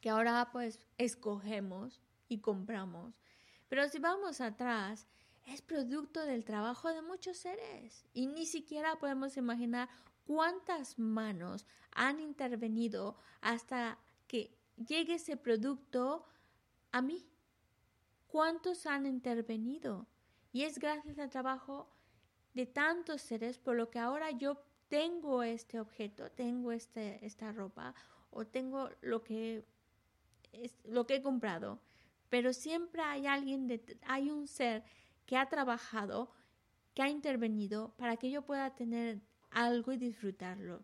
que 0.00 0.08
ahora 0.08 0.48
pues 0.50 0.80
escogemos 0.96 2.00
y 2.26 2.38
compramos. 2.38 3.20
Pero 3.68 3.86
si 3.90 3.98
vamos 3.98 4.40
atrás, 4.40 5.08
es 5.46 5.60
producto 5.60 6.24
del 6.24 6.46
trabajo 6.46 6.88
de 6.88 7.02
muchos 7.02 7.36
seres 7.36 8.06
y 8.14 8.28
ni 8.28 8.46
siquiera 8.46 8.96
podemos 8.96 9.36
imaginar 9.36 9.90
cuántas 10.24 10.98
manos 10.98 11.66
han 11.90 12.18
intervenido 12.18 13.18
hasta 13.42 13.98
que 14.32 14.56
llegue 14.76 15.16
ese 15.16 15.36
producto 15.36 16.24
a 16.90 17.02
mí. 17.02 17.22
¿Cuántos 18.26 18.86
han 18.86 19.04
intervenido? 19.04 20.06
Y 20.52 20.62
es 20.62 20.78
gracias 20.78 21.18
al 21.18 21.28
trabajo 21.28 21.94
de 22.54 22.64
tantos 22.64 23.20
seres 23.20 23.58
por 23.58 23.76
lo 23.76 23.90
que 23.90 23.98
ahora 23.98 24.30
yo 24.30 24.56
tengo 24.88 25.42
este 25.42 25.78
objeto, 25.78 26.30
tengo 26.30 26.72
este, 26.72 27.24
esta 27.26 27.52
ropa 27.52 27.94
o 28.30 28.46
tengo 28.46 28.88
lo 29.02 29.22
que, 29.22 29.66
es, 30.52 30.74
lo 30.84 31.06
que 31.06 31.16
he 31.16 31.22
comprado. 31.22 31.78
Pero 32.30 32.54
siempre 32.54 33.02
hay 33.02 33.26
alguien, 33.26 33.82
hay 34.06 34.30
un 34.30 34.48
ser 34.48 34.82
que 35.26 35.36
ha 35.36 35.50
trabajado, 35.50 36.32
que 36.94 37.02
ha 37.02 37.10
intervenido 37.10 37.92
para 37.98 38.16
que 38.16 38.30
yo 38.30 38.40
pueda 38.40 38.74
tener 38.74 39.20
algo 39.50 39.92
y 39.92 39.98
disfrutarlo. 39.98 40.82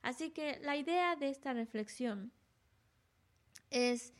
Así 0.00 0.30
que 0.30 0.60
la 0.60 0.76
idea 0.76 1.16
de 1.16 1.30
esta 1.30 1.52
reflexión 1.52 2.30
es 3.74 4.14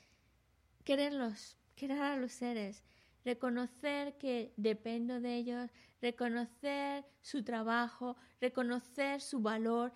quererlos, 0.82 1.56
querer 1.76 2.02
a 2.02 2.16
los 2.16 2.32
seres, 2.32 2.82
reconocer 3.24 4.18
que 4.18 4.52
dependo 4.56 5.20
de 5.20 5.36
ellos, 5.36 5.70
reconocer 6.02 7.06
su 7.22 7.44
trabajo, 7.44 8.16
reconocer 8.40 9.20
su 9.20 9.40
valor, 9.40 9.92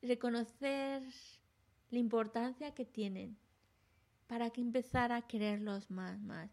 reconocer 0.00 1.02
la 1.90 1.98
importancia 1.98 2.74
que 2.74 2.86
tienen 2.86 3.36
para 4.26 4.50
que 4.50 4.62
empezar 4.62 5.12
a 5.12 5.22
quererlos 5.22 5.90
más, 5.90 6.18
más. 6.22 6.50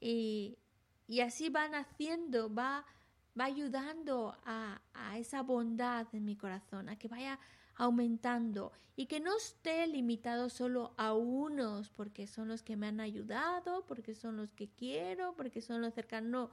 Y, 0.00 0.58
y 1.06 1.20
así 1.20 1.50
van 1.50 1.74
haciendo, 1.74 2.52
va, 2.52 2.86
va 3.38 3.44
ayudando 3.44 4.34
a, 4.44 4.80
a 4.94 5.18
esa 5.18 5.42
bondad 5.42 6.06
en 6.14 6.24
mi 6.24 6.36
corazón, 6.36 6.88
a 6.88 6.98
que 6.98 7.06
vaya 7.06 7.38
aumentando 7.76 8.72
y 8.96 9.06
que 9.06 9.20
no 9.20 9.36
esté 9.36 9.86
limitado 9.86 10.48
solo 10.48 10.94
a 10.96 11.12
unos 11.14 11.90
porque 11.90 12.26
son 12.26 12.48
los 12.48 12.62
que 12.62 12.76
me 12.76 12.86
han 12.86 13.00
ayudado, 13.00 13.84
porque 13.86 14.14
son 14.14 14.36
los 14.36 14.52
que 14.52 14.68
quiero, 14.68 15.34
porque 15.36 15.60
son 15.60 15.82
los 15.82 15.94
cercanos. 15.94 16.30
No, 16.30 16.50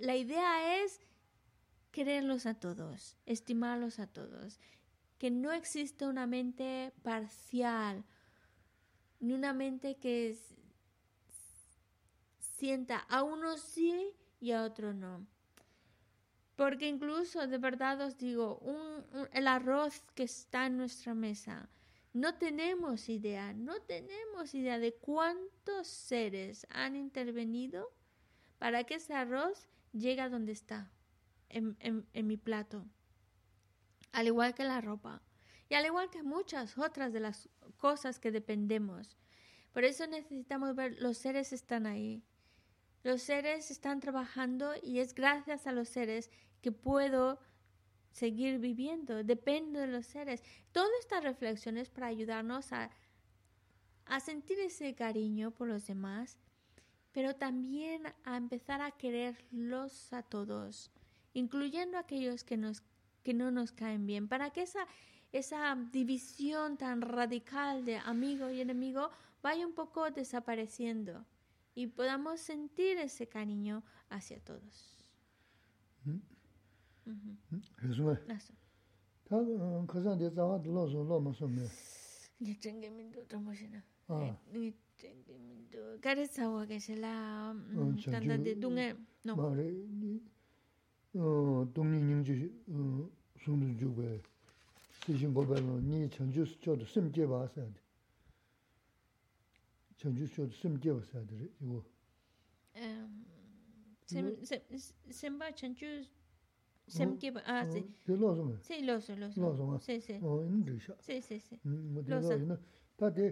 la 0.00 0.16
idea 0.16 0.82
es 0.82 1.00
quererlos 1.90 2.46
a 2.46 2.54
todos, 2.54 3.16
estimarlos 3.26 3.98
a 3.98 4.06
todos, 4.06 4.60
que 5.18 5.30
no 5.30 5.52
existe 5.52 6.06
una 6.06 6.26
mente 6.26 6.92
parcial, 7.02 8.04
ni 9.20 9.32
una 9.32 9.52
mente 9.52 9.96
que 9.96 10.38
sienta 12.38 12.98
a 12.98 13.22
unos 13.22 13.60
sí 13.60 14.12
y 14.40 14.52
a 14.52 14.64
otros 14.64 14.94
no. 14.94 15.26
Porque 16.58 16.88
incluso, 16.88 17.46
de 17.46 17.58
verdad 17.58 18.00
os 18.00 18.18
digo, 18.18 18.60
el 19.32 19.46
arroz 19.46 20.02
que 20.16 20.24
está 20.24 20.66
en 20.66 20.76
nuestra 20.76 21.14
mesa, 21.14 21.68
no 22.12 22.34
tenemos 22.34 23.08
idea, 23.08 23.52
no 23.52 23.80
tenemos 23.82 24.56
idea 24.56 24.80
de 24.80 24.92
cuántos 24.92 25.86
seres 25.86 26.66
han 26.70 26.96
intervenido 26.96 27.92
para 28.58 28.82
que 28.82 28.96
ese 28.96 29.14
arroz 29.14 29.68
llegue 29.92 30.20
a 30.20 30.28
donde 30.28 30.50
está, 30.50 30.90
en 31.48 32.26
mi 32.26 32.36
plato. 32.36 32.84
Al 34.10 34.26
igual 34.26 34.52
que 34.56 34.64
la 34.64 34.80
ropa. 34.80 35.22
Y 35.68 35.74
al 35.74 35.86
igual 35.86 36.10
que 36.10 36.24
muchas 36.24 36.76
otras 36.76 37.12
de 37.12 37.20
las 37.20 37.48
cosas 37.76 38.18
que 38.18 38.32
dependemos. 38.32 39.16
Por 39.72 39.84
eso 39.84 40.08
necesitamos 40.08 40.74
ver, 40.74 41.00
los 41.00 41.18
seres 41.18 41.52
están 41.52 41.86
ahí. 41.86 42.24
Los 43.04 43.22
seres 43.22 43.70
están 43.70 44.00
trabajando 44.00 44.72
y 44.82 44.98
es 44.98 45.14
gracias 45.14 45.68
a 45.68 45.72
los 45.72 45.88
seres 45.88 46.32
que 46.60 46.72
puedo 46.72 47.38
seguir 48.12 48.58
viviendo. 48.58 49.22
Depende 49.22 49.80
de 49.80 49.86
los 49.86 50.06
seres. 50.06 50.42
Todas 50.72 50.90
estas 51.00 51.24
reflexiones 51.24 51.88
para 51.88 52.08
ayudarnos 52.08 52.72
a, 52.72 52.90
a 54.06 54.20
sentir 54.20 54.58
ese 54.60 54.94
cariño 54.94 55.50
por 55.50 55.68
los 55.68 55.86
demás, 55.86 56.38
pero 57.12 57.34
también 57.34 58.02
a 58.24 58.36
empezar 58.36 58.80
a 58.80 58.92
quererlos 58.92 60.12
a 60.12 60.22
todos, 60.22 60.90
incluyendo 61.34 61.96
a 61.96 62.00
aquellos 62.00 62.44
que, 62.44 62.56
nos, 62.56 62.82
que 63.22 63.34
no 63.34 63.50
nos 63.50 63.72
caen 63.72 64.06
bien, 64.06 64.28
para 64.28 64.50
que 64.50 64.62
esa, 64.62 64.86
esa 65.32 65.76
división 65.92 66.76
tan 66.76 67.00
radical 67.00 67.84
de 67.84 67.98
amigo 67.98 68.50
y 68.50 68.60
enemigo 68.60 69.10
vaya 69.42 69.66
un 69.66 69.74
poco 69.74 70.10
desapareciendo 70.10 71.24
y 71.74 71.86
podamos 71.86 72.40
sentir 72.40 72.98
ese 72.98 73.28
cariño 73.28 73.84
hacia 74.10 74.40
todos. 74.40 74.96
¿Mm? 76.04 76.37
그래서 77.76 78.14
다 79.24 79.36
그래서 79.86 80.16
이제 80.16 80.32
자와 80.34 80.60
둘러서 80.62 81.02
로마서 81.02 81.46
뭐 81.46 81.64
이제 82.40 82.58
쟁게민도 82.58 83.26
좀 83.28 83.44
보시나. 83.44 83.82
이 84.54 84.72
쟁게민도. 84.96 86.00
가르쳐 86.00 86.50
와 86.50 86.64
계실라. 86.64 87.54
단단데 88.10 88.58
동에 88.60 88.94
노 89.22 89.36
말에 89.36 89.74
어 91.14 91.68
동님님 91.74 92.24
주 92.24 92.50
손을 93.44 93.76
주고 93.78 94.02
대신 95.04 95.32
거면 95.34 95.88
니 95.88 96.08
전주 96.10 96.44
수조도 96.44 96.84
심게 96.86 97.26
봐서 97.26 97.54
돼. 97.72 97.80
전주 99.96 100.26
수조도 100.26 100.52
심게 100.52 100.92
봐서 100.92 101.26
돼 101.26 101.48
이거. 101.60 101.84
음 102.76 103.24
셈바 105.10 105.54
전주 105.54 106.04
semke 106.88 107.30
ba 107.32 107.40
a 107.44 107.66
se 107.66 107.84
de 108.04 108.16
lo 108.16 108.34
so 108.34 108.44
me 108.44 108.56
se 108.62 108.80
lo 108.82 109.00
so 109.00 109.14
lo 109.16 109.30
so 109.30 109.78
se 109.78 110.00
se 110.00 110.18
o 110.22 110.42
in 110.42 110.64
de 110.64 110.78
sha 110.78 110.94
se 111.00 111.20
se 111.20 111.38
se 111.38 111.58
mo 111.64 112.02
de 112.02 112.10
lo 112.20 112.32
ina 112.32 112.58
ta 112.96 113.10
de 113.10 113.26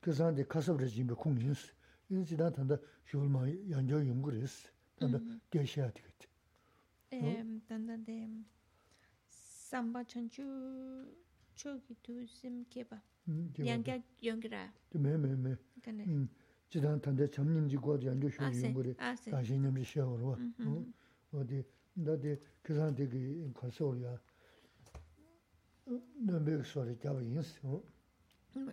ke 0.00 0.12
san 0.12 0.34
de 0.34 0.44
kasab 0.44 0.78
re 0.80 0.88
jim 0.88 1.06
be 1.06 1.14
kung 1.14 1.38
yin 1.38 1.54
su 1.54 1.72
in 2.10 2.24
ji 2.24 2.36
da 2.36 2.50
tan 2.50 2.66
da 2.66 2.78
shul 3.04 3.28
ma 3.28 3.46
yan 3.46 3.86
jo 3.88 3.98
yung 3.98 4.22
gu 4.22 4.30
res 4.30 4.70
tan 4.96 5.10
da 5.10 5.18
ge 5.50 5.64
sha 5.64 5.90
de 5.90 6.02
ge 6.18 6.28
em 7.10 7.60
tan 7.66 7.86
da 7.86 7.96
de 7.96 8.44
samba 9.28 10.04
chan 10.04 10.28
chu 10.28 10.44
chu 11.54 11.80
gi 11.86 11.94
tu 12.02 12.26
semke 12.26 12.84
ba 12.90 13.02
yan 13.58 13.82
ga 13.82 13.94
yung 14.20 14.42
ra 14.50 14.72
de 14.90 14.98
me 14.98 15.16
me 15.16 15.34
me 15.34 15.56
kan 15.82 16.28
지단 16.68 17.00
단대 17.00 17.30
점님지 17.30 17.76
고 17.76 17.96
연구 18.02 18.28
쇼 18.28 18.42
연구를 18.42 18.96
다시 19.30 19.56
님지 19.56 19.84
쇼로 19.84 20.36
응 20.60 20.92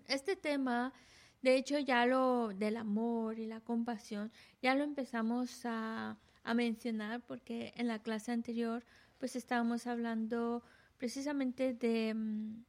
Este 0.08 0.36
tema, 0.36 0.94
de 1.42 1.56
hecho, 1.56 1.78
ya 1.78 2.06
lo 2.06 2.50
del 2.50 2.78
amor 2.78 3.38
y 3.38 3.46
la 3.46 3.60
compasión, 3.60 4.32
ya 4.62 4.76
lo 4.76 4.84
empezamos 4.84 5.66
a, 5.66 6.18
a 6.44 6.54
mencionar 6.54 7.22
porque 7.26 7.74
en 7.76 7.88
la 7.88 8.00
clase 8.00 8.32
anterior, 8.32 8.84
pues 9.20 9.36
estábamos 9.36 9.86
hablando 9.88 10.64
precisamente 10.98 11.74
de 11.74 12.14
mm, 12.14 12.64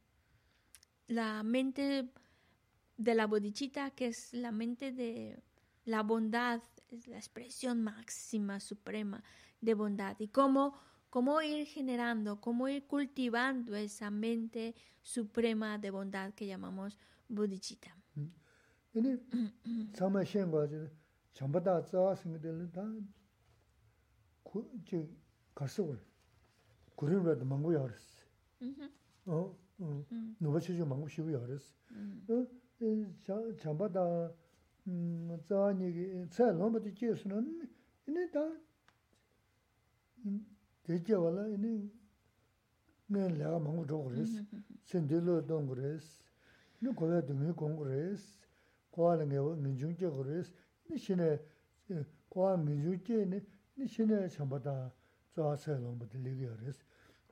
la 1.07 1.43
mente 1.43 2.09
de 2.97 3.15
la 3.15 3.27
bodichita, 3.27 3.91
que 3.91 4.07
es 4.07 4.33
la 4.33 4.51
mente 4.51 4.91
de 4.91 5.37
la 5.85 6.01
bondad, 6.01 6.61
es 6.89 7.07
la 7.07 7.17
expresión 7.17 7.81
máxima, 7.83 8.59
suprema 8.59 9.23
de 9.61 9.73
bondad 9.73 10.15
y 10.19 10.27
cómo, 10.27 10.73
cómo 11.09 11.41
ir 11.41 11.65
generando, 11.65 12.39
cómo 12.39 12.67
ir 12.67 12.85
cultivando 12.87 13.75
esa 13.75 14.11
mente 14.11 14.75
suprema 15.01 15.77
de 15.77 15.91
bondad 15.91 16.33
que 16.33 16.47
llamamos 16.47 16.97
bodhicitta. 17.27 17.95
geche 40.83 41.15
wala 41.15 41.47
ini 41.47 41.91
nga 43.07 43.29
laga 43.29 43.59
mangu 43.59 43.85
chogu 43.85 44.09
res, 44.09 44.43
sendilo 44.83 45.41
dongu 45.41 45.73
res, 45.75 46.23
ini 46.81 46.93
kwaya 46.93 47.21
dungi 47.21 47.53
kongu 47.53 47.83
res, 47.83 48.39
kwaya 48.89 49.23
langa 49.23 49.55
minchung 49.55 49.95
che 49.95 50.07
gu 50.09 50.23
res, 50.23 50.51
ini 50.87 50.97
shine 50.97 51.39
kwaya 52.27 52.57
minchung 52.57 53.01
che 53.03 53.21
ini, 53.21 53.45
ini 53.75 53.87
shine 53.87 54.27
chambata 54.27 54.91
zwa 55.33 55.55
say 55.55 55.77
lomba 55.79 56.05
di 56.05 56.17
ligya 56.17 56.55
res. 56.63 56.83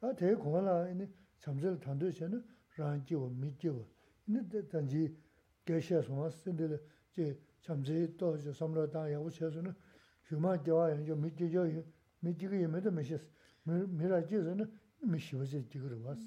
A 0.01 0.13
te 0.13 0.35
kwaya 0.35 0.61
la 0.61 0.87
ini 0.87 1.11
chamsel 1.39 1.79
tando 1.79 2.11
shene 2.11 2.43
rangi 2.75 3.15
wa 3.15 3.27
miki 3.27 3.69
wa, 3.69 3.83
ini 4.25 4.47
tanji 4.67 5.17
geche 5.63 6.01
suma 6.03 6.29
sendilo 6.29 6.79
che 7.09 7.39
chamsel 7.61 8.15
to 8.15 8.37
samra 8.51 8.87
tanga 8.87 9.09
yagu 9.09 9.29
che 9.29 9.49
suna, 9.49 9.75
shuma 10.21 10.55
jawa 10.59 10.89
yang 10.89 11.03
jo 11.03 11.15
miki 11.15 11.49
jo 11.49 11.63
yung, 11.63 11.83
mi 12.23 12.33
jiga 12.33 12.55
ye 12.55 12.67
meda 12.67 12.89
mishis, 12.89 13.21
mi 13.65 14.07
raji 14.07 14.39
zana 14.41 14.67
mi 15.01 15.19
shivazi 15.19 15.67
jiga 15.69 15.89
rwas. 15.89 16.19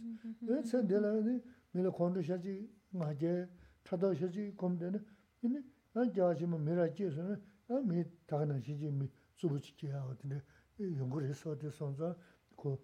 E 0.46 0.62
tsan 0.62 0.86
dela 0.86 1.10
mi 1.22 1.82
la 1.82 1.90
kondo 1.90 2.20
shaji 2.20 2.68
nga 2.92 3.14
je, 3.14 3.48
tado 3.82 4.14
shaji 4.14 4.54
komde 4.54 4.90
na, 4.90 5.00
ini 5.40 5.58
an 5.92 6.10
jaji 6.12 6.46
ma 6.46 6.58
mi 6.58 6.74
raji 6.74 7.08
zana, 7.08 7.40
an 7.68 7.86
mi 7.86 8.04
tagana 8.26 8.60
shiji 8.60 8.90
mi 8.90 9.10
tsubu 9.34 9.58
chiki 9.58 9.86
ya 9.86 10.04
wadine, 10.04 10.42
yungu 10.76 11.18
resa 11.18 11.48
wadine 11.48 11.70
sonza, 11.70 12.16
ko 12.54 12.78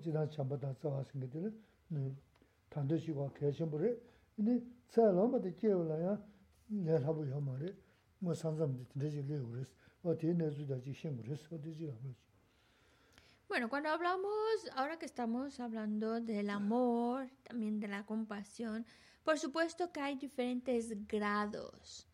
jidan 0.00 0.28
chamba 0.30 0.56
dan 0.56 0.74
tsawa 0.76 1.04
singa 1.04 1.26
dila, 1.26 1.52
tanda 2.68 2.96
shigwa 2.98 3.30
kaya 3.32 3.52
shambu 3.52 3.76
re, 3.76 4.00
ini 4.36 4.60
tsaya 4.88 5.12
lamba 5.12 5.38
de 5.38 5.52
kiewa 5.54 5.84
la 5.84 5.96
ya, 5.98 6.26
nga 6.70 6.98
rabu 6.98 7.24
ya 7.24 7.38
ma 7.38 7.56
re, 7.58 7.76
nga 8.18 8.34
sanzam 8.34 8.74
de 8.76 8.84
tindaji 8.86 9.22
le 9.26 9.34
yu 9.36 9.52
resa. 9.52 9.72
Bueno, 13.48 13.70
cuando 13.70 13.88
hablamos, 13.88 14.34
ahora 14.74 14.98
que 14.98 15.06
estamos 15.06 15.60
hablando 15.60 16.20
del 16.20 16.50
amor, 16.50 17.30
también 17.42 17.80
de 17.80 17.88
la 17.88 18.04
compasión, 18.04 18.84
por 19.22 19.38
supuesto 19.38 19.92
que 19.92 20.00
hay 20.00 20.16
diferentes 20.16 21.06
grados. 21.06 22.06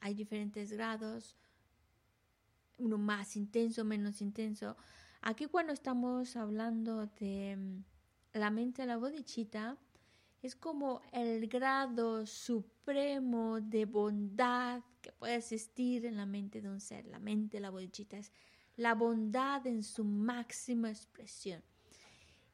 Hay 0.00 0.14
diferentes 0.14 0.72
grados, 0.72 1.36
uno 2.78 2.98
más 2.98 3.36
intenso, 3.36 3.84
menos 3.84 4.20
intenso. 4.20 4.76
Aquí 5.22 5.46
cuando 5.46 5.72
estamos 5.72 6.36
hablando 6.36 7.06
de 7.06 7.56
mm, 7.56 8.38
la 8.38 8.50
mente 8.50 8.82
de 8.82 8.88
la 8.88 8.96
bodichita, 8.96 9.78
es 10.42 10.56
como 10.56 11.00
el 11.12 11.46
grado 11.48 12.26
supremo 12.26 13.60
de 13.60 13.84
bondad 13.84 14.82
que 15.00 15.12
puede 15.12 15.36
existir 15.36 16.04
en 16.04 16.16
la 16.16 16.26
mente 16.26 16.60
de 16.60 16.68
un 16.68 16.80
ser. 16.80 17.06
La 17.06 17.18
mente 17.18 17.56
de 17.56 17.62
la 17.62 17.70
bodichita 17.70 18.16
es 18.18 18.32
la 18.76 18.94
bondad 18.94 19.66
en 19.66 19.82
su 19.82 20.04
máxima 20.04 20.90
expresión. 20.90 21.62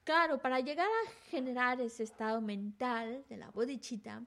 Claro, 0.04 0.38
para 0.38 0.60
llegar 0.60 0.86
a 0.86 1.10
generar 1.30 1.80
ese 1.80 2.02
estado 2.02 2.40
mental 2.40 3.24
de 3.28 3.36
la 3.36 3.50
bodichita, 3.50 4.22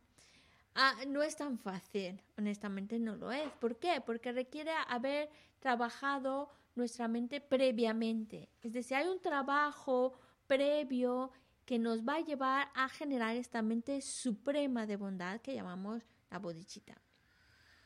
Ah, 0.75 0.95
no 1.07 1.21
es 1.21 1.35
tan 1.35 1.57
fácil, 1.57 2.21
honestamente 2.37 2.97
no 2.97 3.15
lo 3.15 3.31
es. 3.31 3.51
¿Por 3.59 3.75
qué? 3.75 4.01
Porque 4.05 4.31
requiere 4.31 4.71
haber 4.87 5.29
trabajado 5.59 6.49
nuestra 6.75 7.09
mente 7.09 7.41
previamente. 7.41 8.47
Es 8.61 8.71
decir, 8.71 8.95
hay 8.95 9.07
un 9.07 9.19
trabajo 9.19 10.13
previo 10.47 11.31
que 11.71 11.79
nos 11.79 12.05
va 12.05 12.15
a 12.15 12.19
llevar 12.19 12.69
a 12.75 12.89
generar 12.89 13.37
esta 13.37 13.61
mente 13.61 14.01
suprema 14.01 14.85
de 14.85 14.97
bondad 14.97 15.39
que 15.39 15.53
llamamos 15.53 16.03
la 16.29 16.37
bodichita. 16.37 17.01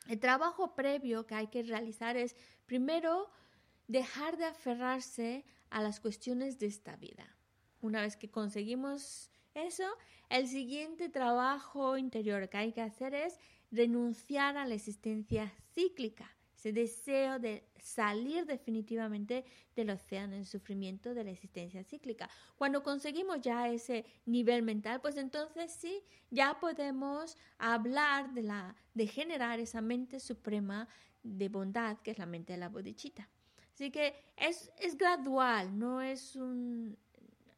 El 0.08 0.20
trabajo 0.20 0.74
previo 0.74 1.28
que 1.28 1.36
hay 1.36 1.48
que 1.50 1.62
realizar 1.62 2.18
es, 2.18 2.36
primero, 2.66 3.30
dejar 3.88 4.38
de 4.38 4.46
aferrarse 4.46 5.46
a 5.70 5.84
las 5.84 6.00
cuestiones 6.00 6.58
de 6.58 6.66
esta 6.66 6.96
vida. 6.96 7.38
Una 7.80 8.02
vez 8.02 8.18
que 8.18 8.32
conseguimos 8.32 9.30
eso, 9.54 9.86
el 10.30 10.48
siguiente 10.48 11.08
trabajo 11.10 11.96
interior 11.96 12.50
que 12.50 12.58
hay 12.58 12.74
que 12.74 12.82
hacer 12.82 13.14
es 13.14 13.40
renunciar 13.70 14.58
a 14.58 14.66
la 14.66 14.74
existencia 14.74 15.54
cíclica, 15.76 16.35
ese 16.66 16.74
deseo 16.74 17.38
de 17.38 17.64
salir 17.78 18.46
definitivamente 18.48 19.46
del 19.76 19.92
océano 19.92 20.36
en 20.36 20.46
sufrimiento 20.46 21.14
de 21.14 21.24
la 21.24 21.30
existencia 21.30 21.84
cíclica. 21.84 22.28
Cuando 22.58 22.82
conseguimos 22.82 23.40
ya 23.42 23.70
ese 23.70 24.04
nivel 24.26 24.64
mental, 24.64 25.00
pues 25.00 25.16
entonces 25.18 25.72
sí, 25.72 26.04
ya 26.32 26.60
podemos 26.60 27.38
hablar 27.60 28.34
de, 28.34 28.42
la, 28.42 28.76
de 28.96 29.06
generar 29.06 29.60
esa 29.60 29.82
mente 29.82 30.20
suprema 30.20 30.88
de 31.22 31.50
bondad, 31.50 31.98
que 32.00 32.12
es 32.12 32.18
la 32.18 32.26
mente 32.26 32.54
de 32.54 32.60
la 32.60 32.70
bodichita. 32.70 33.30
Así 33.76 33.92
que 33.92 34.16
es, 34.36 34.72
es 34.80 34.98
gradual, 34.98 35.78
no 35.78 36.02
es 36.02 36.36
un, 36.36 36.98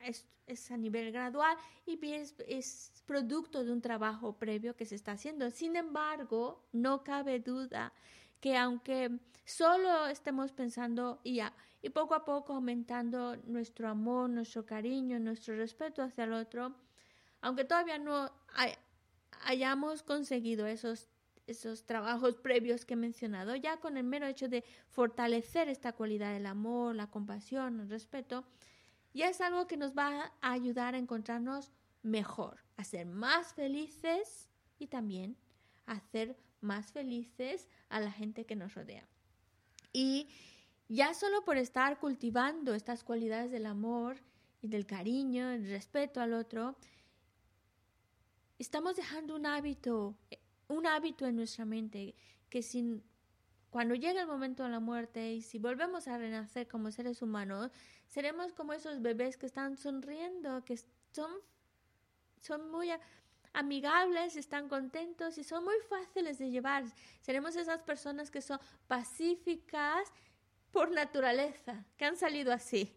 es, 0.01 0.25
a 0.71 0.77
nivel 0.77 1.13
gradual 1.13 1.55
y 1.85 1.97
es, 2.11 2.35
es, 2.47 3.03
producto 3.05 3.63
de 3.63 3.71
un 3.71 3.79
trabajo 3.79 4.37
previo 4.37 4.75
que 4.75 4.85
se 4.85 4.95
está 4.95 5.13
haciendo. 5.13 5.49
Sin 5.49 5.77
embargo, 5.77 6.67
no 6.73 7.05
cabe 7.05 7.39
duda 7.39 7.93
que 8.39 8.57
aunque 8.57 9.19
solo 9.45 10.07
estemos 10.07 10.51
pensando 10.51 11.19
y, 11.23 11.39
y 11.81 11.89
poco 11.89 12.15
a 12.15 12.25
poco 12.25 12.53
aumentando 12.53 13.37
nuestro 13.45 13.89
amor, 13.89 14.29
nuestro 14.29 14.65
cariño, 14.65 15.19
nuestro 15.19 15.55
respeto 15.55 16.01
hacia 16.01 16.25
el 16.25 16.33
otro, 16.33 16.75
aunque 17.41 17.63
todavía 17.63 17.97
no 17.97 18.31
hayamos 19.45 20.03
conseguido 20.03 20.67
esos 20.67 21.09
esos 21.47 21.85
trabajos 21.85 22.35
previos 22.43 22.85
que 22.85 22.93
he 22.93 22.97
mencionado, 22.97 23.55
ya 23.55 23.77
con 23.77 23.97
el 23.97 24.03
mero 24.03 24.27
hecho 24.27 24.49
de 24.49 24.63
fortalecer 24.89 25.69
esta 25.69 25.93
cualidad 25.93 26.33
del 26.33 26.45
amor, 26.45 26.93
la 26.95 27.09
compasión, 27.09 27.79
el 27.79 27.89
respeto, 27.89 28.43
y 29.13 29.23
es 29.23 29.41
algo 29.41 29.65
que 29.65 29.77
nos 29.77 29.97
va 29.97 30.33
a 30.41 30.51
ayudar 30.51 30.93
a 30.93 30.99
encontrarnos 30.99 31.71
mejor, 32.03 32.59
a 32.75 32.83
ser 32.83 33.07
más 33.07 33.53
felices 33.53 34.49
y 34.77 34.87
también 34.87 35.37
a 35.87 35.93
hacer 35.93 36.37
más 36.67 36.91
felices 36.91 37.67
a 37.89 37.99
la 37.99 38.11
gente 38.11 38.45
que 38.45 38.55
nos 38.55 38.75
rodea. 38.75 39.07
Y 39.93 40.29
ya 40.89 41.13
solo 41.13 41.43
por 41.43 41.57
estar 41.57 41.99
cultivando 41.99 42.73
estas 42.75 43.03
cualidades 43.03 43.51
del 43.51 43.65
amor 43.65 44.17
y 44.61 44.67
del 44.67 44.85
cariño, 44.85 45.49
el 45.49 45.67
respeto 45.69 46.21
al 46.21 46.33
otro, 46.33 46.75
estamos 48.59 48.95
dejando 48.95 49.35
un 49.35 49.45
hábito, 49.45 50.15
un 50.67 50.85
hábito 50.85 51.25
en 51.25 51.37
nuestra 51.37 51.65
mente 51.65 52.15
que 52.49 52.61
sin 52.61 53.03
cuando 53.69 53.95
llegue 53.95 54.19
el 54.19 54.27
momento 54.27 54.63
de 54.63 54.69
la 54.69 54.79
muerte 54.79 55.33
y 55.33 55.41
si 55.41 55.59
volvemos 55.59 56.07
a 56.07 56.17
renacer 56.17 56.67
como 56.67 56.89
seres 56.91 57.21
humanos, 57.21 57.71
seremos 58.07 58.53
como 58.53 58.73
esos 58.73 59.01
bebés 59.01 59.37
que 59.37 59.45
están 59.45 59.77
sonriendo, 59.77 60.63
que 60.63 60.79
son, 61.11 61.31
son 62.39 62.71
muy 62.71 62.89
amigables, 63.57 64.35
están 64.35 64.69
contentos 64.69 65.37
y 65.39 65.43
son 65.43 65.63
muy 65.63 65.77
fáciles 65.89 66.37
de 66.37 66.51
llevar. 66.51 66.83
Seremos 67.21 67.55
esas 67.55 67.81
personas 67.81 68.29
que 68.29 68.41
son 68.41 68.59
pacíficas 68.87 70.13
por 70.71 70.91
naturaleza, 70.91 71.83
que 71.97 72.05
han 72.05 72.17
salido 72.17 72.53
así. 72.53 72.95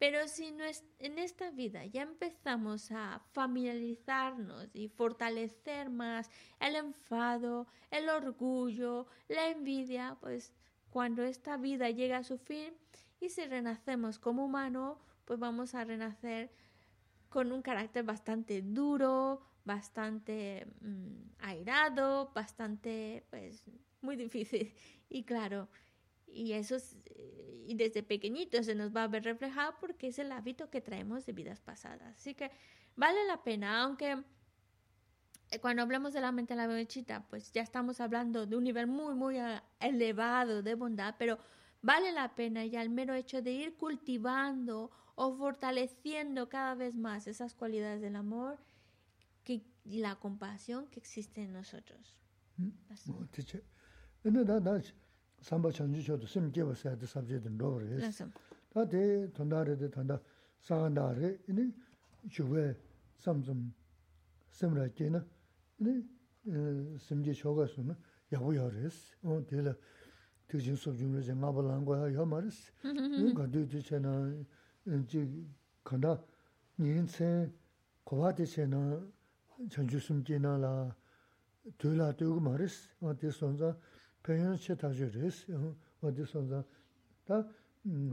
Pero 0.00 0.26
si 0.26 0.50
no 0.50 0.64
es, 0.64 0.82
en 0.98 1.16
esta 1.20 1.52
vida 1.52 1.86
ya 1.86 2.02
empezamos 2.02 2.90
a 2.90 3.20
familiarizarnos 3.30 4.74
y 4.74 4.88
fortalecer 4.88 5.90
más 5.90 6.28
el 6.58 6.74
enfado, 6.74 7.68
el 7.92 8.08
orgullo, 8.08 9.06
la 9.28 9.46
envidia, 9.46 10.16
pues 10.20 10.52
cuando 10.90 11.22
esta 11.22 11.56
vida 11.56 11.88
llega 11.88 12.16
a 12.16 12.24
su 12.24 12.36
fin 12.36 12.74
y 13.20 13.28
si 13.28 13.44
renacemos 13.44 14.18
como 14.18 14.44
humano, 14.44 14.98
pues 15.24 15.38
vamos 15.38 15.76
a 15.76 15.84
renacer 15.84 16.50
con 17.32 17.50
un 17.50 17.62
carácter 17.62 18.04
bastante 18.04 18.62
duro, 18.62 19.40
bastante 19.64 20.66
mm, 20.82 21.40
airado, 21.40 22.30
bastante, 22.34 23.24
pues, 23.30 23.64
muy 24.02 24.16
difícil. 24.16 24.74
Y 25.08 25.24
claro, 25.24 25.68
y 26.26 26.52
eso 26.52 26.76
eh, 27.06 27.64
y 27.66 27.74
desde 27.74 28.02
pequeñito 28.02 28.62
se 28.62 28.74
nos 28.74 28.94
va 28.94 29.04
a 29.04 29.08
ver 29.08 29.24
reflejado 29.24 29.74
porque 29.80 30.08
es 30.08 30.18
el 30.18 30.32
hábito 30.32 30.70
que 30.70 30.80
traemos 30.80 31.26
de 31.26 31.32
vidas 31.32 31.60
pasadas. 31.60 32.16
Así 32.16 32.34
que 32.34 32.50
vale 32.96 33.24
la 33.26 33.42
pena, 33.42 33.82
aunque 33.82 34.22
eh, 35.50 35.58
cuando 35.60 35.82
hablamos 35.82 36.12
de 36.12 36.20
la 36.20 36.32
mente 36.32 36.54
de 36.54 36.58
la 36.58 36.66
bebechita, 36.66 37.26
pues 37.28 37.52
ya 37.52 37.62
estamos 37.62 38.00
hablando 38.00 38.46
de 38.46 38.56
un 38.56 38.64
nivel 38.64 38.86
muy, 38.86 39.14
muy 39.14 39.38
ah, 39.38 39.62
elevado 39.80 40.62
de 40.62 40.74
bondad, 40.74 41.14
pero 41.18 41.38
vale 41.80 42.12
la 42.12 42.34
pena 42.34 42.64
ya 42.66 42.82
el 42.82 42.90
mero 42.90 43.14
hecho 43.14 43.42
de 43.42 43.52
ir 43.52 43.76
cultivando 43.76 44.90
o 45.22 45.36
fortaleciendo 45.36 46.48
cada 46.48 46.74
vez 46.74 46.96
más 46.96 47.28
esas 47.28 47.54
cualidades 47.54 48.00
del 48.00 48.16
amor 48.16 48.58
que, 49.44 49.62
y 49.84 50.00
la 50.00 50.16
compasión 50.16 50.88
que 50.88 50.98
existe 50.98 51.42
en 51.42 51.52
nosotros. 51.52 52.18
지 75.06 75.46
간다 75.84 76.22
니인세 76.78 77.50
고바데세나 78.04 79.06
전주숨지나라 79.70 80.94
둘라 81.78 82.12
되고 82.16 82.40
말스 82.40 82.88
어.디 83.00 83.30
손자 83.30 83.76
표현 84.22 84.56
체타저레스 84.56 85.52
어.디 86.00 86.24
손자 86.24 86.64
다 87.24 87.46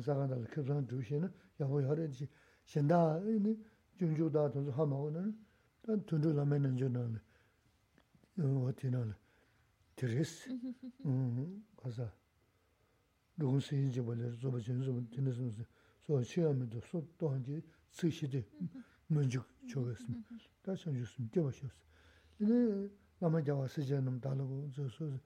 자간달 0.04 0.44
그런 0.46 0.86
두시는 0.88 1.32
야호야레지. 1.60 2.28
신다 2.66 3.20
이 3.26 3.58
중주다 3.98 4.52
돈도 4.52 4.72
하마고는 4.72 5.38
단 5.82 6.06
돈들라면은 6.06 6.78
저는 6.78 7.20
어디는 8.38 9.14
드레스 9.96 10.50
음 11.06 11.66
가서 11.76 12.10
누군지 13.36 13.88
이제 13.88 14.02
뭐를 14.02 14.38
좀 14.38 14.62
전수 14.62 15.04
드는 15.12 15.66
so 16.10 16.24
시험도 16.24 16.82
소 16.82 17.05
또한지 17.20 17.62
스시디 17.91 18.43
문죽 19.07 19.45
저겠음 19.70 20.24
다시 20.64 20.86
좀 20.86 20.95
주스면 20.95 21.30
되고 21.30 21.51
싶어 21.51 21.70
근데 22.36 22.89
남아 23.20 23.43
자와 23.43 23.68
쓰자는 23.68 24.20
달고 24.20 24.72
저소 24.72 25.20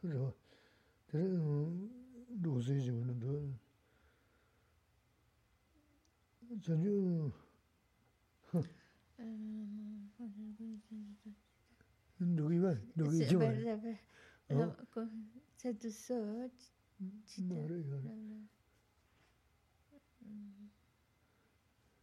그래서 0.00 0.34
로제 2.40 2.80
지원은 2.80 3.20
더 3.20 3.28
전주 6.62 7.30
누구야 12.18 12.74
누구지 12.94 13.36
뭐 14.48 14.74
제도 15.58 15.90
서 15.90 16.48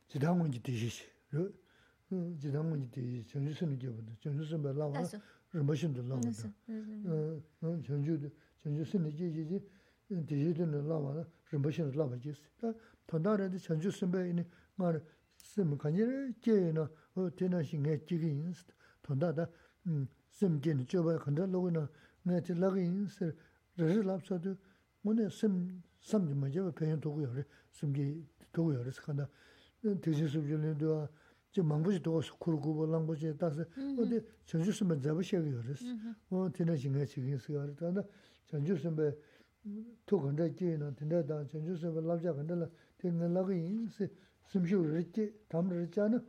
지당원지 0.08 0.62
되시시. 0.64 1.04
그 1.30 2.38
지당원지 2.40 2.90
되시. 2.92 3.26
전주선이 3.28 3.78
겨보다. 3.78 4.12
전주선 4.20 4.64
봐 4.64 4.74
나와. 4.74 4.94
뭐신도 5.54 6.04
나온다. 6.04 6.30
어, 7.62 7.82
전주 7.86 8.32
전주선이 8.58 9.16
지지지. 9.16 9.62
되시든 10.26 10.72
나와. 10.88 11.26
뭐신도 11.52 11.92
나와. 11.98 12.18
지스. 12.20 12.42
더나래도 13.06 13.58
전주선 13.58 14.12
봐 14.12 14.24
이니 14.26 14.44
말 14.76 15.04
쓰면 15.38 15.78
간이래 15.78 16.34
제나 16.42 16.90
어 17.16 17.30
대나신 17.36 17.84
게 17.84 18.04
지긴 18.06 18.54
돈다다. 19.04 19.48
음 19.88 20.08
쌤겐 20.32 20.88
줘봐 20.88 21.20
근데 21.20 21.46
로그나. 21.46 21.90
내가 22.24 22.42
들라긴 22.42 23.08
쓰 23.08 23.36
르르랍서도 23.78 24.56
kanda, 29.05 29.29
tixin 30.01 30.27
sub 30.27 30.47
ji 30.47 30.55
lin 30.55 30.79
duwa, 30.79 31.09
저 31.55 31.63
망부지 31.63 32.03
도 32.03 32.21
쿠르쿠보 32.41 32.87
랑부지 32.91 33.39
다스 33.39 33.63
어디 33.97 34.21
전주스면 34.45 35.01
잡으셔야 35.01 35.41
그랬어. 35.41 35.87
어 36.31 36.51
되는 36.51 36.77
신경 36.77 37.07
지금 37.07 37.33
있어요. 37.33 37.73
그러다 37.77 38.03
전주스면 38.47 39.15
또 40.05 40.21
근데 40.21 40.49
이제는 40.49 40.97
된다다 40.97 41.47
전주스면 41.47 42.07
랍자 42.09 42.35
근데 42.35 42.67
되는 42.99 43.33
라고 43.33 43.53
인스 43.53 44.11
심쇼를 44.49 45.03
이제 45.07 45.33
담을 45.47 45.85
있잖아. 45.85 46.21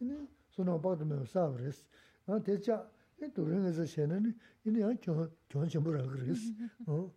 이제 0.00 0.20
손을 0.50 0.76
받으면 0.82 1.24
사버렸어. 1.24 1.80
어 2.26 2.42
대자 2.42 2.86
이 3.22 3.32
도령에서 3.32 3.86
셔는 3.86 4.36
이제 4.66 4.98
저 5.00 5.30
좋은 5.48 5.66
정보라 5.66 6.04
그랬어. 6.12 6.52
어 6.88 7.10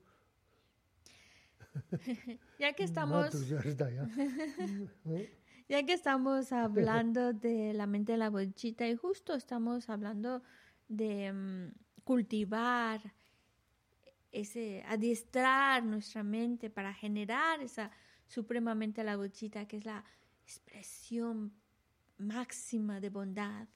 ya 2.58 2.72
que 2.72 2.84
estamos 2.84 3.32
Ya 5.68 5.82
que 5.84 5.92
estamos 5.92 6.52
hablando 6.52 7.32
de 7.32 7.72
la 7.72 7.86
mente 7.86 8.12
de 8.12 8.18
la 8.18 8.30
bolchita 8.30 8.86
y 8.88 8.96
justo 8.96 9.34
estamos 9.34 9.88
hablando 9.88 10.42
de 10.88 11.32
mm, 11.32 11.72
cultivar 12.04 13.00
ese, 14.32 14.82
adiestrar 14.86 15.84
nuestra 15.84 16.22
mente 16.22 16.70
para 16.70 16.92
generar 16.92 17.60
esa 17.60 17.90
supremamente 18.26 19.04
la 19.04 19.16
bolchita 19.16 19.66
que 19.66 19.76
es 19.76 19.84
la 19.84 20.04
expresión 20.42 21.52
máxima 22.18 23.00
de 23.00 23.10
bondad. 23.10 23.68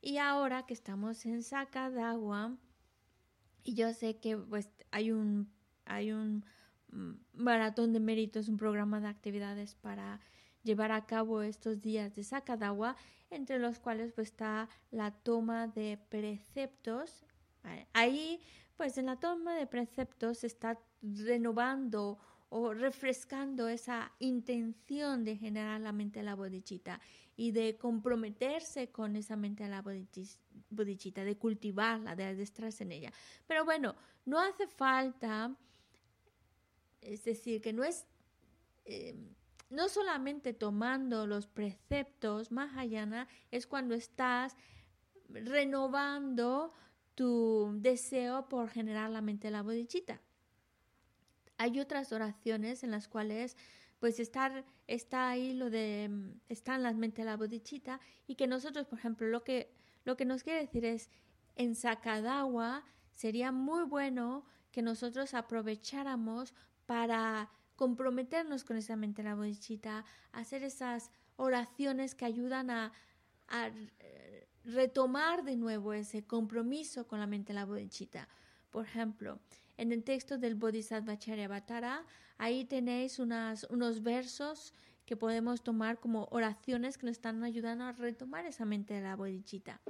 Y 0.00 0.18
ahora 0.18 0.66
que 0.66 0.74
estamos 0.74 1.24
en 1.26 1.42
saca 1.42 1.90
de 1.90 2.02
agua, 2.02 2.56
y 3.62 3.74
yo 3.74 3.92
sé 3.94 4.18
que 4.18 4.36
pues 4.36 4.68
hay 4.90 5.12
un, 5.12 5.50
hay 5.84 6.12
un 6.12 6.44
maratón 7.32 7.92
de 7.92 8.00
méritos, 8.00 8.48
un 8.48 8.56
programa 8.56 9.00
de 9.00 9.08
actividades 9.08 9.74
para 9.74 10.20
llevar 10.62 10.92
a 10.92 11.06
cabo 11.06 11.42
estos 11.42 11.80
días 11.80 12.14
de 12.14 12.22
Sakadawa, 12.22 12.96
entre 13.30 13.58
los 13.58 13.78
cuales 13.78 14.12
pues 14.12 14.28
está 14.28 14.68
la 14.90 15.10
toma 15.10 15.66
de 15.68 15.98
preceptos. 16.08 17.24
Ahí, 17.92 18.40
pues 18.76 18.98
en 18.98 19.06
la 19.06 19.18
toma 19.18 19.54
de 19.54 19.66
preceptos 19.66 20.38
se 20.38 20.46
está 20.46 20.78
renovando 21.02 22.18
o 22.50 22.74
refrescando 22.74 23.68
esa 23.68 24.12
intención 24.18 25.24
de 25.24 25.36
generar 25.36 25.80
la 25.80 25.92
mente 25.92 26.18
de 26.18 26.26
la 26.26 26.34
bodichita 26.34 27.00
y 27.34 27.52
de 27.52 27.78
comprometerse 27.78 28.90
con 28.90 29.16
esa 29.16 29.36
mente 29.36 29.64
de 29.64 29.70
la 29.70 29.82
bodichita, 30.68 31.24
de 31.24 31.38
cultivarla, 31.38 32.14
de 32.14 32.24
adestrarse 32.24 32.84
en 32.84 32.92
ella. 32.92 33.12
Pero 33.46 33.64
bueno, 33.64 33.94
no 34.26 34.38
hace 34.38 34.66
falta, 34.66 35.56
es 37.02 37.24
decir, 37.24 37.60
que 37.60 37.72
no 37.72 37.84
es... 37.84 38.06
Eh, 38.84 39.14
no 39.68 39.88
solamente 39.88 40.52
tomando 40.52 41.26
los 41.26 41.46
preceptos, 41.46 42.52
Mahayana, 42.52 43.26
es 43.50 43.66
cuando 43.66 43.94
estás 43.94 44.54
renovando 45.30 46.74
tu 47.14 47.72
deseo 47.80 48.48
por 48.50 48.68
generar 48.68 49.08
la 49.10 49.22
mente 49.22 49.48
de 49.48 49.52
la 49.52 49.62
bodichita. 49.62 50.20
Hay 51.56 51.80
otras 51.80 52.12
oraciones 52.12 52.84
en 52.84 52.90
las 52.90 53.08
cuales 53.08 53.56
pues 53.98 54.18
estar, 54.18 54.64
está 54.88 55.30
ahí 55.30 55.54
lo 55.54 55.70
de, 55.70 56.10
está 56.48 56.74
en 56.74 56.82
la 56.82 56.92
mente 56.92 57.22
de 57.22 57.26
la 57.26 57.36
bodichita 57.36 58.00
y 58.26 58.34
que 58.34 58.48
nosotros, 58.48 58.86
por 58.88 58.98
ejemplo, 58.98 59.28
lo 59.28 59.44
que, 59.44 59.72
lo 60.04 60.16
que 60.16 60.24
nos 60.24 60.42
quiere 60.42 60.60
decir 60.60 60.84
es, 60.84 61.08
en 61.54 61.76
Sakadawa 61.76 62.84
sería 63.14 63.52
muy 63.52 63.84
bueno 63.84 64.44
que 64.72 64.82
nosotros 64.82 65.34
aprovecháramos 65.34 66.52
para 66.92 67.48
comprometernos 67.74 68.64
con 68.64 68.76
esa 68.76 68.96
mente 68.96 69.22
la 69.22 69.34
bodichita, 69.34 70.04
hacer 70.30 70.62
esas 70.62 71.10
oraciones 71.36 72.14
que 72.14 72.26
ayudan 72.26 72.68
a, 72.68 72.92
eh, 73.50 74.46
retomar 74.62 75.42
de 75.42 75.56
nuevo 75.56 75.94
ese 75.94 76.26
compromiso 76.26 77.08
con 77.08 77.18
la 77.18 77.26
mente 77.26 77.54
la 77.54 77.64
bodichita. 77.64 78.28
Por 78.70 78.84
ejemplo, 78.84 79.40
en 79.78 79.90
el 79.90 80.04
texto 80.04 80.36
del 80.36 80.54
Bodhisattva 80.54 81.18
Charyavatara, 81.18 82.04
ahí 82.36 82.66
tenéis 82.66 83.18
unas, 83.18 83.64
unos 83.70 84.02
versos 84.02 84.74
que 85.06 85.16
podemos 85.16 85.62
tomar 85.62 85.98
como 85.98 86.28
oraciones 86.30 86.98
que 86.98 87.06
nos 87.06 87.16
están 87.16 87.42
ayudando 87.42 87.84
a 87.84 87.92
retomar 87.92 88.44
esa 88.44 88.66
mente 88.66 88.92
de 88.92 89.00
la 89.00 89.16
bodichita. 89.16 89.80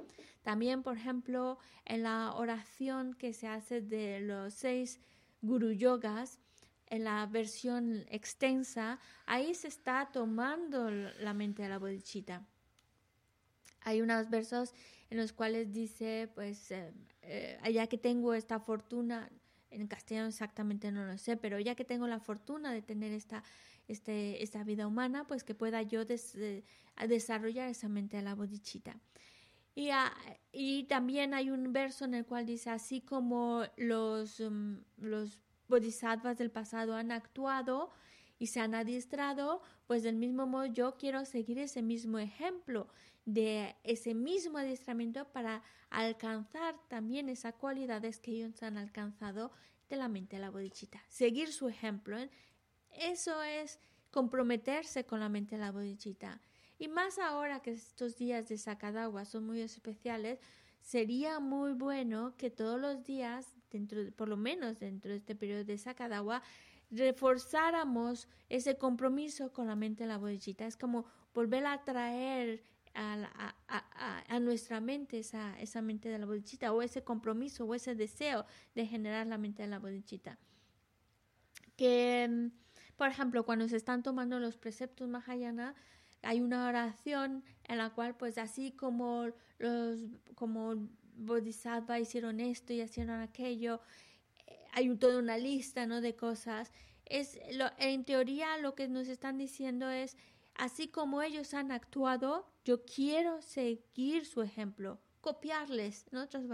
También, 0.43 0.85
por 0.85 0.97
ejemplo, 0.97 1.59
en 1.85 2.05
la 2.05 2.33
oración 2.33 3.15
que 3.15 3.33
se 3.33 3.49
hace 3.49 3.81
de 3.81 4.21
los 4.21 4.55
seis 4.55 5.01
guru 5.43 5.73
yogas, 5.73 6.39
en 6.93 7.05
la 7.05 7.25
versión 7.25 8.05
extensa, 8.11 8.99
ahí 9.25 9.55
se 9.55 9.69
está 9.69 10.11
tomando 10.13 10.91
la 10.91 11.33
mente 11.33 11.63
de 11.63 11.71
la 11.71 11.79
bodichita. 11.79 12.47
Hay 13.81 14.03
unos 14.03 14.29
versos 14.29 14.75
en 15.09 15.17
los 15.17 15.33
cuales 15.33 15.73
dice, 15.73 16.31
pues, 16.35 16.71
eh, 16.71 16.93
eh, 17.23 17.59
ya 17.73 17.87
que 17.87 17.97
tengo 17.97 18.35
esta 18.35 18.61
fortuna, 18.61 19.31
en 19.71 19.87
castellano 19.87 20.29
exactamente 20.29 20.93
no 20.93 21.07
lo 21.07 21.17
sé, 21.17 21.39
pero 21.39 21.59
ya 21.59 21.75
que 21.75 21.87
tengo 21.87 22.07
la 22.07 22.21
fortuna 22.21 22.71
de 22.73 22.83
tener 22.83 23.13
esta, 23.13 23.43
este, 23.89 24.43
esta 24.43 24.63
vida 24.63 24.87
humana, 24.87 25.27
pues 25.27 25.45
que 25.45 25.55
pueda 25.55 25.81
yo 25.81 26.05
desarrollar 26.05 27.71
esa 27.71 27.89
mente 27.89 28.19
de 28.19 28.23
la 28.23 28.35
bodichita. 28.35 29.01
Y, 29.75 29.89
y, 30.53 30.85
también 30.85 31.33
hay 31.33 31.49
un 31.49 31.73
verso 31.73 32.05
en 32.05 32.13
el 32.13 32.27
cual 32.27 32.45
dice, 32.45 32.69
así 32.69 33.01
como 33.01 33.65
los, 33.79 34.41
mm, 34.41 34.75
los 34.99 35.39
bodhisattvas 35.69 36.39
del 36.39 36.51
pasado 36.51 36.95
han 36.95 37.13
actuado 37.13 37.91
y 38.39 38.49
se 38.49 38.61
han 38.61 38.75
adiestrado, 38.75 39.63
pues 39.87 40.03
del 40.03 40.17
mismo 40.17 40.47
modo 40.47 40.67
yo 40.67 40.97
quiero 40.97 41.25
seguir 41.25 41.59
ese 41.59 41.83
mismo 41.83 42.19
ejemplo 42.19 42.89
de 43.25 43.77
ese 43.85 44.15
mismo 44.15 44.59
adiestramiento 44.59 45.27
para 45.33 45.63
alcanzar 45.91 46.75
también 46.89 47.29
esas 47.29 47.55
cualidades 47.55 48.19
que 48.19 48.33
ellos 48.33 48.63
han 48.63 48.77
alcanzado 48.77 49.53
de 49.89 49.97
la 49.97 50.09
mente 50.09 50.37
de 50.37 50.43
la 50.43 50.51
bodichita. 50.51 51.03
Seguir 51.09 51.53
su 51.53 51.69
ejemplo. 51.69 52.19
¿eh? 52.19 52.31
Eso 52.91 53.43
es 53.43 53.79
comprometerse 54.11 55.05
con 55.07 55.21
la 55.21 55.29
mente 55.29 55.57
de 55.57 55.61
la 55.61 55.71
bodichita. 55.71 56.41
Y 56.79 56.89
más 56.89 57.19
ahora 57.19 57.61
que 57.61 57.73
estos 57.73 58.17
días 58.17 58.49
de 58.49 58.59
Sakadawa 58.59 59.25
son 59.25 59.47
muy 59.47 59.61
especiales, 59.61 60.41
sería 60.81 61.39
muy 61.39 61.73
bueno 61.75 62.35
que 62.37 62.51
todos 62.51 62.81
los 62.81 63.05
días 63.05 63.55
dentro, 63.73 64.11
por 64.13 64.29
lo 64.29 64.37
menos 64.37 64.79
dentro 64.79 65.11
de 65.11 65.19
este 65.19 65.35
periodo 65.35 65.65
de 65.65 65.79
Sakadawa, 65.79 66.43
reforzáramos 66.91 68.29
ese 68.49 68.77
compromiso 68.77 69.53
con 69.53 69.67
la 69.67 69.77
mente 69.77 70.05
de 70.05 70.09
la 70.09 70.19
bodichita. 70.19 70.67
Es 70.67 70.77
como 70.77 71.07
volver 71.35 71.65
a 71.67 71.83
traer 71.83 72.63
a, 72.95 73.55
a, 73.69 74.25
a, 74.29 74.41
nuestra 74.41 74.81
mente 74.81 75.19
esa, 75.19 75.59
esa 75.59 75.81
mente 75.81 76.11
de 76.11 76.19
la 76.19 76.27
bodichita 76.27 76.73
o 76.73 76.83
ese 76.83 77.03
compromiso 77.03 77.65
o 77.65 77.75
ese 77.75 77.95
deseo 77.95 78.45
de 78.75 78.87
generar 78.87 79.27
la 79.27 79.39
mente 79.39 79.63
de 79.63 79.69
la 79.69 79.79
bodichita. 79.79 80.39
Que, 81.77 82.51
por 82.97 83.09
ejemplo, 83.09 83.45
cuando 83.45 83.67
se 83.69 83.77
están 83.77 84.03
tomando 84.03 84.39
los 84.39 84.59
preceptos 84.59 85.09
Mahayana, 85.09 85.75
hay 86.23 86.41
una 86.41 86.69
oración 86.69 87.43
en 87.65 87.79
la 87.79 87.91
cual, 87.91 88.17
pues 88.17 88.39
así 88.39 88.73
como 88.73 89.29
los 89.59 89.99
como 90.35 90.89
Bodhisattva 91.13 91.99
hicieron 91.99 92.41
esto 92.41 92.73
y 92.73 92.83
hicieron 92.83 93.21
aquello, 93.21 93.81
eh, 94.47 94.59
hay 94.73 94.95
toda 94.97 95.19
una 95.19 95.39
lista 95.39 95.87
¿no? 95.87 96.01
de 96.01 96.17
cosas. 96.17 96.73
Es 97.05 97.39
en 97.79 98.05
teoría 98.05 98.57
lo 98.59 98.75
que 98.75 98.89
nos 98.89 99.09
están 99.09 99.39
diciendo 99.39 99.91
es 99.91 100.17
Así 100.55 100.89
como 100.89 101.23
ellos 101.23 101.55
han 101.55 101.73
actuado, 101.73 102.47
yo 102.65 102.85
quiero 102.85 103.41
seguir 103.41 104.27
su 104.27 104.43
ejemplo, 104.43 105.01
copiarles, 105.21 106.07
en 106.13 106.19
otras 106.19 106.45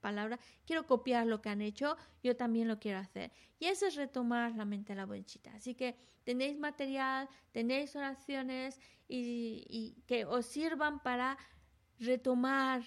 palabras, 0.00 0.38
quiero 0.66 0.86
copiar 0.86 1.26
lo 1.26 1.40
que 1.40 1.48
han 1.48 1.62
hecho, 1.62 1.96
yo 2.22 2.36
también 2.36 2.68
lo 2.68 2.78
quiero 2.78 2.98
hacer. 2.98 3.32
Y 3.58 3.66
eso 3.66 3.86
es 3.86 3.94
retomar 3.94 4.54
la 4.54 4.64
mente 4.64 4.92
de 4.92 4.96
la 4.96 5.06
bonchita. 5.06 5.52
Así 5.54 5.74
que 5.74 5.96
tenéis 6.24 6.58
material, 6.58 7.28
tenéis 7.52 7.96
oraciones 7.96 8.80
y, 9.08 9.96
que 10.06 10.26
os 10.26 10.44
sirvan 10.46 11.02
para 11.02 11.38
retomar 11.98 12.82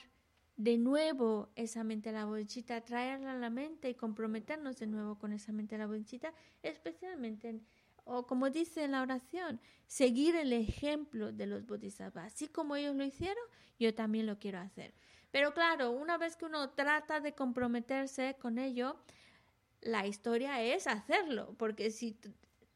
de 0.63 0.77
nuevo 0.77 1.49
esa 1.55 1.83
mente 1.83 2.09
de 2.09 2.19
la 2.19 2.25
bonchita, 2.25 2.81
traerla 2.81 3.31
a 3.31 3.35
la 3.35 3.49
mente 3.49 3.89
y 3.89 3.95
comprometernos 3.95 4.77
de 4.77 4.85
nuevo 4.85 5.17
con 5.17 5.33
esa 5.33 5.51
mente 5.51 5.75
de 5.75 5.79
la 5.79 5.87
bonchita, 5.87 6.33
especialmente 6.61 7.49
en 7.49 7.65
o 8.03 8.25
como 8.25 8.49
dice 8.49 8.83
en 8.83 8.91
la 8.91 9.01
oración, 9.01 9.59
seguir 9.85 10.35
el 10.35 10.53
ejemplo 10.53 11.31
de 11.31 11.45
los 11.45 11.65
bodhisattvas. 11.65 12.33
Así 12.33 12.47
como 12.47 12.75
ellos 12.75 12.95
lo 12.95 13.03
hicieron, 13.03 13.43
yo 13.79 13.93
también 13.93 14.25
lo 14.25 14.39
quiero 14.39 14.59
hacer. 14.59 14.93
Pero 15.29 15.53
claro, 15.53 15.91
una 15.91 16.17
vez 16.17 16.35
que 16.35 16.45
uno 16.45 16.71
trata 16.71 17.19
de 17.19 17.33
comprometerse 17.33 18.35
con 18.39 18.57
ello, 18.57 18.97
la 19.81 20.05
historia 20.07 20.61
es 20.61 20.87
hacerlo, 20.87 21.55
porque 21.57 21.91
si 21.91 22.17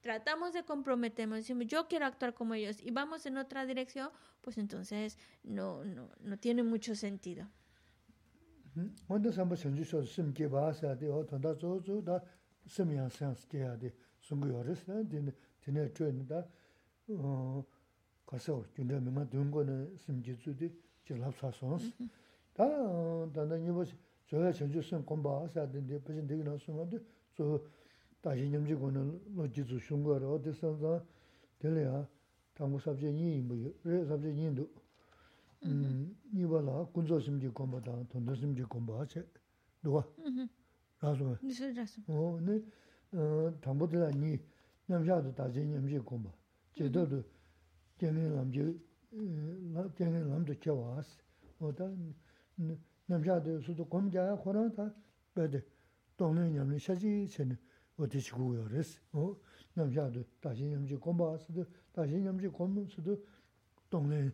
tratamos 0.01 0.53
de 0.53 0.63
comprometernos, 0.63 1.39
decimos 1.39 1.65
yo 1.67 1.88
quiero 1.88 2.05
actuar 2.05 2.33
como 2.33 2.53
ellos 2.53 2.81
y 2.81 2.91
vamos 2.91 3.25
en 3.25 3.38
otra 3.38 3.65
dirección, 3.65 4.11
pues 4.41 4.57
entonces 4.57 5.17
no, 5.43 5.83
no, 5.83 6.09
no 6.19 6.38
tiene 6.38 6.63
mucho 6.63 6.95
sentido. 6.95 7.49
먼저 9.07 9.32
삼바 9.32 9.55
전주소 9.55 10.03
심게 10.03 10.49
봐서 10.49 10.95
돼. 10.97 11.07
어 11.09 11.26
돈다 11.26 11.57
조조다 11.57 12.21
심이야 12.67 13.09
센스게 13.09 13.63
하디. 13.63 13.91
송고여스 14.21 14.91
네 14.91 15.32
디네 15.61 15.93
트윈다 15.93 16.45
어 17.09 17.63
가서 18.26 18.63
근데 18.73 18.99
뭔가 18.99 19.30
된 19.30 19.51
거는 19.51 19.97
심지주디 19.99 20.73
질합사선스. 21.05 21.93
다 22.53 22.65
단단 23.34 23.63
이거 23.63 23.86
저야 24.28 24.51
전주선 24.51 25.05
공부하셔야 25.05 25.69
되는데 25.69 25.99
무슨 25.99 26.26
되긴 26.26 26.45
하면서도 26.47 26.99
저 27.36 27.61
다시 28.21 28.51
염지 28.51 28.73
거는 28.73 29.36
로지주 29.36 29.78
슝거로 29.80 30.34
어디선가 30.36 31.05
될래야 31.59 32.07
당고 32.55 32.80
삽제 32.80 33.11
이 33.11 33.41
뭐래 33.41 34.05
삽제 34.05 34.32
이도 34.34 34.67
보다 43.78 44.11
니 44.11 44.38
남자도 44.86 45.34
다제 45.34 45.64
냠지 45.64 45.98
공부 45.98 46.30
제도도 46.74 47.22
걔네 47.98 48.28
남지 48.30 48.80
나 49.72 49.88
걔네 49.94 50.24
남도 50.24 50.55
켜와스 50.61 51.22
어다 51.59 51.90
남자도 53.07 53.61
수도 53.61 53.84
공자야 53.88 54.36
코로나다 54.36 54.94
베데 55.34 55.64
동네 56.16 56.51
냠니 56.51 56.78
샤지 56.78 57.26
chen 57.28 57.57
어디 57.96 58.20
지구요 58.20 58.64
그랬어 58.64 59.01
어 59.12 59.36
남자도 59.74 60.24
다시 60.40 60.64
냠지 60.64 60.96
공부하스도 60.96 61.64
다시 61.92 62.14
냠지 62.20 62.48
공부스도 62.48 63.16
동네 63.90 64.30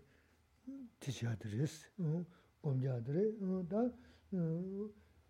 tishyadres, 1.00 1.90
gomjadre, 2.62 3.34
da 3.68 3.92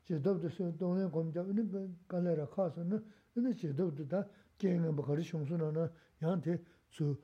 chedabdo 0.05 0.49
sun, 0.49 0.75
dongen 0.77 1.09
gomja, 1.09 1.43
ini 1.43 1.63
galera 2.07 2.45
khaso 2.47 2.83
na, 2.83 3.01
ini 3.35 3.53
chedabdo 3.55 4.03
da 4.03 4.27
genga 4.57 4.91
bakari 4.91 5.23
shungsu 5.23 5.57
na 5.57 5.71
na, 5.71 5.91
yaan 6.19 6.41
te 6.41 6.59
su 6.89 7.17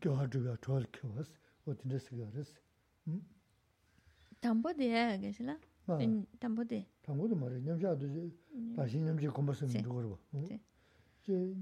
gyawadruga 0.00 0.56
chol 0.60 0.84
kyawas, 0.90 1.32
otinde 1.66 1.98
sigares. 1.98 2.54
Tambo 4.40 4.72
deya 4.72 5.16
gashila? 5.18 5.58
Tambo 6.38 6.64
de? 6.64 6.86
Tambo 7.02 7.26
de 7.26 7.34
mara, 7.34 7.58
nyamshadu, 7.58 8.32
dashi 8.76 8.98
nyamshi 9.00 9.26
gombasa 9.28 9.66
mdhugarwa. 9.66 10.18
Te 11.22 11.56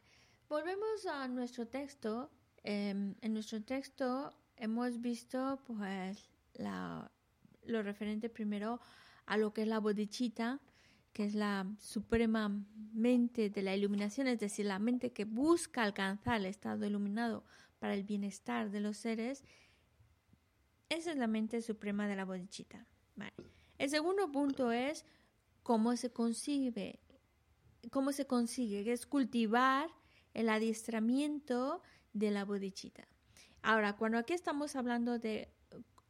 Volvemos 0.49 1.05
a 1.05 1.27
nuestro 1.27 1.67
texto. 1.67 2.29
en 2.63 3.15
nuestro 3.33 3.59
texto 3.63 4.31
hemos 4.55 5.01
visto 5.01 5.59
pues 5.65 6.29
la, 6.53 7.09
lo 7.65 7.81
referente 7.81 8.29
primero 8.29 8.79
a 9.25 9.37
lo 9.37 9.51
que 9.51 9.63
es 9.63 9.67
la 9.67 9.79
bodichita, 9.79 10.59
que 11.13 11.25
es 11.25 11.35
la 11.35 11.67
suprema 11.79 12.49
mente 12.93 13.49
de 13.49 13.61
la 13.61 13.75
iluminación, 13.75 14.27
es 14.27 14.39
decir, 14.39 14.65
la 14.65 14.79
mente 14.79 15.11
que 15.11 15.25
busca 15.25 15.83
alcanzar 15.83 16.39
el 16.39 16.45
estado 16.45 16.85
iluminado 16.85 17.43
para 17.79 17.93
el 17.93 18.03
bienestar 18.03 18.69
de 18.71 18.79
los 18.79 18.97
seres 18.97 19.43
esa 20.91 21.11
es 21.11 21.17
la 21.17 21.27
mente 21.27 21.61
suprema 21.61 22.05
de 22.05 22.17
la 22.17 22.25
bodichita. 22.25 22.85
El 23.77 23.89
segundo 23.89 24.29
punto 24.29 24.73
es 24.73 25.05
cómo 25.63 25.95
se 25.95 26.11
consigue, 26.11 26.99
cómo 27.91 28.11
se 28.11 28.27
consigue, 28.27 28.83
que 28.83 28.91
es 28.91 29.05
cultivar 29.05 29.89
el 30.33 30.49
adiestramiento 30.49 31.81
de 32.11 32.31
la 32.31 32.43
bodichita. 32.43 33.07
Ahora, 33.61 33.95
cuando 33.95 34.17
aquí 34.17 34.33
estamos 34.33 34.75
hablando 34.75 35.17
de 35.17 35.53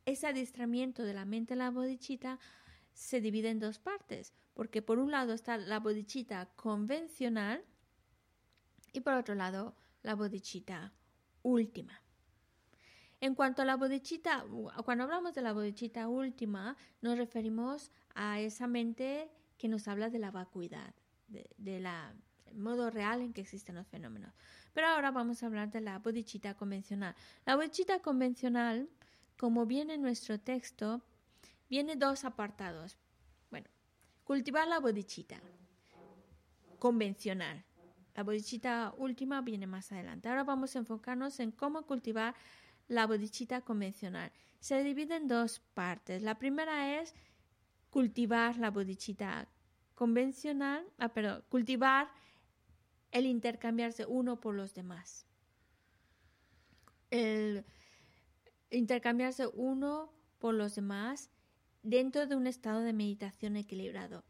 ese 0.05 0.25
adiestramiento 0.25 1.03
de 1.03 1.13
la 1.13 1.25
mente 1.25 1.53
de 1.53 1.59
la 1.59 1.69
bodichita, 1.69 2.39
se 2.93 3.21
divide 3.21 3.49
en 3.49 3.59
dos 3.59 3.79
partes, 3.79 4.33
porque 4.53 4.81
por 4.81 4.99
un 4.99 5.11
lado 5.11 5.33
está 5.33 5.57
la 5.57 5.79
bodichita 5.79 6.47
convencional 6.55 7.63
y 8.93 9.01
por 9.01 9.13
otro 9.13 9.35
lado 9.35 9.75
la 10.03 10.15
bodichita 10.15 10.93
última. 11.43 12.01
En 13.21 13.35
cuanto 13.35 13.61
a 13.61 13.65
la 13.65 13.77
bodichita, 13.77 14.45
cuando 14.83 15.03
hablamos 15.03 15.35
de 15.35 15.41
la 15.41 15.53
bodichita 15.53 16.07
última, 16.07 16.75
nos 17.01 17.17
referimos 17.17 17.91
a 18.15 18.39
esa 18.39 18.65
mente 18.65 19.29
que 19.59 19.67
nos 19.67 19.87
habla 19.87 20.09
de 20.09 20.17
la 20.17 20.31
vacuidad, 20.31 20.95
de, 21.27 21.79
la 21.79 22.15
modo 22.55 22.89
real 22.89 23.21
en 23.21 23.31
que 23.31 23.41
existen 23.41 23.75
los 23.75 23.87
fenómenos. 23.87 24.33
Pero 24.73 24.87
ahora 24.87 25.11
vamos 25.11 25.43
a 25.43 25.45
hablar 25.45 25.69
de 25.69 25.81
la 25.81 25.99
bodichita 25.99 26.55
convencional. 26.55 27.15
La 27.45 27.55
bodichita 27.55 27.99
convencional, 27.99 28.89
como 29.37 29.67
viene 29.67 29.93
en 29.93 30.01
nuestro 30.01 30.39
texto, 30.39 31.03
viene 31.71 31.95
dos 31.95 32.25
apartados. 32.25 32.97
Bueno, 33.49 33.67
cultivar 34.25 34.67
la 34.67 34.81
bodichita 34.81 35.41
convencional. 36.79 37.63
La 38.13 38.23
bodichita 38.23 38.93
última 38.97 39.39
viene 39.39 39.67
más 39.67 39.89
adelante. 39.93 40.27
Ahora 40.27 40.43
vamos 40.43 40.75
a 40.75 40.79
enfocarnos 40.79 41.39
en 41.39 41.51
cómo 41.51 41.87
cultivar 41.87 42.35
la 42.89 43.07
bodichita 43.07 43.61
convencional. 43.61 44.33
Se 44.59 44.83
divide 44.83 45.15
en 45.15 45.29
dos 45.29 45.61
partes. 45.73 46.21
La 46.21 46.37
primera 46.37 46.99
es 46.99 47.15
cultivar 47.89 48.57
la 48.57 48.69
bodichita 48.69 49.47
convencional, 49.95 50.85
ah, 50.97 51.13
perdón, 51.13 51.41
cultivar 51.47 52.11
el 53.11 53.25
intercambiarse 53.25 54.05
uno 54.05 54.41
por 54.41 54.55
los 54.55 54.73
demás. 54.73 55.25
El 57.11 57.63
intercambiarse 58.71 59.47
uno 59.47 60.11
por 60.37 60.53
los 60.53 60.75
demás 60.75 61.31
dentro 61.83 62.27
de 62.27 62.35
un 62.35 62.47
estado 62.47 62.81
de 62.81 62.93
meditación 62.93 63.55
equilibrado. 63.57 64.23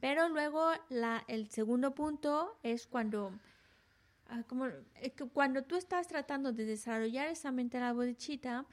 Pero 0.00 0.28
luego 0.28 0.70
la, 0.88 1.24
el 1.28 1.50
segundo 1.50 1.94
punto 1.94 2.56
es 2.62 2.86
cuando 2.86 3.32
Ah, 4.28 4.42
como, 4.46 4.66
cuando 5.32 5.62
tú 5.64 5.76
estás 5.76 6.06
tratando 6.06 6.52
de 6.52 6.66
desarrollar 6.66 7.28
esa 7.28 7.50
mente 7.50 7.80
la 7.80 7.94
bodichita, 7.94 8.66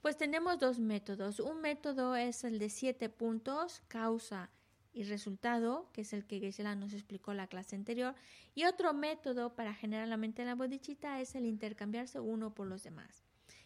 pues 0.00 0.16
tenemos 0.16 0.58
dos 0.58 0.78
métodos. 0.78 1.38
Un 1.38 1.60
método 1.60 2.16
es 2.16 2.44
el 2.44 2.58
de 2.58 2.70
siete 2.70 3.10
puntos, 3.10 3.82
causa, 3.88 4.50
y 4.94 5.04
resultado, 5.04 5.88
que 5.92 6.02
es 6.02 6.12
el 6.12 6.26
que 6.26 6.38
Geshe-la 6.38 6.74
nos 6.74 6.92
explicó 6.92 7.30
en 7.30 7.38
la 7.38 7.46
clase 7.46 7.76
anterior, 7.76 8.14
y 8.54 8.64
otro 8.64 8.92
método 8.92 9.54
para 9.54 9.74
generar 9.74 10.08
la 10.08 10.18
mente 10.18 10.42
en 10.42 10.48
la 10.48 10.54
bodhicitta 10.54 11.20
es 11.20 11.34
el 11.34 11.46
intercambiarse 11.46 12.20
uno 12.20 12.54
por 12.54 12.66
los 12.66 12.82
demás, 12.82 13.24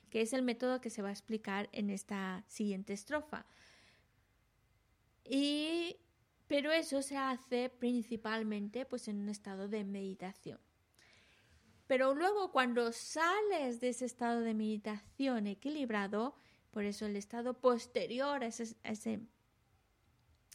que 0.08 0.20
es 0.20 0.32
el 0.32 0.42
método 0.42 0.80
que 0.80 0.90
se 0.90 1.02
va 1.02 1.08
a 1.08 1.12
explicar 1.12 1.68
en 1.72 1.90
esta 1.90 2.44
siguiente 2.46 2.92
estrofa. 2.92 3.44
Y, 5.28 5.96
pero 6.46 6.72
eso 6.72 7.02
se 7.02 7.16
hace 7.16 7.68
principalmente 7.68 8.84
pues, 8.86 9.08
en 9.08 9.20
un 9.20 9.28
estado 9.28 9.68
de 9.68 9.84
meditación. 9.84 10.60
Pero 11.86 12.14
luego 12.14 12.50
cuando 12.50 12.92
sales 12.92 13.80
de 13.80 13.90
ese 13.90 14.06
estado 14.06 14.40
de 14.40 14.54
meditación 14.54 15.46
equilibrado, 15.46 16.34
por 16.70 16.84
eso 16.84 17.06
el 17.06 17.16
estado 17.16 17.54
posterior 17.54 18.42
a 18.42 18.46
ese, 18.46 19.20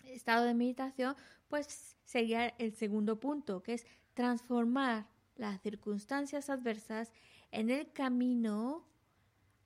estado 0.03 0.45
de 0.45 0.53
meditación, 0.53 1.15
pues 1.47 1.97
sería 2.03 2.49
el 2.57 2.73
segundo 2.73 3.19
punto, 3.19 3.63
que 3.63 3.73
es 3.73 3.85
transformar 4.13 5.07
las 5.35 5.61
circunstancias 5.61 6.49
adversas 6.49 7.11
en 7.51 7.69
el 7.69 7.91
camino, 7.91 8.85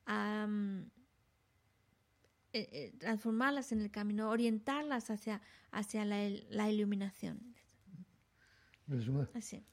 eh, 0.08 0.86
eh, 2.60 2.94
transformarlas 3.00 3.72
en 3.72 3.82
el 3.82 3.92
camino, 3.92 4.30
orientarlas 4.30 5.10
hacia, 5.10 5.42
hacia 5.72 6.06
la, 6.06 6.30
la 6.50 6.70
iluminación. 6.70 7.56
Así. 9.34 9.64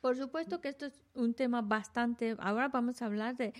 Por 0.00 0.16
supuesto 0.16 0.60
que 0.60 0.68
esto 0.68 0.86
es 0.86 1.00
un 1.14 1.32
tema 1.32 1.62
bastante, 1.62 2.36
ahora 2.38 2.68
vamos 2.68 3.00
a 3.00 3.06
hablar 3.06 3.36
de 3.36 3.54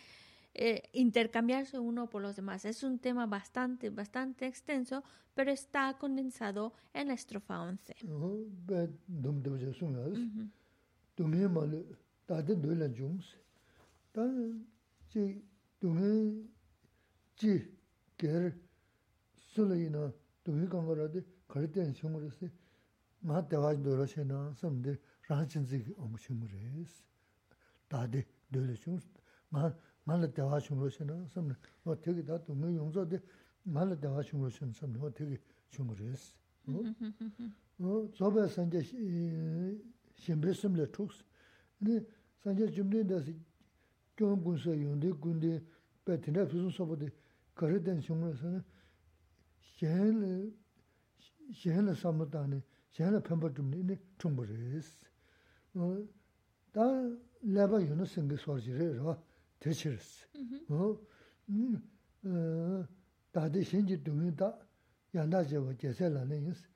eh, 0.55 0.89
intercambiarse 0.93 1.78
uno 1.78 2.09
por 2.09 2.22
los 2.22 2.36
demás. 2.36 2.64
Es 2.64 2.85
un 2.85 2.98
tema 2.98 3.26
bastante, 3.26 3.90
bastante 3.90 4.47
extenso, 4.47 5.02
pero 5.35 5.51
está 5.51 5.98
condensado 5.98 6.72
en 6.93 7.09
la 7.09 7.14
estrofa 7.14 7.60
11. 7.60 7.97
말라 30.05 30.26
대화 30.32 30.60
중으로 30.60 30.89
신은 30.89 31.28
섬 31.28 31.55
어떻게 31.85 32.24
다 32.24 32.43
동네 32.44 32.74
용서데 32.76 33.20
말라 33.62 33.94
대화 33.98 34.22
중으로 34.22 34.51
신은 34.51 34.72
섬 34.72 34.94
어떻게 35.02 35.39
중으로 35.70 36.05
했어. 36.05 36.36
어? 37.78 38.09
저배 38.14 38.47
선제 38.47 38.82
심브스음레 40.16 40.90
툭스 40.93 41.24
근데 41.78 42.06
선제 42.43 42.70
좀네데서 42.70 43.32
좀 44.16 44.44
군서 44.44 44.70
용데 44.81 45.10
군데 45.10 45.60
배트네 46.05 46.44
무슨 46.44 46.70
소보데 46.70 47.10
거래된 47.55 48.01
중으로서는 48.01 48.62
셴 49.60 50.52
셴을 51.52 51.94
삼다네 51.97 52.62
셴을 52.93 53.22
펌버 53.22 53.52
좀네 53.55 53.98
총버스 54.18 55.06
어.다 55.74 56.81
레바 57.43 57.82
유노 57.82 58.05
생기 58.05 58.36
소지래요. 58.36 59.20
대치르스. 59.65 60.27
어? 60.69 61.01
다디 63.32 63.65
신지 63.65 64.05
동이다 64.05 64.59
양다제와 65.15 65.74
제세라는 65.78 66.36
인스 66.45 66.69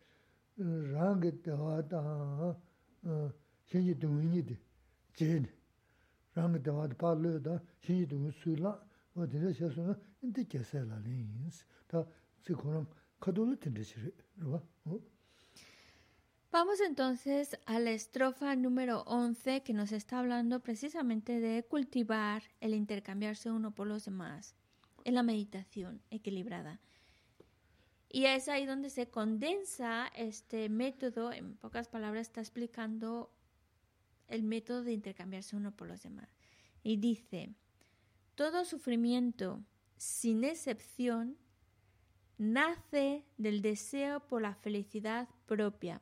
랑게 0.57 1.43
대화다. 1.43 2.57
신지 3.67 3.99
동이니데 3.99 4.59
제네 5.13 5.47
랑게 6.35 6.63
대화다. 6.63 6.97
팔르다. 6.97 7.63
신지 7.85 8.09
동이 8.09 8.31
수라. 8.33 8.81
어디서 9.15 9.53
셔서는 9.53 9.95
인데 10.23 10.49
제세라는 10.49 11.07
인스 11.45 11.67
다 11.89 12.07
지금 12.41 12.87
카돌로 13.21 13.61
된대지 13.61 13.97
봐 14.41 14.63
어? 14.87 14.99
Vamos 16.51 16.81
entonces 16.81 17.59
a 17.67 17.79
la 17.79 17.91
estrofa 17.91 18.57
número 18.57 19.03
11 19.03 19.63
que 19.63 19.75
nos 19.75 19.93
está 19.93 20.19
hablando 20.19 20.61
precisamente 20.61 21.41
de 21.41 21.63
cultivar 21.63 22.43
el 22.61 22.73
intercambiarse 22.73 23.51
uno 23.51 23.75
por 23.75 23.87
los 23.87 24.07
demás 24.07 24.55
en 25.05 25.15
la 25.15 25.23
meditación 25.23 26.01
equilibrada. 26.11 26.81
Y 28.09 28.25
es 28.25 28.49
ahí 28.49 28.65
donde 28.65 28.89
se 28.89 29.11
condensa 29.11 30.11
este 30.15 30.71
método, 30.71 31.33
en 31.33 31.55
pocas 31.57 31.87
palabras 31.87 32.29
está 32.29 32.41
explicando 32.41 33.31
el 34.27 34.43
método 34.43 34.83
de 34.85 34.95
intercambiarse 34.95 35.55
uno 35.55 35.73
por 35.73 35.87
los 35.87 36.03
demás. 36.03 36.31
Y 36.83 36.97
dice, 36.97 37.53
todo 38.37 38.65
sufrimiento, 38.65 39.63
sin 39.99 40.45
excepción, 40.45 41.37
nace 42.39 43.27
del 43.37 43.61
deseo 43.61 44.27
por 44.27 44.41
la 44.41 44.55
felicidad 44.55 45.29
propia. 45.45 46.01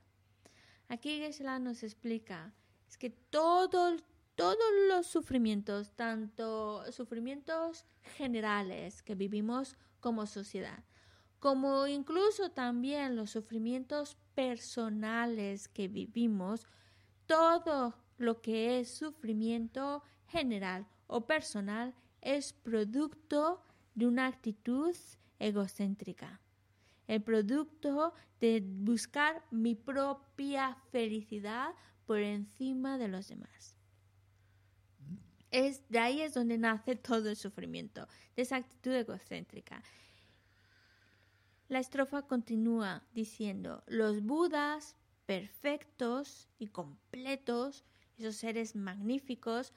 Aquí 0.89 1.19
Geshe 1.19 1.45
nos 1.59 1.83
explica 1.83 2.53
es 2.89 2.97
que 2.97 3.11
todos 3.11 4.03
los 4.89 5.07
sufrimientos, 5.07 5.93
tanto 5.97 6.91
sufrimientos 6.93 7.85
generales 8.17 9.03
que 9.03 9.15
vivimos 9.15 9.77
como 10.01 10.27
sociedad, 10.27 10.85
como 11.41 11.87
incluso 11.87 12.51
también 12.51 13.17
los 13.17 13.31
sufrimientos 13.31 14.17
personales 14.35 15.69
que 15.69 15.89
vivimos, 15.89 16.67
todo 17.27 17.95
lo 18.19 18.41
que 18.41 18.79
es 18.79 18.91
sufrimiento 18.91 20.03
general 20.29 20.87
o 21.09 21.27
personal 21.27 21.95
es 22.21 22.53
producto 22.53 23.63
de 23.95 24.07
una 24.07 24.27
actitud 24.27 24.95
egocéntrica, 25.39 26.41
el 27.07 27.23
producto 27.23 28.13
de 28.41 28.63
buscar 28.65 29.45
mi 29.51 29.75
propia 29.75 30.77
felicidad 30.91 31.75
por 32.07 32.19
encima 32.19 32.99
de 32.99 33.09
los 33.09 33.29
demás. 33.29 33.75
Es, 35.51 35.89
de 35.89 35.99
ahí 35.99 36.21
es 36.21 36.35
donde 36.35 36.59
nace 36.59 36.97
todo 36.97 37.31
el 37.31 37.37
sufrimiento, 37.37 38.07
de 38.35 38.43
esa 38.43 38.57
actitud 38.57 38.93
egocéntrica. 38.93 39.83
La 41.69 41.81
estrofa 41.81 42.23
continúa 42.23 43.03
diciendo, 43.13 43.83
los 43.87 44.23
budas 44.23 44.97
perfectos 45.27 46.49
y 46.59 46.69
completos, 46.69 47.85
esos 48.19 48.37
seres 48.37 48.77
magníficos, 48.77 49.73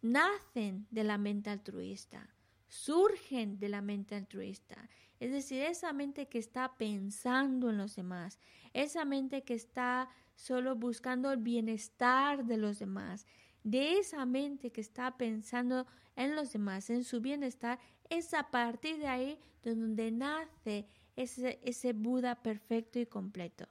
nacen 0.00 0.86
de 0.90 1.04
la 1.04 1.18
mente 1.18 1.50
altruista, 1.50 2.28
surgen 2.68 3.58
de 3.58 3.68
la 3.68 3.80
mente 3.80 4.14
altruista. 4.14 4.88
Es 5.20 5.32
decir, 5.32 5.62
esa 5.62 5.92
mente 5.92 6.28
que 6.28 6.38
está 6.38 6.76
pensando 6.76 7.70
en 7.70 7.78
los 7.78 7.96
demás, 7.96 8.38
esa 8.72 9.04
mente 9.04 9.42
que 9.42 9.54
está 9.54 10.08
solo 10.36 10.76
buscando 10.76 11.32
el 11.32 11.38
bienestar 11.38 12.44
de 12.44 12.56
los 12.56 12.78
demás, 12.78 13.26
de 13.64 13.98
esa 13.98 14.24
mente 14.26 14.70
que 14.70 14.80
está 14.80 15.16
pensando 15.16 15.86
en 16.14 16.36
los 16.36 16.52
demás, 16.52 16.90
en 16.90 17.02
su 17.02 17.20
bienestar, 17.20 17.80
es 18.08 18.32
a 18.34 18.50
partir 18.50 18.98
de 18.98 19.08
ahí 19.08 19.38
donde 19.62 20.12
nace 20.12 20.86
ese, 21.16 21.58
ese 21.64 21.92
Buda 21.92 22.42
perfecto 22.42 23.00
y 23.00 23.06
completo. 23.06 23.66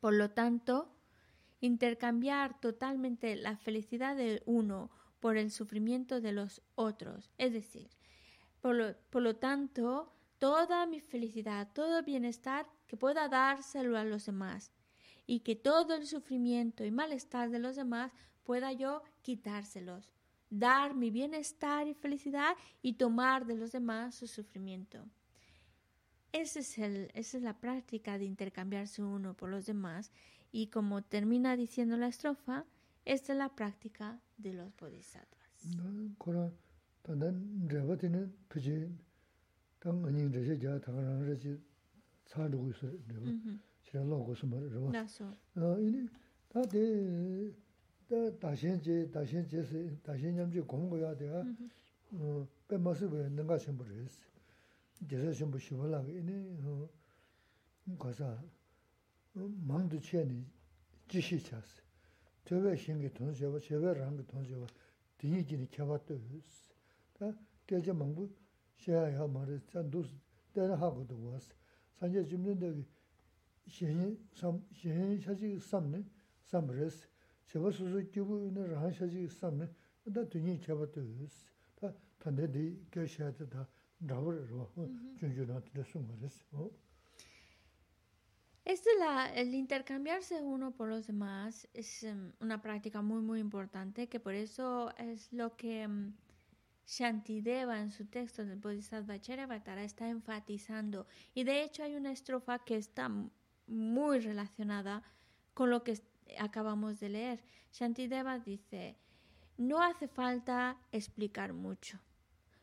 Por 0.00 0.14
lo 0.14 0.30
tanto, 0.30 0.94
intercambiar 1.60 2.60
totalmente 2.60 3.36
la 3.36 3.56
felicidad 3.56 4.16
de 4.16 4.42
uno 4.46 4.90
por 5.20 5.36
el 5.36 5.50
sufrimiento 5.50 6.20
de 6.20 6.32
los 6.32 6.62
otros. 6.74 7.30
Es 7.38 7.52
decir, 7.52 7.88
por 8.60 9.22
lo, 9.22 9.36
tanto, 9.36 10.12
toda 10.38 10.86
mi 10.86 11.00
felicidad, 11.00 11.68
todo 11.72 12.02
bienestar, 12.02 12.66
que 12.86 12.96
pueda 12.96 13.28
dárselo 13.28 13.98
a 13.98 14.04
los 14.04 14.26
demás 14.26 14.72
y 15.26 15.40
que 15.40 15.54
todo 15.54 15.94
el 15.94 16.06
sufrimiento 16.06 16.84
y 16.84 16.90
malestar 16.90 17.50
de 17.50 17.58
los 17.58 17.76
demás 17.76 18.12
pueda 18.44 18.72
yo 18.72 19.02
quitárselos, 19.22 20.10
dar 20.48 20.94
mi 20.94 21.10
bienestar 21.10 21.86
y 21.86 21.94
felicidad 21.94 22.56
y 22.80 22.94
tomar 22.94 23.44
de 23.44 23.56
los 23.56 23.72
demás 23.72 24.14
su 24.14 24.26
sufrimiento. 24.26 25.04
Ese 26.32 26.60
es 26.60 26.78
el, 26.78 27.10
esa 27.14 27.36
es 27.36 27.42
la 27.42 27.58
práctica 27.58 28.18
de 28.18 28.24
intercambiarse 28.24 29.02
uno 29.02 29.34
por 29.34 29.50
los 29.50 29.66
demás 29.66 30.12
y 30.50 30.68
como 30.68 31.02
termina 31.02 31.56
diciendo 31.56 31.96
la 31.96 32.08
estrofa, 32.08 32.64
esta 33.08 33.32
es 33.32 33.38
la 33.38 33.48
práctica 33.48 34.20
de 34.36 34.52
los 34.52 34.70
bodhisattvas. 34.76 35.48
Tā 46.48 46.62
tē, 46.64 46.82
제베 62.48 62.76
신기 62.76 63.12
돈 63.12 63.34
제베 63.34 63.60
제베 63.60 63.92
랑기 63.92 64.26
돈 64.26 64.42
제베 64.42 64.64
디기니 65.18 65.68
개봤도 65.68 66.18
유스. 66.32 66.72
다 67.12 67.30
계제 67.66 67.92
망부 67.92 68.26
샤야 68.78 69.26
말에 69.26 69.60
잔두스 69.66 70.16
때나 70.54 70.74
하고도 70.76 71.28
와스 71.28 71.52
산제 72.00 72.24
집는데 72.24 72.82
신이 73.66 74.16
삼 74.32 74.64
신이 74.72 75.20
사지 75.20 75.60
삼네? 75.60 76.02
삼브레스. 76.44 77.06
제베 77.48 77.70
수수 77.70 78.10
끼고 78.10 78.40
있는 78.46 78.72
랑 78.72 78.90
사지 78.92 79.28
삼네? 79.28 79.68
다 80.14 80.24
돈이 80.24 80.58
개봤도 80.58 81.04
유스. 81.04 81.44
다 81.76 81.92
단데디 82.18 82.86
계셔야 82.90 83.30
다 83.36 83.68
나버로 83.98 84.46
준주나한테 85.20 85.84
쓴 85.84 86.08
거랬어. 86.08 86.46
어? 86.52 86.70
Este 88.68 88.90
la, 88.98 89.32
el 89.34 89.54
intercambiarse 89.54 90.42
uno 90.42 90.72
por 90.72 90.90
los 90.90 91.06
demás 91.06 91.66
es 91.72 92.02
um, 92.02 92.32
una 92.38 92.60
práctica 92.60 93.00
muy 93.00 93.22
muy 93.22 93.40
importante 93.40 94.10
que 94.10 94.20
por 94.20 94.34
eso 94.34 94.92
es 94.98 95.32
lo 95.32 95.56
que 95.56 95.86
um, 95.86 96.12
Shantideva 96.86 97.80
en 97.80 97.90
su 97.90 98.04
texto 98.04 98.44
del 98.44 98.58
Bodhisattva 98.58 99.18
Charyavatara 99.22 99.84
está 99.84 100.06
enfatizando 100.10 101.06
y 101.32 101.44
de 101.44 101.62
hecho 101.62 101.82
hay 101.82 101.94
una 101.94 102.12
estrofa 102.12 102.58
que 102.58 102.76
está 102.76 103.10
muy 103.66 104.18
relacionada 104.18 105.02
con 105.54 105.70
lo 105.70 105.82
que 105.82 105.98
acabamos 106.38 107.00
de 107.00 107.08
leer. 107.08 107.42
Shantideva 107.72 108.38
dice, 108.38 108.98
no 109.56 109.82
hace 109.82 110.08
falta 110.08 110.76
explicar 110.92 111.54
mucho. 111.54 112.00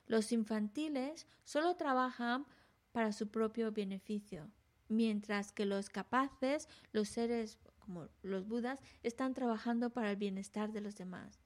Los 0.05 0.31
infantiles 0.31 1.25
solo 1.43 1.75
trabajan 1.75 2.45
para 2.91 3.11
su 3.11 3.29
propio 3.29 3.71
beneficio, 3.71 4.51
mientras 4.87 5.51
que 5.51 5.65
los 5.65 5.89
capaces, 5.89 6.67
los 6.91 7.09
seres 7.09 7.57
como 7.79 8.07
los 8.23 8.47
budas, 8.47 8.81
están 9.03 9.33
trabajando 9.33 9.91
para 9.91 10.11
el 10.11 10.17
bienestar 10.17 10.71
de 10.71 10.81
los 10.81 10.95
demás. 10.95 11.39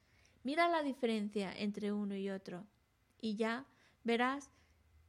Mira 0.43 0.69
la 0.69 0.83
diferencia 0.83 1.51
entre 1.53 1.91
uno 1.91 2.15
y 2.15 2.29
otro 2.29 2.65
y 3.19 3.35
ya 3.35 3.65
verás 4.03 4.49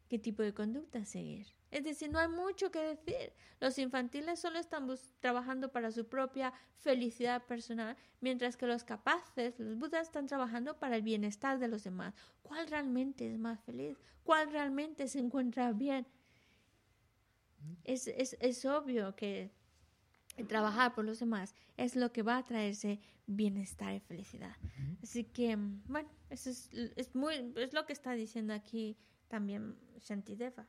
qué 0.09 0.19
tipo 0.19 0.43
de 0.43 0.52
conducta 0.52 1.05
seguir. 1.05 1.47
Es 1.70 1.85
decir, 1.85 2.11
no 2.11 2.19
hay 2.19 2.27
mucho 2.27 2.73
que 2.73 2.81
decir. 2.81 3.32
Los 3.61 3.78
infantiles 3.78 4.40
solo 4.40 4.59
están 4.59 4.89
trabajando 5.20 5.70
para 5.70 5.93
su 5.93 6.09
propia 6.09 6.52
felicidad 6.78 7.47
personal, 7.47 7.97
mientras 8.20 8.57
que 8.57 8.66
los 8.66 8.82
capaces, 8.82 9.59
los 9.61 9.78
budas, 9.78 10.09
están 10.09 10.27
trabajando 10.27 10.78
para 10.78 10.97
el 10.97 11.02
bienestar 11.02 11.61
de 11.61 11.69
los 11.69 11.85
demás. 11.85 12.15
¿Cuál 12.43 12.66
realmente 12.66 13.32
es 13.32 13.39
más 13.39 13.61
feliz? 13.61 13.97
¿Cuál 14.24 14.51
realmente 14.51 15.07
se 15.07 15.20
encuentra 15.20 15.73
bien? 15.73 16.07
Es, 17.85 18.07
es, 18.07 18.37
es 18.41 18.65
obvio 18.65 19.15
que 19.16 19.51
trabajar 20.49 20.95
por 20.95 21.05
los 21.05 21.20
demás 21.20 21.55
es 21.77 21.97
lo 21.97 22.12
que 22.12 22.23
va 22.23 22.39
a 22.39 22.45
traerse 22.45 23.01
bienestar 23.27 23.95
y 23.95 24.01
felicidad. 24.01 24.57
Así 25.03 25.24
que, 25.24 25.57
bueno, 25.87 26.09
eso 26.31 26.51
es, 26.51 26.70
es, 26.73 27.15
muy, 27.15 27.53
es 27.57 27.73
lo 27.73 27.87
que 27.87 27.93
está 27.93 28.12
diciendo 28.12 28.55
aquí 28.55 28.97
también 29.28 29.77
Shantideva. 29.99 30.66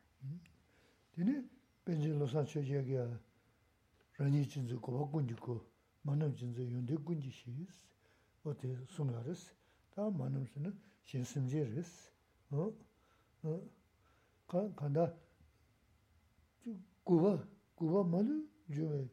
Penche 4.21 4.45
chinzu 4.45 4.79
kunji 4.79 5.35
ku 5.35 5.59
manam 6.03 6.35
chinzu 6.35 6.61
yondi 6.61 6.95
kunji 6.97 7.31
shiis, 7.31 7.81
o 8.43 8.53
te 8.53 8.77
sunga 8.87 9.19
res, 9.23 9.55
ta 9.95 10.11
manam 10.11 10.45
sina 10.45 10.71
shen 11.03 11.25
simje 11.25 11.65
res. 11.65 12.11
Kanda 14.47 15.11
guba, 17.05 17.47
guba 17.77 18.03
malu 18.03 18.47
juwe 18.69 19.09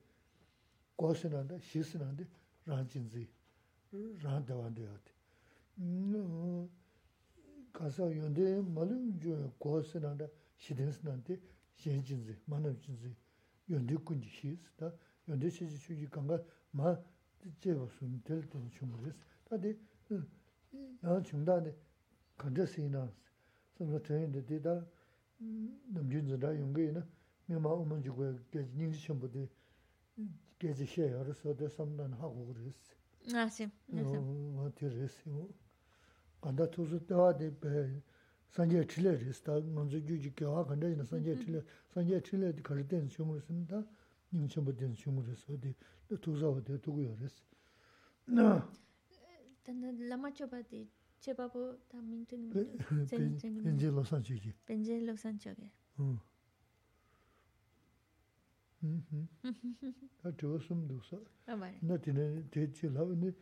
kwasi 0.97 1.29
nanda, 1.29 1.61
shisi 1.61 1.99
nanda 1.99 2.25
rang 2.67 2.87
jinzi, 2.89 3.29
rang 4.23 4.45
dawanda 4.47 4.83
yawdi. 4.83 5.11
Kansa 7.73 8.05
yonde 8.05 8.61
malu 8.63 9.13
juwe 9.19 9.51
kwasi 9.59 9.99
nanda, 10.01 10.29
shidensi 10.57 11.01
nanda, 11.05 11.37
shen 11.75 12.03
jinzi, 12.03 12.37
manam 12.47 12.75
jinzi, 12.81 13.15
yonde 13.69 13.97
kunji 14.05 14.29
shisi, 14.29 14.69
da 14.79 14.93
yonde 15.27 15.51
shiji 15.51 15.77
shuji 15.79 16.07
kanga 16.09 16.43
ma 16.73 16.99
jeba 17.61 17.89
suni 17.89 18.21
tel 18.23 18.43
teni 18.49 18.69
chumburis. 18.71 19.15
Tadi 19.45 19.79
yang 21.03 21.23
chumdani 21.25 21.73
kanda 22.37 22.67
sinansi, 22.67 23.15
samla 23.79 24.01
tenyi 24.01 24.31
de 24.31 24.45
di 24.45 24.61
da 24.61 24.85
namjinzi 25.93 26.37
da 26.37 26.51
yungayi 26.53 26.93
na, 26.93 27.07
미마 27.49 27.69
오면 27.71 28.03
주고 28.03 28.39
계지 28.51 28.71
닝지 28.77 29.01
쳔부디 29.01 29.49
계지 30.59 30.85
셰여로 30.87 31.33
소데 31.33 31.69
섬난 31.69 32.13
하고 32.15 32.47
그랬어. 32.53 32.95
나심. 33.33 33.71
나심. 33.87 34.55
뭐 34.55 34.71
들으시고 34.75 35.51
간다 36.41 36.69
투즈 36.71 37.07
대화데 37.07 37.59
배 37.59 38.01
산제 38.51 38.87
칠레 38.87 39.17
리스타 39.17 39.61
먼저 39.61 39.99
주지 40.05 40.35
겨와 40.35 40.65
간다 40.67 40.89
이나 40.89 41.05
산제 41.05 41.37
칠레 41.37 41.63
산제 41.95 42.23
칠레 42.23 42.53
거르된 42.63 43.09
쳔으로 43.09 43.41
쓴다. 43.41 43.83
닝 44.31 44.47
쳔부디 44.47 44.95
쳔으로 44.95 45.35
소데 45.35 45.75
투자오데 46.21 46.81
두고요 46.83 47.17
그랬어. 47.17 47.43
나. 48.27 48.71
단단 49.63 50.09
라마 50.09 50.33
쳐바디 50.33 50.89
제바보 51.21 51.77
다 51.89 51.99
민트님 52.01 52.51
벤젤로 53.63 54.05
산치기 54.05 54.53
벤젤로 54.67 55.17
산치게 55.17 55.71
응. 56.01 56.19
다 60.23 60.31
조숨 60.37 60.87
두서 60.87 61.21
나 61.81 61.97
되네 61.99 62.45
대치 62.51 62.87
라니 62.89 63.33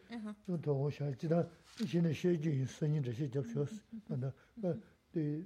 좀 0.47 0.61
더워 0.63 0.91
샤지다 0.91 1.47
신의 1.87 2.15
쉐지 2.15 2.65
선인 2.67 3.03
저시 3.03 3.31
접셔스 3.31 3.83
나 4.09 4.75
데, 5.13 5.45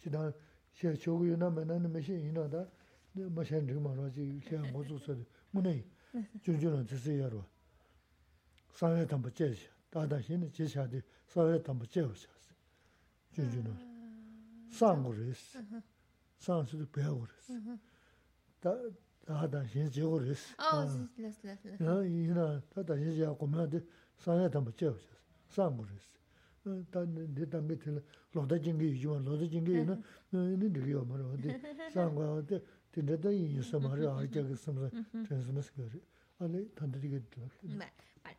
지나 0.00 0.32
쉐 0.72 0.94
조구요나 0.96 1.50
맨나는 1.50 1.92
메시 1.92 2.12
이나다. 2.14 2.66
마셴 3.14 3.64
좀 3.68 3.82
말하지. 3.84 4.40
쉐 4.42 4.58
모조서 4.72 5.14
문에 5.52 5.84
준준은 6.42 6.84
드세요로 6.86 7.44
사회 8.72 9.06
담보 9.06 9.30
제시 9.30 9.68
다다 9.90 10.20
신의 10.20 10.50
제시하디 10.52 11.00
사회 11.26 11.62
담보 11.62 11.86
제시 11.86 12.26
준준은 13.32 14.68
상고레스 14.70 15.62
상스도 16.38 16.86
배우레스 16.90 17.52
da 18.63 19.47
da 19.47 19.63
xie 19.63 19.89
chi 19.89 20.01
gu 20.01 20.17
re 20.19 20.33
si. 20.33 20.53
Oh, 20.57 20.85
sí, 20.87 21.07
las, 21.21 21.43
las, 21.43 21.63
las. 21.65 21.79
야 21.81 22.03
이나 22.05 22.61
다다 22.73 22.95
이제 22.97 23.25
고면데 23.25 23.79
상에 24.17 24.49
담아 24.49 24.71
째어 24.75 24.95
상고레스 25.49 26.17
단내 26.91 27.45
담에 27.49 27.77
들 27.77 28.03
로다 28.33 28.59
징게 28.59 28.85
이주만 28.89 29.23
로다 29.25 29.47
징게는 29.47 30.03
네 30.31 30.69
되게요 30.73 31.05
말어 31.05 31.31
어디 31.33 31.49
상고한테 31.93 32.61
된다다 32.91 33.29
이 33.31 33.55
유서마를 33.57 34.07
알게 34.09 34.43
섬서 34.55 34.89
전선스 35.27 35.73
거리 35.73 36.01
아니 36.39 36.67
단들이게 36.75 37.21
들 37.29 37.43
Vale, 37.63 37.91
vale. 38.23 38.37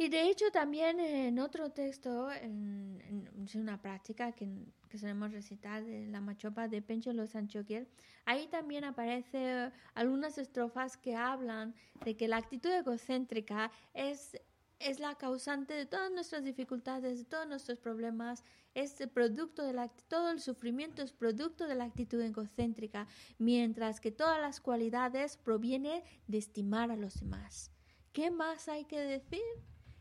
Y 0.00 0.08
de 0.08 0.28
hecho 0.28 0.50
también 0.50 0.98
en 1.00 1.38
otro 1.38 1.70
texto, 1.70 2.30
en, 2.32 2.98
en- 3.08 3.28
es 3.44 3.54
una 3.54 3.80
práctica 3.80 4.32
que, 4.32 4.46
que 4.87 4.97
solemos 4.97 5.31
recitar 5.31 5.83
de 5.83 6.07
la 6.07 6.21
machopa 6.21 6.67
de 6.67 6.81
Pencholo 6.81 7.27
Sanchoquier, 7.27 7.87
ahí 8.25 8.47
también 8.47 8.83
aparece 8.83 9.71
algunas 9.93 10.37
estrofas 10.37 10.97
que 10.97 11.15
hablan 11.15 11.73
de 12.03 12.15
que 12.15 12.27
la 12.27 12.37
actitud 12.37 12.71
egocéntrica 12.71 13.71
es, 13.93 14.39
es 14.79 14.99
la 14.99 15.15
causante 15.15 15.73
de 15.73 15.85
todas 15.85 16.11
nuestras 16.11 16.43
dificultades, 16.43 17.19
de 17.19 17.25
todos 17.25 17.47
nuestros 17.47 17.79
problemas, 17.79 18.43
es 18.73 18.95
producto 19.11 19.63
de 19.63 19.73
la 19.73 19.87
todo 20.07 20.29
el 20.29 20.39
sufrimiento 20.39 21.01
es 21.01 21.11
producto 21.11 21.67
de 21.67 21.75
la 21.75 21.85
actitud 21.85 22.21
egocéntrica, 22.21 23.07
mientras 23.39 23.99
que 23.99 24.11
todas 24.11 24.39
las 24.39 24.61
cualidades 24.61 25.37
provienen 25.37 26.03
de 26.27 26.37
estimar 26.37 26.91
a 26.91 26.95
los 26.95 27.19
demás. 27.19 27.71
¿Qué 28.13 28.29
más 28.29 28.67
hay 28.67 28.85
que 28.85 28.99
decir? 28.99 29.41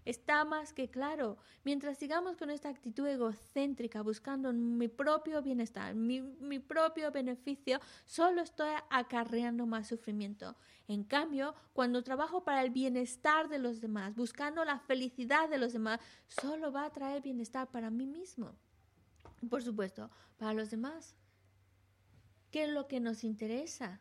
Está 0.06 0.44
más 0.44 0.72
que 0.72 0.88
claro. 0.88 1.36
Mientras 1.64 1.98
sigamos 1.98 2.36
con 2.36 2.48
esta 2.48 2.68
actitud 2.68 3.08
egocéntrica, 3.08 4.02
buscando 4.02 4.52
mi 4.52 4.86
propio 4.86 5.42
bienestar, 5.42 5.96
mi, 5.96 6.20
mi 6.22 6.60
propio 6.60 7.10
beneficio, 7.10 7.80
solo 8.04 8.40
estoy 8.42 8.70
acarreando 8.88 9.66
más 9.66 9.88
sufrimiento. 9.88 10.54
En 10.86 11.02
cambio, 11.02 11.56
cuando 11.72 12.04
trabajo 12.04 12.44
para 12.44 12.62
el 12.62 12.70
bienestar 12.70 13.48
de 13.48 13.58
los 13.58 13.80
demás, 13.80 14.14
buscando 14.14 14.64
la 14.64 14.78
felicidad 14.78 15.48
de 15.48 15.58
los 15.58 15.72
demás, 15.72 15.98
solo 16.28 16.70
va 16.70 16.84
a 16.84 16.92
traer 16.92 17.20
bienestar 17.20 17.68
para 17.72 17.90
mí 17.90 18.06
mismo. 18.06 18.54
Por 19.50 19.64
supuesto, 19.64 20.08
para 20.36 20.54
los 20.54 20.70
demás. 20.70 21.16
¿Qué 22.52 22.62
es 22.62 22.70
lo 22.70 22.86
que 22.86 23.00
nos 23.00 23.24
interesa? 23.24 24.00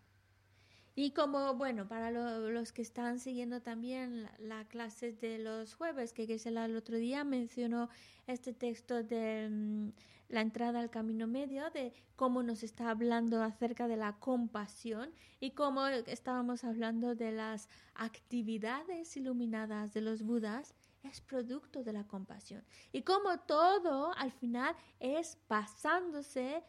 Y 0.97 1.11
como, 1.11 1.55
bueno, 1.55 1.89
para 1.89 2.09
los 2.09 2.72
que 2.72 2.81
están 2.81 3.19
siguiendo 3.19 3.61
también 3.61 4.30
la, 4.39 4.65
clase 4.65 5.11
de 5.11 5.39
los 5.39 5.73
jueves, 5.73 6.13
que 6.13 6.26
Gisela 6.26 6.63
el 6.63 6.77
otro 6.77 6.95
día 6.95 7.26
mencionó 7.26 7.89
este 8.27 8.53
texto 8.53 9.03
de 9.03 9.49
mm, 9.51 9.89
la 10.30 10.39
entrada 10.39 10.80
al 10.80 10.89
camino 10.89 11.27
medio, 11.27 11.69
de 11.72 11.91
cómo 12.15 12.43
nos 12.43 12.63
está 12.63 12.89
hablando 12.89 13.43
acerca 13.43 13.89
de 13.89 13.97
la 13.97 14.13
compasión 14.19 15.11
y 15.41 15.51
cómo 15.51 15.85
estábamos 15.85 16.63
hablando 16.63 17.13
de 17.13 17.34
las 17.34 17.67
actividades 17.93 19.17
iluminadas 19.17 19.93
de 19.93 19.99
los 19.99 20.23
Budas, 20.23 20.76
es 21.03 21.19
producto 21.19 21.84
de 21.84 21.91
la 21.91 22.05
compasión. 22.05 22.63
Y 22.93 23.01
cómo 23.01 23.38
todo 23.41 24.13
al 24.17 24.31
final 24.31 24.73
es 25.01 25.35
pasándose 25.47 26.63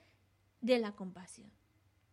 de 0.60 0.78
la 0.80 0.96
compasión. 0.96 1.48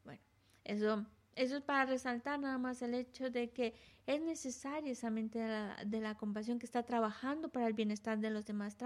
Bueno, 0.03 0.21
eso 0.63 1.07
eso 1.35 1.57
es 1.57 1.63
para 1.63 1.85
resaltar 1.85 2.39
nada 2.39 2.57
más 2.57 2.81
el 2.81 2.93
hecho 2.93 3.29
de 3.29 3.49
que 3.49 3.73
es 4.05 4.21
necesaria 4.21 4.91
esa 4.91 5.09
mente 5.09 5.39
de 5.39 6.01
la, 6.01 6.15
compasión 6.15 6.59
que 6.59 6.65
está 6.65 6.83
trabajando 6.83 7.49
para 7.49 7.67
el 7.67 7.73
bienestar 7.73 8.19
de 8.19 8.29
los 8.29 8.45
demás, 8.45 8.77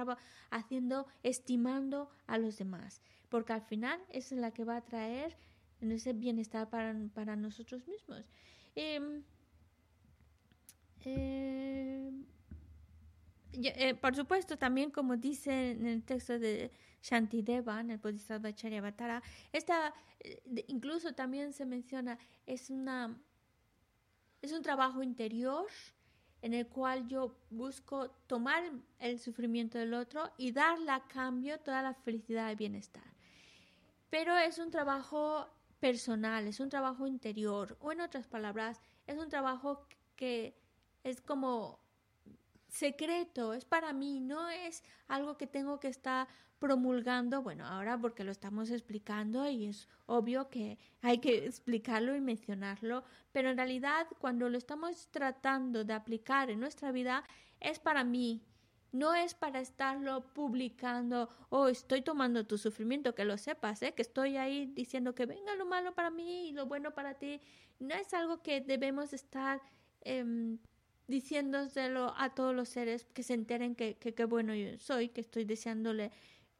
haciendo, 0.51 1.07
estimando 1.23 2.09
a 2.27 2.37
los 2.37 2.57
demás, 2.57 3.01
porque 3.29 3.53
al 3.53 3.61
final 3.61 3.99
esa 4.09 4.35
es 4.35 4.41
la 4.41 4.51
que 4.51 4.63
va 4.63 4.77
a 4.77 4.81
traer 4.81 5.35
ese 5.81 6.13
bienestar 6.13 6.69
para, 6.69 7.35
nosotros 7.35 7.87
mismos. 7.87 8.25
Em, 8.75 9.23
em, 11.03 12.25
eh, 13.53 13.95
por 13.95 14.15
supuesto, 14.15 14.57
también 14.57 14.91
como 14.91 15.17
dice 15.17 15.71
en 15.71 15.85
el 15.85 16.03
texto 16.03 16.37
de 16.39 16.71
Shantideva, 17.01 17.79
en 17.79 17.91
el 17.91 17.97
Bodhisattva 17.97 18.53
Charyavatara, 18.53 19.21
esta, 19.51 19.93
eh, 20.19 20.65
incluso 20.67 21.13
también 21.13 21.53
se 21.53 21.65
menciona, 21.65 22.17
es, 22.45 22.69
una, 22.69 23.17
es 24.41 24.51
un 24.51 24.61
trabajo 24.61 25.01
interior 25.03 25.67
en 26.41 26.53
el 26.53 26.67
cual 26.67 27.07
yo 27.07 27.35
busco 27.49 28.09
tomar 28.27 28.63
el 28.99 29.19
sufrimiento 29.19 29.77
del 29.77 29.93
otro 29.93 30.31
y 30.37 30.51
darle 30.51 30.91
a 30.91 31.07
cambio 31.07 31.59
toda 31.59 31.81
la 31.81 31.93
felicidad 31.93 32.51
y 32.51 32.55
bienestar. 32.55 33.03
Pero 34.09 34.37
es 34.37 34.59
un 34.59 34.69
trabajo 34.69 35.47
personal, 35.79 36.47
es 36.47 36.59
un 36.59 36.69
trabajo 36.69 37.07
interior, 37.07 37.77
o 37.81 37.91
en 37.91 38.01
otras 38.01 38.27
palabras, 38.27 38.81
es 39.05 39.17
un 39.17 39.29
trabajo 39.29 39.87
que 40.15 40.55
es 41.03 41.21
como 41.21 41.79
secreto, 42.67 43.53
es 43.53 43.65
para 43.65 43.93
mí, 43.93 44.19
no 44.19 44.49
es 44.49 44.83
algo 45.07 45.37
que 45.37 45.47
tengo 45.47 45.79
que 45.79 45.87
estar 45.87 46.27
promulgando, 46.59 47.41
bueno, 47.41 47.65
ahora 47.65 47.99
porque 47.99 48.23
lo 48.23 48.31
estamos 48.31 48.71
explicando 48.71 49.47
y 49.47 49.67
es 49.67 49.87
obvio 50.05 50.49
que 50.49 50.77
hay 51.01 51.19
que 51.19 51.45
explicarlo 51.45 52.15
y 52.15 52.21
mencionarlo, 52.21 53.03
pero 53.31 53.49
en 53.49 53.57
realidad 53.57 54.07
cuando 54.19 54.49
lo 54.49 54.57
estamos 54.57 55.09
tratando 55.11 55.83
de 55.83 55.93
aplicar 55.93 56.49
en 56.49 56.59
nuestra 56.59 56.91
vida 56.91 57.23
es 57.59 57.79
para 57.79 58.03
mí, 58.03 58.41
no 58.91 59.13
es 59.13 59.35
para 59.35 59.59
estarlo 59.59 60.33
publicando, 60.33 61.29
o 61.49 61.59
oh, 61.59 61.67
estoy 61.67 62.01
tomando 62.01 62.47
tu 62.47 62.57
sufrimiento, 62.57 63.13
que 63.13 63.25
lo 63.25 63.37
sepas, 63.37 63.81
¿eh? 63.83 63.93
que 63.93 64.01
estoy 64.01 64.37
ahí 64.37 64.65
diciendo 64.73 65.13
que 65.13 65.25
venga 65.25 65.55
lo 65.55 65.65
malo 65.65 65.93
para 65.93 66.09
mí 66.09 66.49
y 66.49 66.51
lo 66.53 66.65
bueno 66.65 66.91
para 66.91 67.15
ti. 67.15 67.41
No 67.79 67.93
es 67.93 68.13
algo 68.13 68.41
que 68.41 68.61
debemos 68.61 69.13
estar 69.13 69.61
eh, 70.01 70.57
diciéndoselo 71.07 72.13
a 72.17 72.33
todos 72.35 72.53
los 72.53 72.69
seres 72.69 73.05
que 73.13 73.23
se 73.23 73.33
enteren 73.33 73.75
que 73.75 73.97
qué 73.97 74.25
bueno 74.25 74.53
yo 74.53 74.77
soy, 74.77 75.09
que 75.09 75.21
estoy 75.21 75.45
deseándole. 75.45 76.11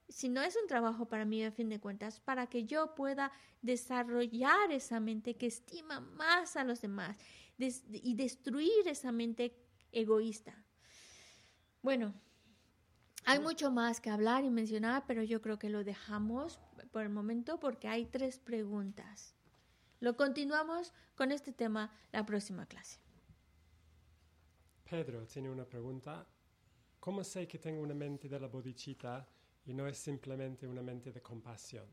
Si 0.10 0.30
no 0.30 0.41
es 0.41 0.57
un 0.61 0.68
trabajo 0.68 1.07
para 1.07 1.26
mí, 1.26 1.44
a 1.44 1.52
fin 1.52 1.69
de 1.69 1.80
cuentas, 1.80 2.22
para 2.22 2.48
que 2.48 2.64
yo 2.64 2.95
pueda 2.95 3.32
desarrollar 3.61 4.72
esa 4.72 4.99
mente 4.99 5.36
que 5.36 5.48
estima 5.48 5.99
más 5.99 6.56
a 6.56 6.64
los 6.64 6.82
demás 6.82 7.18
y 7.57 8.15
destruir 8.15 8.88
esa 8.88 9.11
mente 9.11 9.53
egoísta. 9.91 10.64
Bueno, 11.82 12.14
hay 13.26 13.40
mucho 13.40 13.72
más 13.72 13.99
que 13.99 14.10
hablar 14.10 14.45
y 14.45 14.49
mencionar, 14.49 15.03
pero 15.06 15.24
yo 15.24 15.41
creo 15.41 15.60
que 15.60 15.69
lo 15.69 15.84
dejamos 15.84 16.60
por 16.91 17.02
el 17.03 17.10
momento 17.10 17.60
porque 17.60 17.90
hay 17.90 18.06
tres 18.06 18.40
preguntas. 18.40 19.36
Lo 19.99 20.15
continuamos 20.15 20.94
con 21.15 21.34
este 21.34 21.52
tema 21.52 21.91
la 22.14 22.26
próxima 22.26 22.65
clase. 22.68 23.07
Pedro 24.90 25.26
tiene 25.26 25.50
una 25.50 25.66
pregunta. 25.66 26.26
¿Cómo 27.00 27.24
sé 27.24 27.48
que 27.48 27.60
tengo 27.60 27.82
una 27.82 27.94
mente 27.94 28.30
de 28.30 28.40
la 28.40 28.48
bodhicitta 28.48 29.28
y 29.66 29.74
no 29.74 29.86
es 29.88 29.98
simplemente 29.98 30.66
una 30.66 30.82
mente 30.82 31.12
de 31.12 31.22
compasión? 31.22 31.86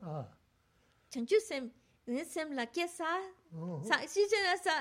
Ah. 0.00 0.26
Chanchu 1.10 1.40
sem, 1.40 1.70
ne 2.06 2.24
sem 2.24 2.52
la 2.52 2.66
¿qué 2.66 2.88
sa? 2.88 3.20
Sa, 3.84 3.98
si 4.08 4.24
se 4.24 4.36
sa, 4.62 4.72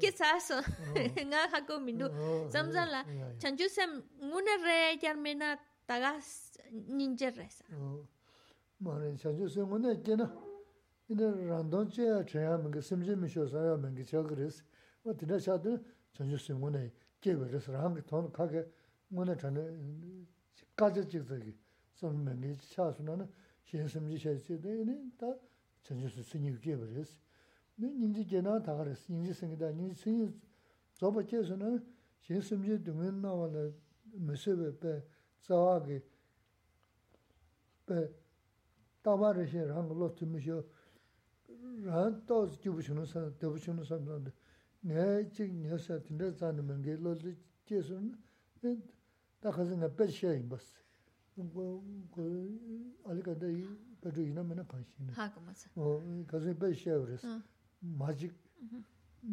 ¿qué 0.00 0.10
sa 0.10 0.40
so? 0.40 0.60
Nga 1.26 1.48
haku 1.52 1.78
mindu. 1.80 2.08
Samsan 2.50 2.90
la, 2.90 3.04
chanchu 3.38 3.68
sem, 3.68 4.02
ngune 4.20 4.56
re 4.64 4.98
yarmena 5.00 5.60
tagas 5.86 6.58
ninja 6.72 7.30
resa. 7.30 7.64
Mane, 8.80 9.16
chanchu 9.16 9.48
sem, 9.48 9.64
ngune 9.64 10.02
kena. 10.02 10.45
이제 11.09 11.25
란돈 11.25 11.89
제 11.89 12.25
제야 12.25 12.57
뭔가 12.57 12.79
심지 12.79 13.15
미셔서야 13.15 13.77
뭔가 13.77 14.01
저 14.05 14.23
그랬어. 14.23 14.63
뭐 15.03 15.15
진짜 15.17 15.37
샤도 15.37 15.77
전주 16.13 16.37
신문에 16.37 16.91
개별에서 17.19 17.75
한 17.77 18.01
돈, 18.05 18.31
가게 18.31 18.65
뭐네 19.09 19.35
전에 19.37 19.59
까지 20.75 21.07
찍더기. 21.07 21.53
좀 21.95 22.23
뭔가 22.23 22.47
차수는 22.59 23.27
신심지 23.63 24.17
셔지되네. 24.17 25.11
다 25.17 25.35
전주 25.83 26.07
신이 26.09 26.59
개별에서. 26.59 27.17
네 27.75 27.87
인지 27.87 28.25
개나 28.25 28.61
다 28.61 28.75
그랬어. 28.75 29.11
인지 29.13 29.33
생기다. 29.33 29.69
인지 29.71 29.95
신이 29.95 30.33
저버께서는 30.93 31.85
신심지 32.21 32.83
등은 32.83 33.21
나와는 33.21 33.75
무슨 34.13 34.79
배 34.79 35.03
자와게 35.41 36.01
배 37.85 38.09
따바르시 39.01 39.57
한 39.57 39.87
걸로 39.87 40.13
tumishyo 40.15 40.63
rāng 41.86 42.20
tāws 42.28 42.58
jibu 42.62 42.82
shunu 42.82 43.06
sāna, 43.06 43.32
tabu 43.40 43.58
shunu 43.58 43.84
sāma 43.84 44.16
sāna, 44.16 44.32
ngā 44.86 45.06
chik 45.36 45.52
ngā 45.52 45.78
sā 45.82 45.98
tindā 46.06 46.30
sāna 46.40 46.64
māngi 46.66 46.96
lō 46.98 47.14
lī 47.22 47.34
jie 47.68 47.82
sūna, 47.82 48.16
tā 49.42 49.52
khāsa 49.54 49.78
ngā 49.78 49.90
pēt 49.98 50.12
shē 50.16 50.34
yīn 50.36 50.48
bās. 50.50 50.66
Āli 51.36 53.24
kāndā 53.26 53.50
yī 53.52 53.66
pētu 54.02 54.24
yīnā 54.24 54.44
mēnā 54.46 54.66
kāngshī 54.70 55.06
nā. 55.06 55.16
Hā 55.18 55.28
kumā 55.34 55.54
sā. 55.54 55.72
Khāsa 56.30 56.52
yī 56.52 56.58
pēt 56.62 56.78
shē 56.82 56.94
yī 56.94 57.08
rās, 57.10 57.26
mā 58.00 58.14
chik 58.16 58.34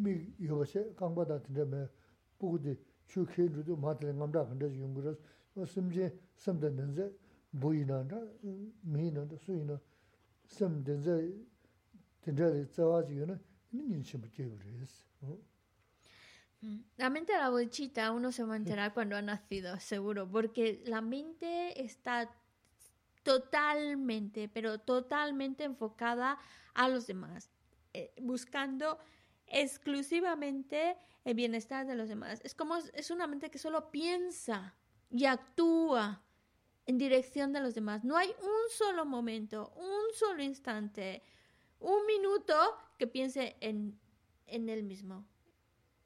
mī 0.04 0.18
yobā 0.42 0.66
shē, 0.68 0.88
kāngbā 0.98 1.26
tā 1.30 1.40
tindā 1.46 1.64
mē 1.70 1.86
pūku 2.40 2.60
dī 2.66 2.76
chū 3.10 3.24
khē 3.30 3.48
rū 3.54 3.64
tu 3.66 3.76
mā 3.80 3.94
tīla 3.98 4.14
ngām 4.18 4.34
rā 4.34 4.44
khāndā 4.50 4.70
shī 4.70 4.82
yungu 4.82 5.04
rās, 5.06 5.18
sīm 5.72 5.90
jī 5.94 6.10
sīm 6.44 6.60
tā 6.62 6.70
nā 6.74 6.88
nzē 6.90 7.08
bū 7.62 7.72
yī 7.78 7.84
nā 7.88 8.02
rā, 8.10 8.20
mī 8.90 9.08
yī 9.08 9.12
nā 9.14 9.24
rā, 9.30 9.38
sū 9.44 9.58
yī 9.58 9.64
nā, 9.70 9.78
sīm 10.56 10.80
tā 10.86 10.98
nzē 10.98 11.18
zā 12.24 13.02
La 16.96 17.10
mente 17.10 17.32
de 17.32 17.38
la 17.38 17.50
bodhicitta 17.50 18.10
uno 18.12 18.32
se 18.32 18.44
va 18.44 18.54
a 18.54 18.56
enterar 18.56 18.94
cuando 18.94 19.16
ha 19.16 19.22
nacido, 19.22 19.78
seguro, 19.80 20.26
porque 20.30 20.82
la 20.86 21.02
mente 21.02 21.82
está 21.82 22.30
totalmente, 23.22 24.48
pero 24.48 24.78
totalmente 24.78 25.64
enfocada 25.64 26.38
a 26.74 26.88
los 26.88 27.06
demás, 27.06 27.50
eh, 27.92 28.14
buscando 28.20 28.98
exclusivamente 29.46 30.96
el 31.24 31.34
bienestar 31.34 31.86
de 31.86 31.94
los 31.94 32.08
demás. 32.08 32.40
Es 32.44 32.54
como 32.54 32.76
es 32.76 33.10
una 33.10 33.26
mente 33.26 33.50
que 33.50 33.58
solo 33.58 33.90
piensa 33.90 34.74
y 35.10 35.26
actúa 35.26 36.22
en 36.86 36.98
dirección 36.98 37.52
de 37.52 37.60
los 37.60 37.74
demás. 37.74 38.04
No 38.04 38.16
hay 38.16 38.28
un 38.40 38.70
solo 38.70 39.04
momento, 39.04 39.72
un 39.76 40.14
solo 40.14 40.42
instante, 40.42 41.22
un 41.80 42.06
minuto 42.06 42.54
que 42.98 43.06
piense 43.06 43.56
en, 43.60 43.98
en 44.46 44.68
él 44.68 44.82
mismo, 44.82 45.24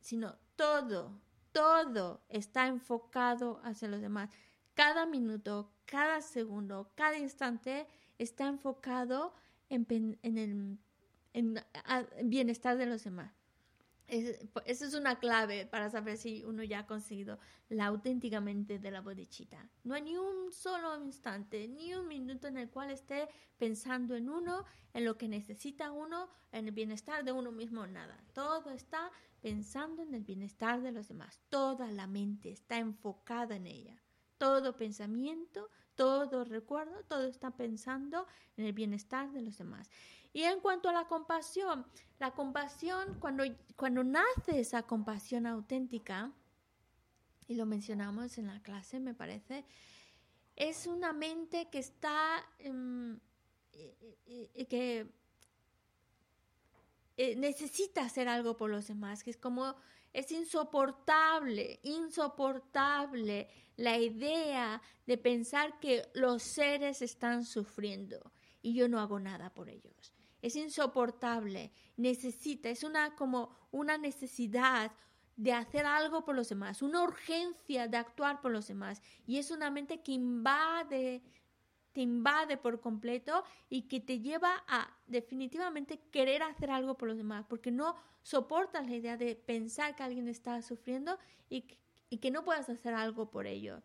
sino 0.00 0.36
todo, 0.56 1.20
todo 1.52 2.22
está 2.28 2.66
enfocado 2.66 3.60
hacia 3.64 3.88
los 3.88 4.00
demás. 4.00 4.30
Cada 4.74 5.06
minuto, 5.06 5.72
cada 5.84 6.20
segundo, 6.20 6.90
cada 6.94 7.18
instante 7.18 7.86
está 8.18 8.46
enfocado 8.46 9.34
en, 9.68 9.86
en 10.22 10.38
el 10.38 10.78
en, 11.32 11.64
bienestar 12.24 12.76
de 12.76 12.86
los 12.86 13.04
demás. 13.04 13.32
Esa 14.08 14.86
es 14.86 14.94
una 14.94 15.18
clave 15.18 15.66
para 15.66 15.90
saber 15.90 16.16
si 16.16 16.42
uno 16.42 16.64
ya 16.64 16.80
ha 16.80 16.86
conseguido 16.86 17.38
la 17.68 17.86
auténticamente 17.86 18.78
de 18.78 18.90
la 18.90 19.02
bodichita. 19.02 19.68
No 19.84 19.94
hay 19.94 20.02
ni 20.02 20.16
un 20.16 20.50
solo 20.50 20.96
instante, 21.04 21.68
ni 21.68 21.94
un 21.94 22.08
minuto 22.08 22.48
en 22.48 22.56
el 22.56 22.70
cual 22.70 22.90
esté 22.90 23.28
pensando 23.58 24.16
en 24.16 24.30
uno, 24.30 24.64
en 24.94 25.04
lo 25.04 25.18
que 25.18 25.28
necesita 25.28 25.92
uno, 25.92 26.30
en 26.52 26.66
el 26.66 26.72
bienestar 26.72 27.22
de 27.22 27.32
uno 27.32 27.52
mismo, 27.52 27.86
nada. 27.86 28.18
Todo 28.32 28.70
está 28.70 29.12
pensando 29.42 30.02
en 30.02 30.14
el 30.14 30.24
bienestar 30.24 30.80
de 30.80 30.92
los 30.92 31.08
demás. 31.08 31.38
Toda 31.50 31.92
la 31.92 32.06
mente 32.06 32.50
está 32.50 32.78
enfocada 32.78 33.56
en 33.56 33.66
ella. 33.66 34.02
todo 34.38 34.76
pensamiento, 34.76 35.68
todo 35.94 36.44
recuerdo, 36.44 37.02
todo 37.08 37.26
está 37.26 37.56
pensando 37.56 38.26
en 38.56 38.64
el 38.66 38.72
bienestar 38.72 39.32
de 39.32 39.42
los 39.42 39.58
demás. 39.58 39.90
Y 40.38 40.44
en 40.44 40.60
cuanto 40.60 40.88
a 40.88 40.92
la 40.92 41.08
compasión, 41.08 41.84
la 42.20 42.30
compasión, 42.30 43.18
cuando, 43.18 43.42
cuando 43.74 44.04
nace 44.04 44.60
esa 44.60 44.84
compasión 44.84 45.46
auténtica, 45.46 46.30
y 47.48 47.56
lo 47.56 47.66
mencionamos 47.66 48.38
en 48.38 48.46
la 48.46 48.62
clase, 48.62 49.00
me 49.00 49.14
parece, 49.14 49.64
es 50.54 50.86
una 50.86 51.12
mente 51.12 51.68
que 51.72 51.80
está, 51.80 52.46
em, 52.60 53.18
que 54.68 55.12
eh, 57.16 57.34
necesita 57.34 58.02
hacer 58.02 58.28
algo 58.28 58.56
por 58.56 58.70
los 58.70 58.86
demás, 58.86 59.24
que 59.24 59.30
es 59.30 59.36
como, 59.36 59.74
es 60.12 60.30
insoportable, 60.30 61.80
insoportable 61.82 63.48
la 63.74 63.98
idea 63.98 64.80
de 65.04 65.18
pensar 65.18 65.80
que 65.80 66.08
los 66.14 66.44
seres 66.44 67.02
están 67.02 67.44
sufriendo 67.44 68.30
y 68.62 68.74
yo 68.74 68.88
no 68.88 69.00
hago 69.00 69.18
nada 69.18 69.52
por 69.52 69.68
ellos. 69.68 70.14
Es 70.42 70.56
insoportable, 70.56 71.72
necesita, 71.96 72.68
es 72.68 72.84
una 72.84 73.14
como 73.16 73.50
una 73.70 73.98
necesidad, 73.98 74.92
de 75.38 75.52
hacer 75.52 75.86
algo 75.86 76.24
por 76.24 76.34
los 76.34 76.48
demás, 76.48 76.82
una 76.82 77.00
urgencia 77.00 77.86
de 77.86 77.96
actuar 77.96 78.40
por 78.40 78.50
los 78.50 78.66
demás. 78.66 79.00
Y 79.24 79.38
es 79.38 79.52
una 79.52 79.70
mente 79.70 80.02
que 80.02 80.10
invade, 80.10 81.22
te 81.92 82.00
invade 82.00 82.56
por 82.56 82.80
completo 82.80 83.44
y 83.70 83.82
que 83.82 84.00
te 84.00 84.18
lleva 84.18 84.64
a 84.66 84.92
definitivamente 85.06 86.00
querer 86.10 86.42
hacer 86.42 86.72
algo 86.72 86.96
por 86.96 87.08
los 87.08 87.16
demás, 87.16 87.46
porque 87.48 87.70
no 87.70 87.94
soportas 88.22 88.88
la 88.88 88.96
idea 88.96 89.16
de 89.16 89.36
pensar 89.36 89.94
que 89.94 90.02
alguien 90.02 90.26
está 90.26 90.60
sufriendo 90.60 91.16
y, 91.48 91.62
que 92.18 92.30
no 92.32 92.44
puedas 92.44 92.68
hacer 92.68 92.94
algo 92.94 93.30
por 93.30 93.46
ello. 93.46 93.80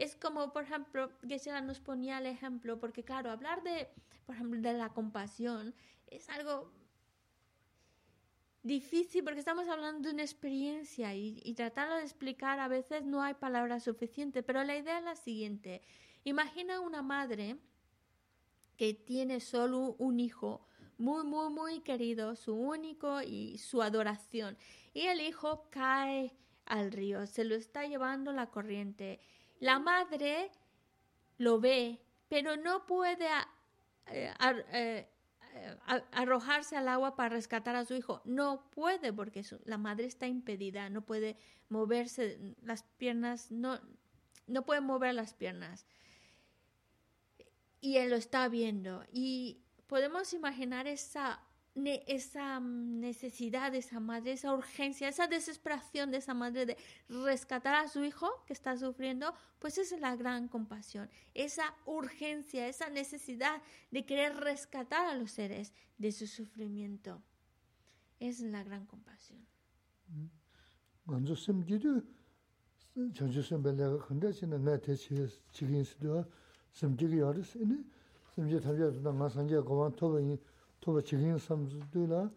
Es 0.00 0.16
como, 0.16 0.50
por 0.50 0.62
ejemplo, 0.62 1.12
Geshe 1.28 1.52
nos 1.60 1.78
ponía 1.78 2.16
el 2.16 2.24
ejemplo, 2.24 2.80
porque 2.80 3.04
claro, 3.04 3.30
hablar 3.30 3.62
de, 3.62 3.86
por 4.24 4.34
ejemplo, 4.34 4.58
de 4.58 4.72
la 4.72 4.94
compasión 4.94 5.74
es 6.06 6.30
algo 6.30 6.72
difícil 8.62 9.22
porque 9.22 9.40
estamos 9.40 9.68
hablando 9.68 10.08
de 10.08 10.14
una 10.14 10.22
experiencia 10.22 11.14
y, 11.14 11.42
y 11.44 11.52
de 11.52 11.66
explicar 12.02 12.60
a 12.60 12.68
veces 12.68 13.04
no 13.04 13.22
hay 13.22 13.34
palabras 13.34 13.84
suficientes, 13.84 14.42
pero 14.42 14.64
la 14.64 14.74
idea 14.74 14.96
es 14.96 15.04
la 15.04 15.16
siguiente. 15.16 15.82
Imagina 16.24 16.80
una 16.80 17.02
madre 17.02 17.58
que 18.78 18.94
tiene 18.94 19.38
solo 19.38 19.96
un 19.98 20.18
hijo 20.18 20.66
muy, 20.96 21.24
muy, 21.24 21.50
muy 21.50 21.80
querido, 21.80 22.36
su 22.36 22.54
único 22.54 23.20
y 23.20 23.58
su 23.58 23.82
adoración. 23.82 24.56
Y 24.94 25.02
el 25.08 25.20
hijo 25.20 25.68
cae 25.68 26.34
al 26.64 26.90
río, 26.90 27.26
se 27.26 27.44
lo 27.44 27.54
está 27.54 27.84
llevando 27.84 28.32
la 28.32 28.46
corriente. 28.46 29.20
La 29.60 29.78
madre 29.78 30.50
lo 31.38 31.60
ve, 31.60 32.00
pero 32.28 32.56
no 32.56 32.86
puede 32.86 33.26
eh, 34.06 34.32
eh, 34.72 35.08
arrojarse 36.12 36.76
al 36.76 36.88
agua 36.88 37.14
para 37.16 37.30
rescatar 37.30 37.76
a 37.76 37.84
su 37.84 37.94
hijo. 37.94 38.22
No 38.24 38.70
puede 38.70 39.12
porque 39.12 39.44
la 39.64 39.78
madre 39.78 40.06
está 40.06 40.26
impedida, 40.26 40.88
no 40.88 41.02
puede 41.02 41.36
moverse, 41.68 42.38
las 42.62 42.82
piernas, 42.82 43.50
no, 43.50 43.80
no 44.46 44.64
puede 44.64 44.80
mover 44.80 45.14
las 45.14 45.34
piernas. 45.34 45.86
Y 47.80 47.96
él 47.96 48.10
lo 48.10 48.16
está 48.16 48.48
viendo. 48.48 49.04
Y 49.12 49.62
podemos 49.86 50.32
imaginar 50.32 50.86
esa 50.86 51.42
esa 51.74 52.60
mm, 52.60 53.00
necesidad 53.00 53.72
de 53.72 53.78
esa 53.78 54.00
madre, 54.00 54.32
esa 54.32 54.52
urgencia, 54.52 55.08
esa 55.08 55.26
desesperación 55.26 56.10
de 56.10 56.18
esa 56.18 56.34
madre 56.34 56.66
de 56.66 56.76
rescatar 57.08 57.74
a 57.74 57.88
su 57.88 58.04
hijo 58.04 58.28
que 58.46 58.52
está 58.52 58.76
sufriendo, 58.76 59.34
pues 59.58 59.78
esa 59.78 59.94
es 59.94 60.00
la 60.00 60.16
gran 60.16 60.48
compasión, 60.48 61.08
esa 61.34 61.74
urgencia, 61.86 62.68
esa 62.68 62.90
necesidad 62.90 63.62
de 63.90 64.04
querer 64.04 64.36
rescatar 64.36 65.06
a 65.06 65.14
los 65.14 65.30
seres 65.30 65.72
de 65.98 66.12
su 66.12 66.26
sufrimiento. 66.26 67.22
Es 68.18 68.40
la 68.40 68.62
gran 68.62 68.86
compasión. 68.86 69.46
Toba 80.80 81.02
chigin 81.02 81.38
samzu 81.38 81.78
duyla, 81.92 82.30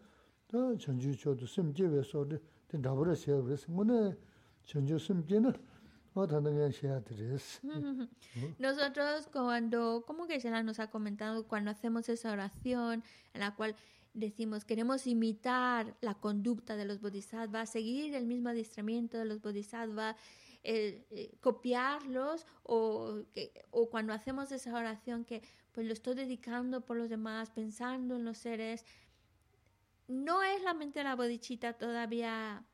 da 0.52 0.76
chanchu 0.76 1.14
chodo 1.16 1.46
simje 1.46 1.88
we 1.88 2.02
sode, 2.02 2.40
ten 2.68 2.82
dabura 2.82 3.14
xeya 3.14 3.40
wres, 3.42 3.66
ngone 3.68 4.16
chanchu 4.66 4.98
simje 4.98 5.40
na, 5.40 5.52
otandangan 6.14 6.72
xeya 6.72 7.00
deres. 7.00 7.60
Nosotros 8.58 9.28
cuando, 9.32 10.04
como 10.06 10.26
que 10.26 10.38
Shela 10.38 10.62
nos 10.62 10.78
ha 10.78 10.90
comentado, 10.90 11.46
cuando 11.48 11.70
hacemos 11.70 12.08
esa 12.08 12.32
oración 12.32 13.02
en 13.32 13.40
la 13.40 13.54
cual 13.54 13.74
decimos 14.12 14.64
queremos 14.64 15.06
imitar 15.06 15.96
la 16.00 16.14
conducta 16.14 16.76
de 16.76 16.84
los 16.84 17.00
bodhisattvas, 17.00 17.70
seguir 17.70 18.14
el 18.14 18.26
mismo 18.26 18.50
adiestramiento 18.50 19.18
de 19.18 19.24
los 19.24 19.40
bodhisattvas, 19.40 20.16
eh, 20.62 21.04
eh, 21.10 21.36
copiarlos 21.40 22.46
o, 22.62 23.22
o 23.70 23.90
cuando 23.90 24.12
hacemos 24.12 24.52
esa 24.52 24.72
oración 24.74 25.24
que 25.24 25.42
pues 25.74 25.86
lo 25.86 25.92
estoy 25.92 26.14
dedicando 26.14 26.82
por 26.82 26.96
los 26.96 27.10
demás, 27.10 27.50
pensando 27.50 28.14
en 28.14 28.24
los 28.24 28.38
seres. 28.38 28.86
No 30.06 30.42
es 30.42 30.62
la 30.62 30.72
mente 30.72 31.00
de 31.00 31.04
la 31.04 31.16
bodichita 31.16 31.72
todavía 31.72 32.64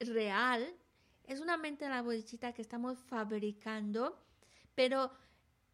real, 0.00 0.74
es 1.24 1.40
una 1.40 1.56
mente 1.56 1.84
de 1.84 1.90
la 1.90 2.02
bodichita 2.02 2.52
que 2.52 2.62
estamos 2.62 2.98
fabricando, 2.98 4.18
pero 4.74 5.12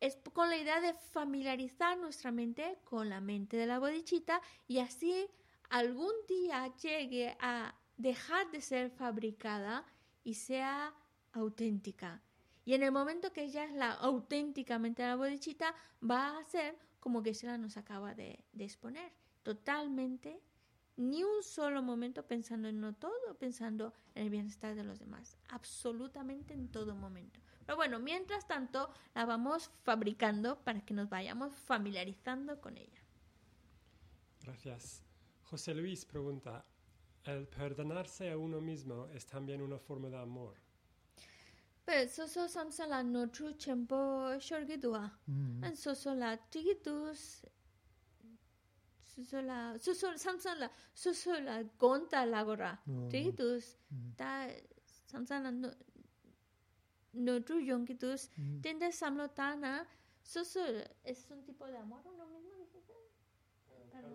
es 0.00 0.18
con 0.32 0.50
la 0.50 0.58
idea 0.58 0.80
de 0.80 0.92
familiarizar 0.94 1.98
nuestra 1.98 2.30
mente 2.30 2.78
con 2.84 3.08
la 3.08 3.20
mente 3.20 3.56
de 3.56 3.66
la 3.66 3.78
bodichita 3.78 4.40
y 4.68 4.78
así 4.78 5.26
algún 5.70 6.12
día 6.28 6.74
llegue 6.76 7.36
a 7.40 7.74
dejar 7.96 8.50
de 8.50 8.60
ser 8.60 8.90
fabricada 8.90 9.84
y 10.24 10.34
sea 10.34 10.94
auténtica. 11.32 12.22
Y 12.64 12.74
en 12.74 12.82
el 12.82 12.92
momento 12.92 13.32
que 13.32 13.44
ella 13.44 13.64
es 13.64 13.72
la 13.72 13.92
auténticamente 13.92 15.02
la 15.02 15.16
bodichita, 15.16 15.74
va 16.02 16.38
a 16.38 16.44
ser 16.44 16.76
como 17.00 17.22
que 17.22 17.32
Shela 17.32 17.58
nos 17.58 17.76
acaba 17.76 18.14
de, 18.14 18.44
exponer. 18.58 19.12
Totalmente, 19.42 20.40
ni 20.96 21.24
un 21.24 21.42
solo 21.42 21.82
momento 21.82 22.26
pensando 22.26 22.68
en 22.68 22.80
no 22.80 22.94
todo, 22.94 23.38
pensando 23.38 23.94
en 24.14 24.24
el 24.24 24.30
bienestar 24.30 24.74
de 24.74 24.84
los 24.84 24.98
demás. 24.98 25.38
Absolutamente 25.48 26.52
en 26.52 26.68
todo 26.68 26.94
momento. 26.94 27.40
Pero 27.64 27.76
bueno, 27.76 27.98
mientras 27.98 28.46
tanto, 28.46 28.90
la 29.14 29.24
vamos 29.24 29.70
fabricando 29.82 30.60
para 30.62 30.84
que 30.84 30.92
nos 30.92 31.08
vayamos 31.08 31.54
familiarizando 31.54 32.60
con 32.60 32.76
ella. 32.76 33.00
Gracias. 34.42 35.02
José 35.42 35.74
Luis 35.74 36.04
pregunta, 36.04 36.64
¿el 37.24 37.48
perdonarse 37.48 38.30
a 38.30 38.38
uno 38.38 38.60
mismo 38.60 39.08
es 39.08 39.26
también 39.26 39.62
una 39.62 39.78
forma 39.78 40.08
de 40.08 40.18
amor? 40.18 40.69
Pe 41.90 42.06
so 42.06 42.24
so 42.26 42.46
samsa 42.46 42.86
la 42.86 43.02
no 43.02 43.26
tru 43.26 43.52
chenpo 43.62 43.98
shorgi 44.38 44.76
duwa. 44.80 45.10
An 45.64 45.74
so 45.74 45.92
so 45.92 46.12
la 46.14 46.36
tiki 46.48 46.74
dus 46.84 47.44
so 49.10 49.24
so 49.30 49.40
la 49.40 49.76
so 49.76 49.92
so 49.92 50.12
samsa 50.24 50.54
la 50.60 50.68
so 50.94 51.12
so 51.12 51.32
la 51.40 51.56
gonta 51.80 52.24
la 52.24 52.44
gora. 52.44 52.78
Tiki 53.10 53.32
dus 53.32 53.74
ta 54.16 54.46
samsa 55.10 55.42
la 55.42 55.50
no 55.50 55.72
no 57.14 57.40
tru 57.40 57.58
yongi 57.58 57.98
dus 57.98 58.28
tende 58.62 58.92
samlo 58.92 59.26
ta 59.34 59.56
na 59.56 59.84
so 60.22 60.44
so 60.44 60.60
es 61.04 61.26
un 61.30 61.42
tipo 61.42 61.66
de 61.66 61.76
amor 61.76 62.02
uno 62.06 62.24
mismo 62.32 62.54
dijiste. 62.62 62.94
Uno 63.94 64.08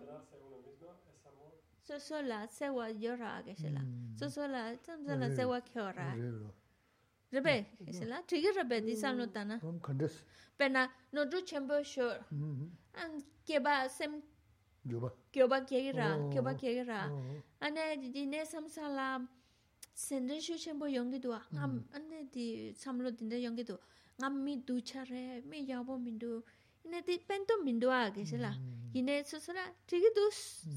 mismo 0.64 0.94
es 1.12 1.26
amor. 1.26 1.52
So 1.82 1.98
so 1.98 2.22
la 2.22 2.46
sewa 2.46 2.88
yora 2.88 3.42
que 3.44 3.54
se 3.54 3.68
la. 3.68 3.82
So 4.18 4.30
so 4.30 4.46
la 4.46 4.62
samsa 4.86 5.14
la 5.14 5.28
sewa 5.28 5.60
kyora. 5.60 6.08
rebe 7.32 7.66
isla 7.86 8.22
trigger 8.26 8.54
rebe 8.54 8.80
di 8.86 8.94
sam 8.96 9.16
no 9.18 9.26
tana 9.26 9.60
um 9.62 9.78
khandes. 9.80 10.22
Pena 10.58 10.88
no 11.12 11.24
do 11.26 11.40
chamber 11.42 11.84
sure 11.84 12.18
an 12.94 13.22
keba 13.46 13.88
sem 13.90 14.22
joba 14.86 15.10
keba 15.32 15.60
kera 15.66 16.08
keba 16.32 16.54
kera 16.54 17.00
ane 17.60 18.12
di 18.14 18.24
ne 18.26 18.44
sam 18.44 18.68
sala 18.68 19.20
senden 19.94 20.40
shu 20.40 20.56
chamber 20.56 20.88
yongi 20.88 21.20
do 21.20 21.32
am 21.32 21.84
ane 21.94 22.30
di 22.32 22.72
samlo 22.72 23.10
din 23.10 23.28
de 23.28 23.36
yongi 23.36 23.64
do 23.66 23.78
ngam 24.18 24.32
mi 24.44 24.56
du 24.56 24.80
chare 24.80 25.42
mi 25.44 25.66
yabo 25.68 25.98
min 25.98 26.16
do 26.18 26.42
ine 26.86 27.02
di 27.06 27.18
pento 27.28 27.54
min 27.64 27.78
do 27.78 27.90
age 27.90 28.24
sala 28.24 28.52
ine 28.94 29.24
so 29.24 29.38
sala 29.38 29.60
trigger 29.86 30.12
do 30.14 30.30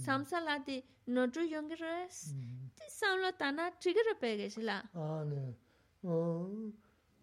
sam 0.06 0.26
sala 0.26 0.60
di 0.68 0.84
no 1.08 1.26
do 1.28 1.40
yongi 1.40 1.76
res 1.80 2.34
di 2.78 2.86
samlo 3.00 3.32
tana 3.38 3.72
trigger 3.80 4.04
rebe 4.12 4.30
ge 4.40 4.48
sala 4.56 4.78
ah 4.94 5.24
ne. 5.24 5.42
어 6.03 6.71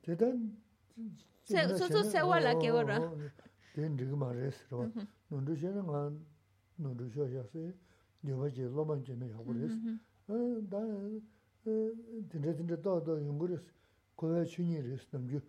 대단 0.01 0.57
소소 1.43 2.03
세월라 2.03 2.59
개월아 2.59 2.99
된 3.73 3.97
지금 3.97 4.19
말했어 4.19 4.89
너도 5.29 5.55
저는 5.55 5.81
한 5.89 6.25
너도 6.75 7.09
저야세 7.09 7.73
여바지 8.25 8.63
로만제네 8.63 9.31
하고 9.31 9.45
그랬어 9.45 9.75
어나 10.27 11.19
진짜 12.29 12.53
진짜 12.53 12.75
또또 12.81 13.19
연구를 13.25 13.63
거에 14.15 14.45
준이를 14.45 14.99
남주 15.11 15.41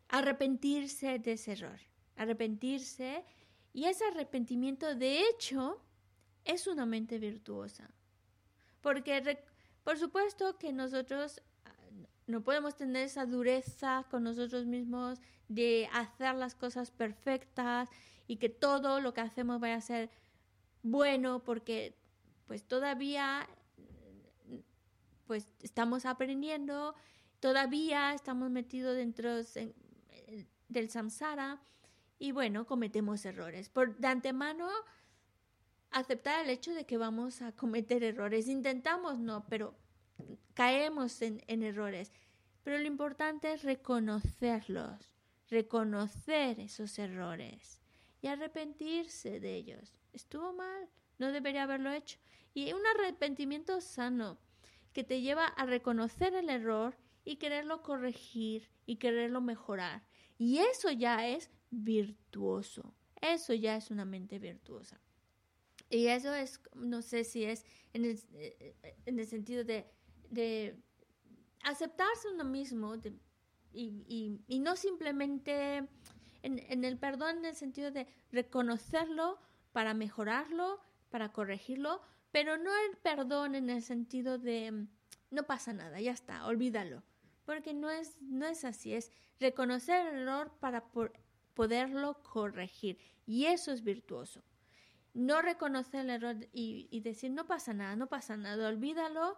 Arrepentirse 0.09 1.19
de 1.19 1.33
ese 1.33 1.53
error, 1.53 1.81
arrepentirse, 2.17 3.25
y 3.73 3.87
ese 3.87 4.05
arrepentimiento 4.05 4.95
de 4.95 5.23
hecho 5.23 5.83
es 6.45 6.67
una 6.67 6.87
mente 6.87 7.19
virtuosa. 7.19 7.91
Porque, 8.81 9.39
por 9.83 9.99
supuesto 9.99 10.59
que 10.59 10.73
nosotros 10.73 11.41
no 12.27 12.43
podemos 12.43 12.77
tener 12.77 13.05
esa 13.05 13.27
dureza 13.27 14.07
con 14.11 14.25
nosotros 14.25 14.67
mismos 14.67 15.21
de 15.49 15.89
hacer 15.93 16.35
las 16.35 16.55
cosas 16.55 16.91
perfectas 16.91 17.89
y 18.27 18.37
que 18.37 18.49
todo 18.49 19.01
lo 19.01 19.13
que 19.13 19.21
hacemos 19.21 19.61
vaya 19.61 19.77
a 19.77 19.81
ser 19.81 20.11
bueno 20.83 21.43
porque 21.43 21.97
pues 22.47 22.65
todavía 22.65 23.49
pues 25.27 25.49
estamos 25.61 26.05
aprendiendo, 26.05 26.95
todavía 27.41 28.15
estamos 28.15 28.51
metidos 28.51 28.97
dentro 28.97 29.39
eh, 29.39 30.47
del 30.69 30.91
samsara 30.91 31.63
y 32.19 32.33
bueno, 32.33 32.67
cometemos 32.67 33.25
errores. 33.25 33.69
Por 33.69 33.97
de 33.97 34.09
antemano 34.09 34.69
aceptar 35.91 36.45
el 36.45 36.51
hecho 36.51 36.75
de 36.75 36.85
que 36.85 36.99
vamos 36.99 37.41
a 37.43 37.53
cometer 37.53 38.03
errores. 38.03 38.49
Intentamos 38.49 39.19
no, 39.19 39.47
pero 39.49 39.75
caemos 40.55 41.23
en, 41.23 41.43
en 41.47 41.63
errores. 41.63 42.13
Pero 42.63 42.79
lo 42.79 42.87
importante 42.87 43.53
es 43.53 43.63
reconocerlos, 43.63 45.15
reconocer 45.51 46.61
esos 46.61 46.99
errores 46.99 47.81
y 48.23 48.29
arrepentirse 48.29 49.39
de 49.41 49.55
ellos. 49.55 49.95
Estuvo 50.13 50.53
mal, 50.55 50.89
no 51.19 51.31
debería 51.31 51.65
haberlo 51.65 51.93
hecho. 51.93 52.19
Y 52.55 52.73
un 52.73 52.83
arrepentimiento 52.87 53.81
sano 53.81 54.39
que 54.93 55.05
te 55.05 55.21
lleva 55.21 55.47
a 55.47 55.67
reconocer 55.67 56.35
el 56.35 56.49
error 56.49 56.97
y 57.25 57.37
quererlo 57.37 57.83
corregir 57.83 58.71
y 58.87 58.97
quererlo 58.97 59.41
mejorar. 59.41 60.03
Y 60.39 60.59
eso 60.59 60.91
ya 60.91 61.27
es 61.27 61.51
virtuoso. 61.71 62.95
Eso 63.21 63.55
ya 63.55 63.77
es 63.77 63.91
una 63.91 64.05
mente 64.05 64.39
virtuosa. 64.39 65.01
Y 65.91 66.07
eso 66.07 66.35
es, 66.35 66.61
no 66.75 67.03
sé 67.03 67.25
si 67.25 67.45
es 67.45 67.65
en 67.93 68.05
el, 68.05 68.21
eh, 68.35 68.77
eh, 68.83 68.97
en 69.07 69.19
el 69.19 69.27
sentido 69.27 69.65
de, 69.65 69.87
de 70.35 70.77
aceptarse 71.63 72.29
uno 72.33 72.45
mismo 72.45 72.95
y, 73.73 74.41
y- 74.49 74.59
no 74.61 74.77
simplemente 74.77 75.77
en, 76.43 76.59
en 76.69 76.85
el 76.85 76.99
perdón 76.99 77.39
en 77.39 77.45
el 77.47 77.57
sentido 77.57 77.91
de 77.91 78.07
reconocerlo 78.31 79.39
para 79.73 79.95
mejorarlo, 79.95 80.81
para 81.11 81.33
corregirlo, 81.33 82.01
pero 82.31 82.57
no 82.57 82.71
el 82.91 82.97
perdón 82.99 83.55
en 83.55 83.71
el 83.71 83.83
sentido 83.83 84.39
de 84.39 84.87
no 85.31 85.43
pasa 85.45 85.73
nada, 85.73 86.01
ya 86.01 86.13
está, 86.13 86.47
olvídalo. 86.47 87.03
Porque 87.45 87.75
no 87.75 87.91
es, 87.91 88.17
no 88.23 88.47
es 88.47 88.65
así, 88.65 88.95
es 88.95 89.11
reconocer 89.41 90.07
el 90.07 90.23
error 90.23 90.53
para 90.61 90.85
por- 90.93 91.13
poderlo 91.55 92.23
corregir. 92.23 92.99
Y 93.27 93.47
eso 93.47 93.73
es 93.73 93.83
virtuoso. 93.83 94.43
No 95.13 95.43
reconocer 95.43 96.01
el 96.01 96.11
error 96.11 96.37
y, 96.53 96.89
y 96.91 97.01
decir 97.01 97.31
no 97.33 97.47
pasa 97.47 97.75
nada, 97.75 97.97
no 97.97 98.07
pasa 98.09 98.37
nada, 98.37 98.69
olvídalo, 98.69 99.37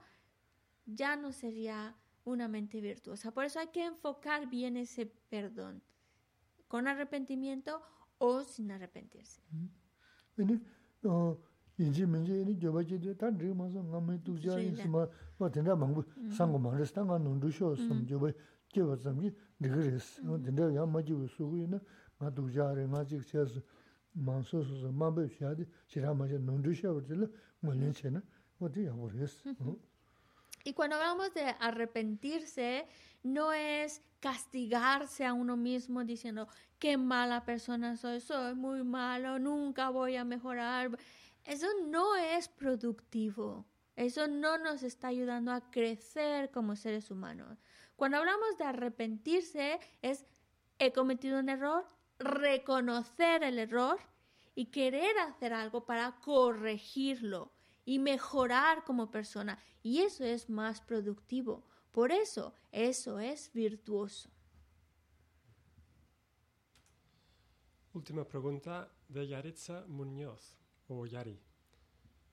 ya 0.87 1.17
no 1.17 1.33
sería 1.33 1.95
una 2.25 2.49
mente 2.49 2.81
virtuosa. 2.81 3.33
Por 3.33 3.45
eso 3.45 3.61
hay 3.61 3.69
que 3.69 3.85
enfocar 3.85 4.49
bien 4.49 4.77
ese 4.77 5.07
perdón 5.07 5.83
con 6.69 6.89
arrepentimiento 6.89 7.81
o 8.19 8.43
sin 8.43 8.71
arrepentirse. 8.71 9.41
Y 30.67 30.73
cuando 30.73 30.97
hablamos 30.97 31.33
de 31.33 31.55
arrepentirse, 31.61 32.89
no 33.23 33.53
es 33.53 34.03
castigarse 34.19 35.25
a 35.25 35.33
uno 35.33 35.57
mismo 35.57 36.03
diciendo, 36.03 36.49
qué 36.81 36.97
mala 36.97 37.45
persona 37.45 37.97
soy, 37.97 38.19
soy 38.19 38.57
muy 38.57 38.83
malo, 38.83 39.39
nunca 39.39 39.91
voy 39.91 40.17
a 40.17 40.25
mejorar. 40.25 40.99
Eso 41.45 41.69
no 41.87 42.17
es 42.17 42.49
productivo. 42.49 43.65
Eso 43.95 44.27
no 44.27 44.59
nos 44.59 44.83
está 44.83 45.07
ayudando 45.07 45.53
a 45.53 45.71
crecer 45.71 46.51
como 46.51 46.75
seres 46.75 47.13
humanos. 47.13 47.63
Cuando 47.95 48.17
hablamos 48.17 48.59
de 48.59 48.65
arrepentirse, 48.65 49.79
es 50.03 50.27
he 50.81 50.93
cometido 50.93 51.39
un 51.39 51.49
error, 51.49 51.87
reconocer 52.19 53.45
el 53.45 53.61
error 53.61 54.01
y 54.57 54.73
querer 54.73 55.17
hacer 55.21 55.53
algo 55.53 55.87
para 55.87 56.17
corregirlo 56.17 57.53
y 57.87 57.99
mejorar 57.99 58.85
como 58.85 59.11
persona. 59.11 59.59
Y 59.83 60.03
eso 60.03 60.25
es 60.25 60.51
más 60.51 60.83
productivo. 60.83 61.65
Por 61.93 62.13
eso, 62.13 62.53
eso 62.73 63.19
es 63.19 63.51
virtuoso. 63.55 64.29
Última 67.95 68.29
pregunta 68.29 68.93
de 69.09 69.27
Yaritza 69.27 69.87
Muñoz, 69.87 70.59
o 70.89 71.07
Yari. 71.07 71.41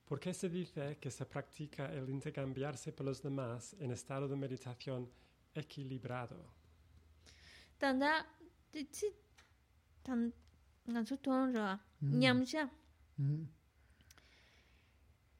¿Por 0.04 0.20
qué 0.20 0.34
se 0.34 0.50
dice 0.50 0.98
que 0.98 1.10
se 1.10 1.24
practica 1.24 1.86
el 1.86 2.10
intercambiarse 2.10 2.92
por 2.92 3.06
los 3.06 3.22
demás 3.22 3.74
en 3.80 3.90
estado 3.92 4.28
de 4.28 4.36
meditación 4.36 5.10
equilibrado? 5.54 6.52
Tanda, 7.78 8.26
tan, 10.02 10.34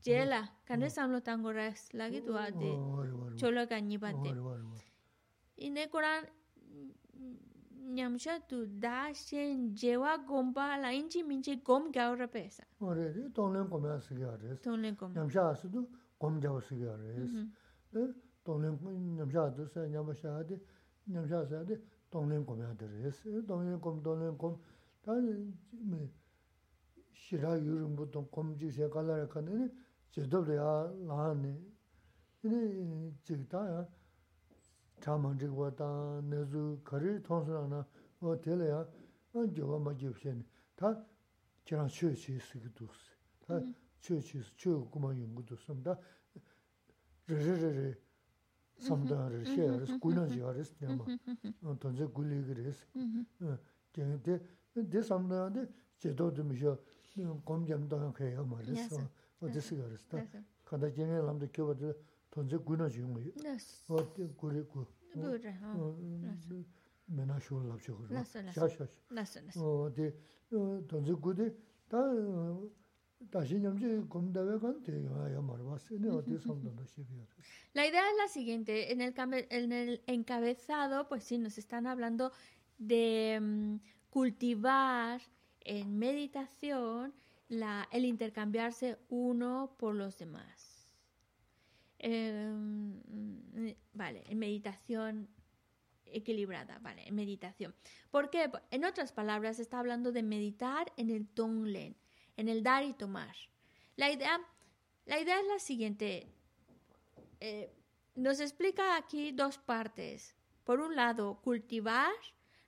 제라 0.00 0.54
간데 0.64 0.88
삼로 0.88 1.20
당고라스 1.20 1.96
라기 1.96 2.24
도아데 2.24 2.62
졸라가 3.36 3.80
니바데 3.80 4.34
이네 5.56 5.86
코란 5.88 6.26
냠샤 7.88 8.46
tu 8.46 8.66
da 8.78 9.08
shen 9.14 9.74
jewa 9.74 10.18
gompa 10.18 10.76
la 10.76 10.90
inchi 10.90 11.22
minchi 11.22 11.62
gom 11.62 11.90
gaura 11.90 12.28
pesa. 12.28 12.62
Ore, 12.80 13.30
tonglen 13.32 13.66
gomya 13.66 13.98
sikya 13.98 14.36
res. 14.42 14.60
Tonglen 14.60 14.94
gom. 14.94 15.12
Nyamsha 15.14 15.48
asu 15.48 15.70
tu 15.70 15.88
gom 16.20 16.38
jawa 16.38 16.60
sikya 16.60 16.94
res. 16.96 17.32
Tonglen, 18.44 18.78
nyamsha 19.16 19.46
adu 19.46 19.66
sa, 19.66 19.80
nyamasha 19.86 20.36
adi, 20.36 20.60
nyamsha 21.06 21.46
sa 21.48 21.60
adi, 21.60 21.74
tonglen 22.10 22.44
gomya 22.44 22.68
adi 22.68 22.84
res. 23.02 23.22
Tonglen 23.46 23.80
gom, 23.80 24.02
tonglen 24.02 24.36
gom, 24.36 24.60
ta 25.02 25.12
shira 27.12 27.56
yurumbu 27.56 28.10
tong 28.12 28.28
gom 28.30 28.54
jik 28.58 28.72
se 28.72 28.88
kalara 28.90 29.26
kanani, 29.26 29.70
제도를 30.10 30.56
야 30.56 30.92
나니 31.06 31.58
이니 32.42 33.14
지다 33.22 33.86
자만직 35.00 35.56
왔다. 35.56 36.20
내주 36.22 36.80
거리 36.84 37.22
통수나 37.22 37.86
뭐 38.18 38.40
될야. 38.40 38.86
안 39.34 39.54
저거 39.54 39.78
막 39.78 39.96
접신 39.98 40.44
다 40.74 41.04
저랑 41.64 41.88
쉬시 41.88 42.38
쓰기도 42.40 42.86
다 43.46 43.60
쉬시 44.00 44.42
쉬고 44.56 44.90
그만 44.90 45.20
연구도 45.20 45.54
씁니다. 45.56 45.96
저저저 47.28 47.94
삼다를 48.78 49.44
쉐어.스 49.44 49.98
군나지 49.98 50.42
아레스 50.42 50.74
냐마 50.80 51.04
언제 51.84 52.06
굴리 52.06 52.42
그레스 52.44 52.86
근데 53.92 54.40
데 54.88 55.02
삼다한테 55.02 55.66
제도도 55.98 56.42
미셔 56.44 56.78
검점도 57.44 58.14
해요 58.20 58.46
말했어. 58.46 58.96
Kada 60.64 60.88
guna 62.58 62.88
o 63.88 63.96
ha 65.48 65.94
mena 67.08 67.38
la 67.38 67.78
o 69.60 69.90
ta 73.30 73.40
kan 74.60 74.82
te 74.82 74.92
o 77.74 77.86
idea 77.86 78.10
es 78.10 78.16
la 78.16 78.28
siguiente, 78.28 78.92
en 78.92 79.00
el, 79.00 79.14
en 79.50 79.72
el 79.72 80.02
encabezado, 80.06 81.08
pues 81.08 81.24
sí, 81.24 81.38
nos 81.38 81.58
están 81.58 81.86
hablando 81.86 82.32
de 82.78 83.38
um, 83.40 83.80
cultivar 84.10 85.20
en 85.60 85.98
meditación 85.98 87.12
el 87.48 88.04
intercambiarse 88.04 88.98
uno 89.08 89.74
por 89.78 89.94
los 89.94 90.18
demás. 90.18 90.94
Eh, 91.98 92.52
vale, 93.92 94.24
en 94.26 94.38
meditación 94.38 95.28
equilibrada, 96.06 96.78
vale, 96.80 97.06
en 97.06 97.14
meditación. 97.14 97.74
¿Por 98.10 98.30
qué? 98.30 98.50
En 98.70 98.84
otras 98.84 99.12
palabras, 99.12 99.58
está 99.58 99.78
hablando 99.78 100.12
de 100.12 100.22
meditar 100.22 100.92
en 100.96 101.10
el 101.10 101.28
tonglen, 101.28 101.96
en 102.36 102.48
el 102.48 102.62
dar 102.62 102.84
y 102.84 102.94
tomar. 102.94 103.34
La 103.96 104.10
idea, 104.10 104.40
la 105.06 105.20
idea 105.20 105.40
es 105.40 105.46
la 105.46 105.58
siguiente. 105.58 106.32
Eh, 107.40 107.72
nos 108.14 108.40
explica 108.40 108.96
aquí 108.96 109.32
dos 109.32 109.58
partes. 109.58 110.34
Por 110.64 110.80
un 110.80 110.96
lado, 110.96 111.40
cultivar 111.42 112.12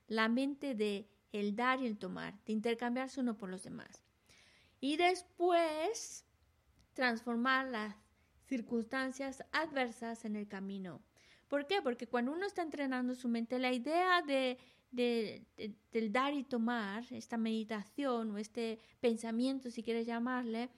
la 0.07 0.27
mente 0.27 0.75
de 0.75 1.07
el 1.31 1.55
dar 1.55 1.81
y 1.81 1.87
el 1.87 1.97
tomar, 1.97 2.43
de 2.45 2.53
intercambiarse 2.53 3.21
uno 3.21 3.37
por 3.37 3.49
los 3.49 3.63
demás. 3.63 4.10
Y 4.81 4.97
después, 4.97 6.25
transformar 6.93 7.67
las 7.67 7.95
circunstancias 8.47 9.43
adversas 9.51 10.25
en 10.25 10.35
el 10.35 10.47
camino. 10.47 11.01
¿Por 11.47 11.67
qué? 11.67 11.81
Porque 11.81 12.07
cuando 12.07 12.33
uno 12.33 12.45
está 12.45 12.63
entrenando 12.63 13.13
su 13.13 13.29
mente, 13.29 13.59
la 13.59 13.71
idea 13.71 14.21
de, 14.23 14.57
del 14.91 16.11
dar 16.11 16.33
y 16.33 16.43
tomar, 16.43 17.05
esta 17.11 17.37
meditación 17.37 18.31
o 18.31 18.37
este 18.37 18.79
pensamiento, 18.99 19.69
si 19.69 19.83
quieres 19.83 20.07
llamarle, 20.07 20.69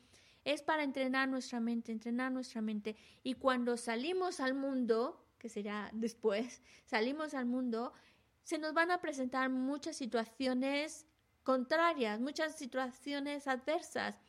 es 0.43 0.61
para 0.61 0.83
entrenar 0.83 1.29
nuestra 1.29 1.59
mente, 1.59 1.91
entrenar 1.91 2.31
nuestra 2.31 2.61
mente. 2.61 2.97
Y 3.23 3.35
cuando 3.35 3.77
salimos 3.77 4.41
al 4.41 4.53
mundo, 4.53 5.25
que 5.39 5.47
será 5.47 5.89
después, 5.93 6.61
salimos 6.85 7.33
al 7.33 7.45
mundo, 7.45 7.93
se 8.43 8.57
nos 8.57 8.73
van 8.73 8.91
a 8.91 8.99
presentar 8.99 9.49
muchas 9.49 9.95
situaciones 9.95 11.07
contrarias, 11.43 12.19
muchas 12.19 12.55
situaciones 12.57 13.47
adversas. 13.47 14.19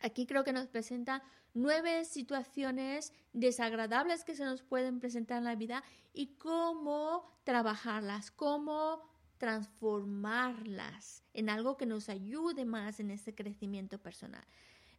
Aquí 0.00 0.26
creo 0.26 0.44
que 0.44 0.52
nos 0.52 0.68
presenta 0.68 1.22
nueve 1.54 2.04
situaciones 2.04 3.12
desagradables 3.32 4.24
que 4.24 4.36
se 4.36 4.44
nos 4.44 4.62
pueden 4.62 5.00
presentar 5.00 5.38
en 5.38 5.44
la 5.44 5.56
vida 5.56 5.82
y 6.12 6.36
cómo 6.36 7.24
trabajarlas, 7.44 8.30
cómo 8.30 9.02
transformarlas 9.38 11.24
en 11.32 11.48
algo 11.48 11.76
que 11.76 11.86
nos 11.86 12.08
ayude 12.08 12.64
más 12.64 13.00
en 13.00 13.10
ese 13.10 13.34
crecimiento 13.34 13.98
personal. 13.98 14.44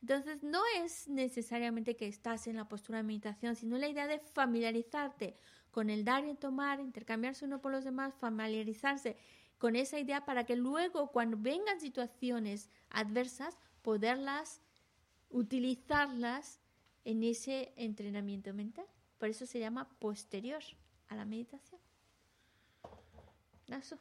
Entonces, 0.01 0.43
no 0.43 0.61
es 0.77 1.09
necesariamente 1.09 1.97
que 1.97 2.07
estás 2.07 2.47
en 2.47 2.55
la 2.55 2.69
postura 2.69 2.99
de 2.99 3.03
meditación, 3.03 3.55
sino 3.55 3.77
la 3.77 3.89
idea 3.89 4.07
de 4.07 4.19
familiarizarte 4.19 5.37
con 5.71 5.89
el 5.89 6.05
dar 6.05 6.25
y 6.25 6.35
tomar, 6.35 6.79
intercambiarse 6.79 7.45
uno 7.45 7.61
por 7.61 7.71
los 7.71 7.83
demás, 7.83 8.15
familiarizarse 8.15 9.17
con 9.59 9.75
esa 9.75 9.99
idea 9.99 10.25
para 10.25 10.45
que 10.45 10.55
luego 10.55 11.11
cuando 11.11 11.37
vengan 11.37 11.79
situaciones 11.79 12.69
adversas, 12.89 13.57
poderlas, 13.83 14.61
utilizarlas 15.29 16.59
en 17.03 17.23
ese 17.23 17.73
entrenamiento 17.75 18.53
mental. 18.53 18.85
Por 19.19 19.29
eso 19.29 19.45
se 19.45 19.59
llama 19.59 19.89
posterior 19.99 20.63
a 21.09 21.15
la 21.15 21.25
meditación. 21.25 21.79
Eso. 23.67 23.99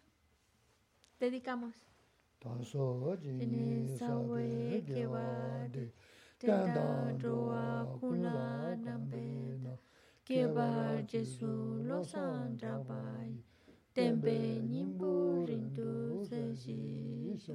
Dedicamos. 1.18 1.74
tenpe 13.98 14.38
nimbu 14.70 15.44
rindu 15.48 16.22
sashi 16.30 16.78
shu. 17.44 17.54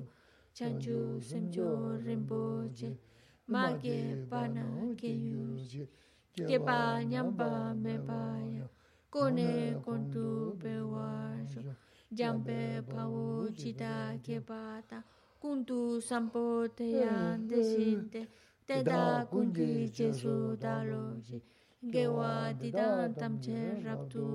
Chanchu 0.53 0.98
semcho 1.28 1.98
rinpo 2.06 2.68
che 2.76 2.90
ma 3.48 3.64
ge 3.82 4.28
pa 4.30 4.41
na 4.48 4.65
ge 4.99 5.07
yu 5.07 5.56
che 5.72 5.88
ge 6.49 6.60
pa 6.60 7.02
nyampa 7.11 7.74
me 7.84 7.95
pa 8.07 8.22
ya. 8.56 8.65
Kone 9.10 9.80
kontu 9.86 10.57
pe 10.61 10.74
wa 10.94 11.10
shu. 11.52 11.61
Jampe 12.11 12.84
pa 12.91 13.07
wo 13.07 13.48
chita 13.60 13.94
ge 14.26 14.38
pa 14.49 14.82
ta. 14.90 14.99
Kuntu 15.41 16.02
sampo 16.10 16.68
te 16.78 16.88
yan 17.03 17.48
de 17.48 17.60
shinte 17.72 18.22
te 18.68 18.84
da 18.84 19.26
kungi 19.32 19.90
che 19.95 20.11
su 20.11 20.56
da 20.64 20.84
lo 20.84 21.15
shi 21.26 21.41
ge 21.94 22.06
wa 22.07 22.52
di 22.60 22.70
dan 22.70 23.14
tam 23.15 23.40
che 23.40 23.60
rap 23.86 24.02
tu 24.10 24.26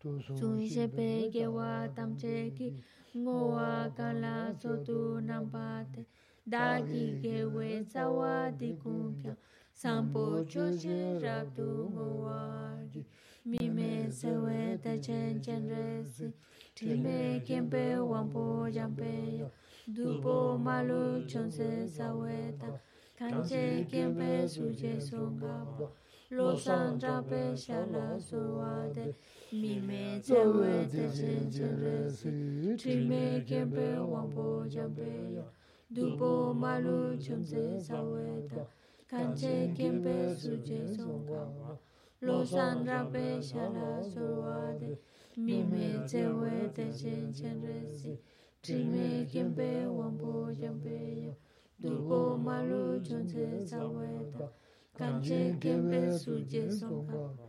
Tsunshe 0.00 0.88
peke 0.96 1.46
wa 1.46 1.86
tamche 1.94 2.50
ki 2.56 2.72
ngo 3.18 3.52
wa 3.52 3.90
kala 3.94 4.54
sotu 4.58 5.20
nampate 5.20 6.06
Dagi 6.48 7.20
ke 7.20 7.44
we 7.54 7.84
tsawa 7.84 8.50
di 8.56 8.72
kumpya 8.82 9.36
Sampo 9.74 10.42
choche 10.48 11.20
rabdu 11.20 11.92
ngo 11.92 12.24
wa 12.24 12.80
ri 12.94 13.04
Mime 13.44 14.10
sewe 14.10 14.78
tachen 14.82 15.42
chen 15.44 15.68
resi 15.68 16.32
Time 16.74 17.42
kempe 17.44 18.00
wampo 18.00 18.70
jampe 18.72 19.36
ya 19.38 19.48
Dupo 19.86 20.56
malu 20.56 21.26
chonse 21.28 21.86
saweta 21.86 22.80
Kanche 23.18 23.84
kempe 23.84 24.48
suje 24.48 24.98
songa 24.98 25.66
po 25.76 25.92
Lo 26.30 26.56
santra 26.56 27.20
pe 27.28 27.54
shala 27.54 28.16
suwate 28.18 29.14
Mime 29.52 30.20
te 30.22 30.34
wetechen 30.46 31.50
cherece, 31.50 32.30
trime 32.78 33.44
kempe 33.44 33.98
wampou 33.98 34.64
chambere, 34.70 35.44
dugo 35.90 36.54
malu 36.54 37.18
chonte 37.18 37.80
saweta, 37.82 38.64
kanche 39.08 39.74
kempe 39.76 40.36
suche 40.36 40.86
songha, 40.94 41.76
losan 42.22 42.86
rabe 42.86 43.42
shala 43.42 44.00
solware, 44.04 44.96
mime 45.36 46.06
te 46.06 46.22
wetechen 46.28 47.32
cherece, 47.34 48.20
trime 48.62 49.26
kempe 49.26 49.84
wampou 49.88 50.54
chambere, 50.54 51.34
dugo 51.80 52.36
malu 52.38 53.00
chonte 53.02 53.66
saweta, 53.66 54.48
kanche 54.96 55.56
kempe 55.58 56.16
suche 56.16 56.70
songha. 56.70 57.39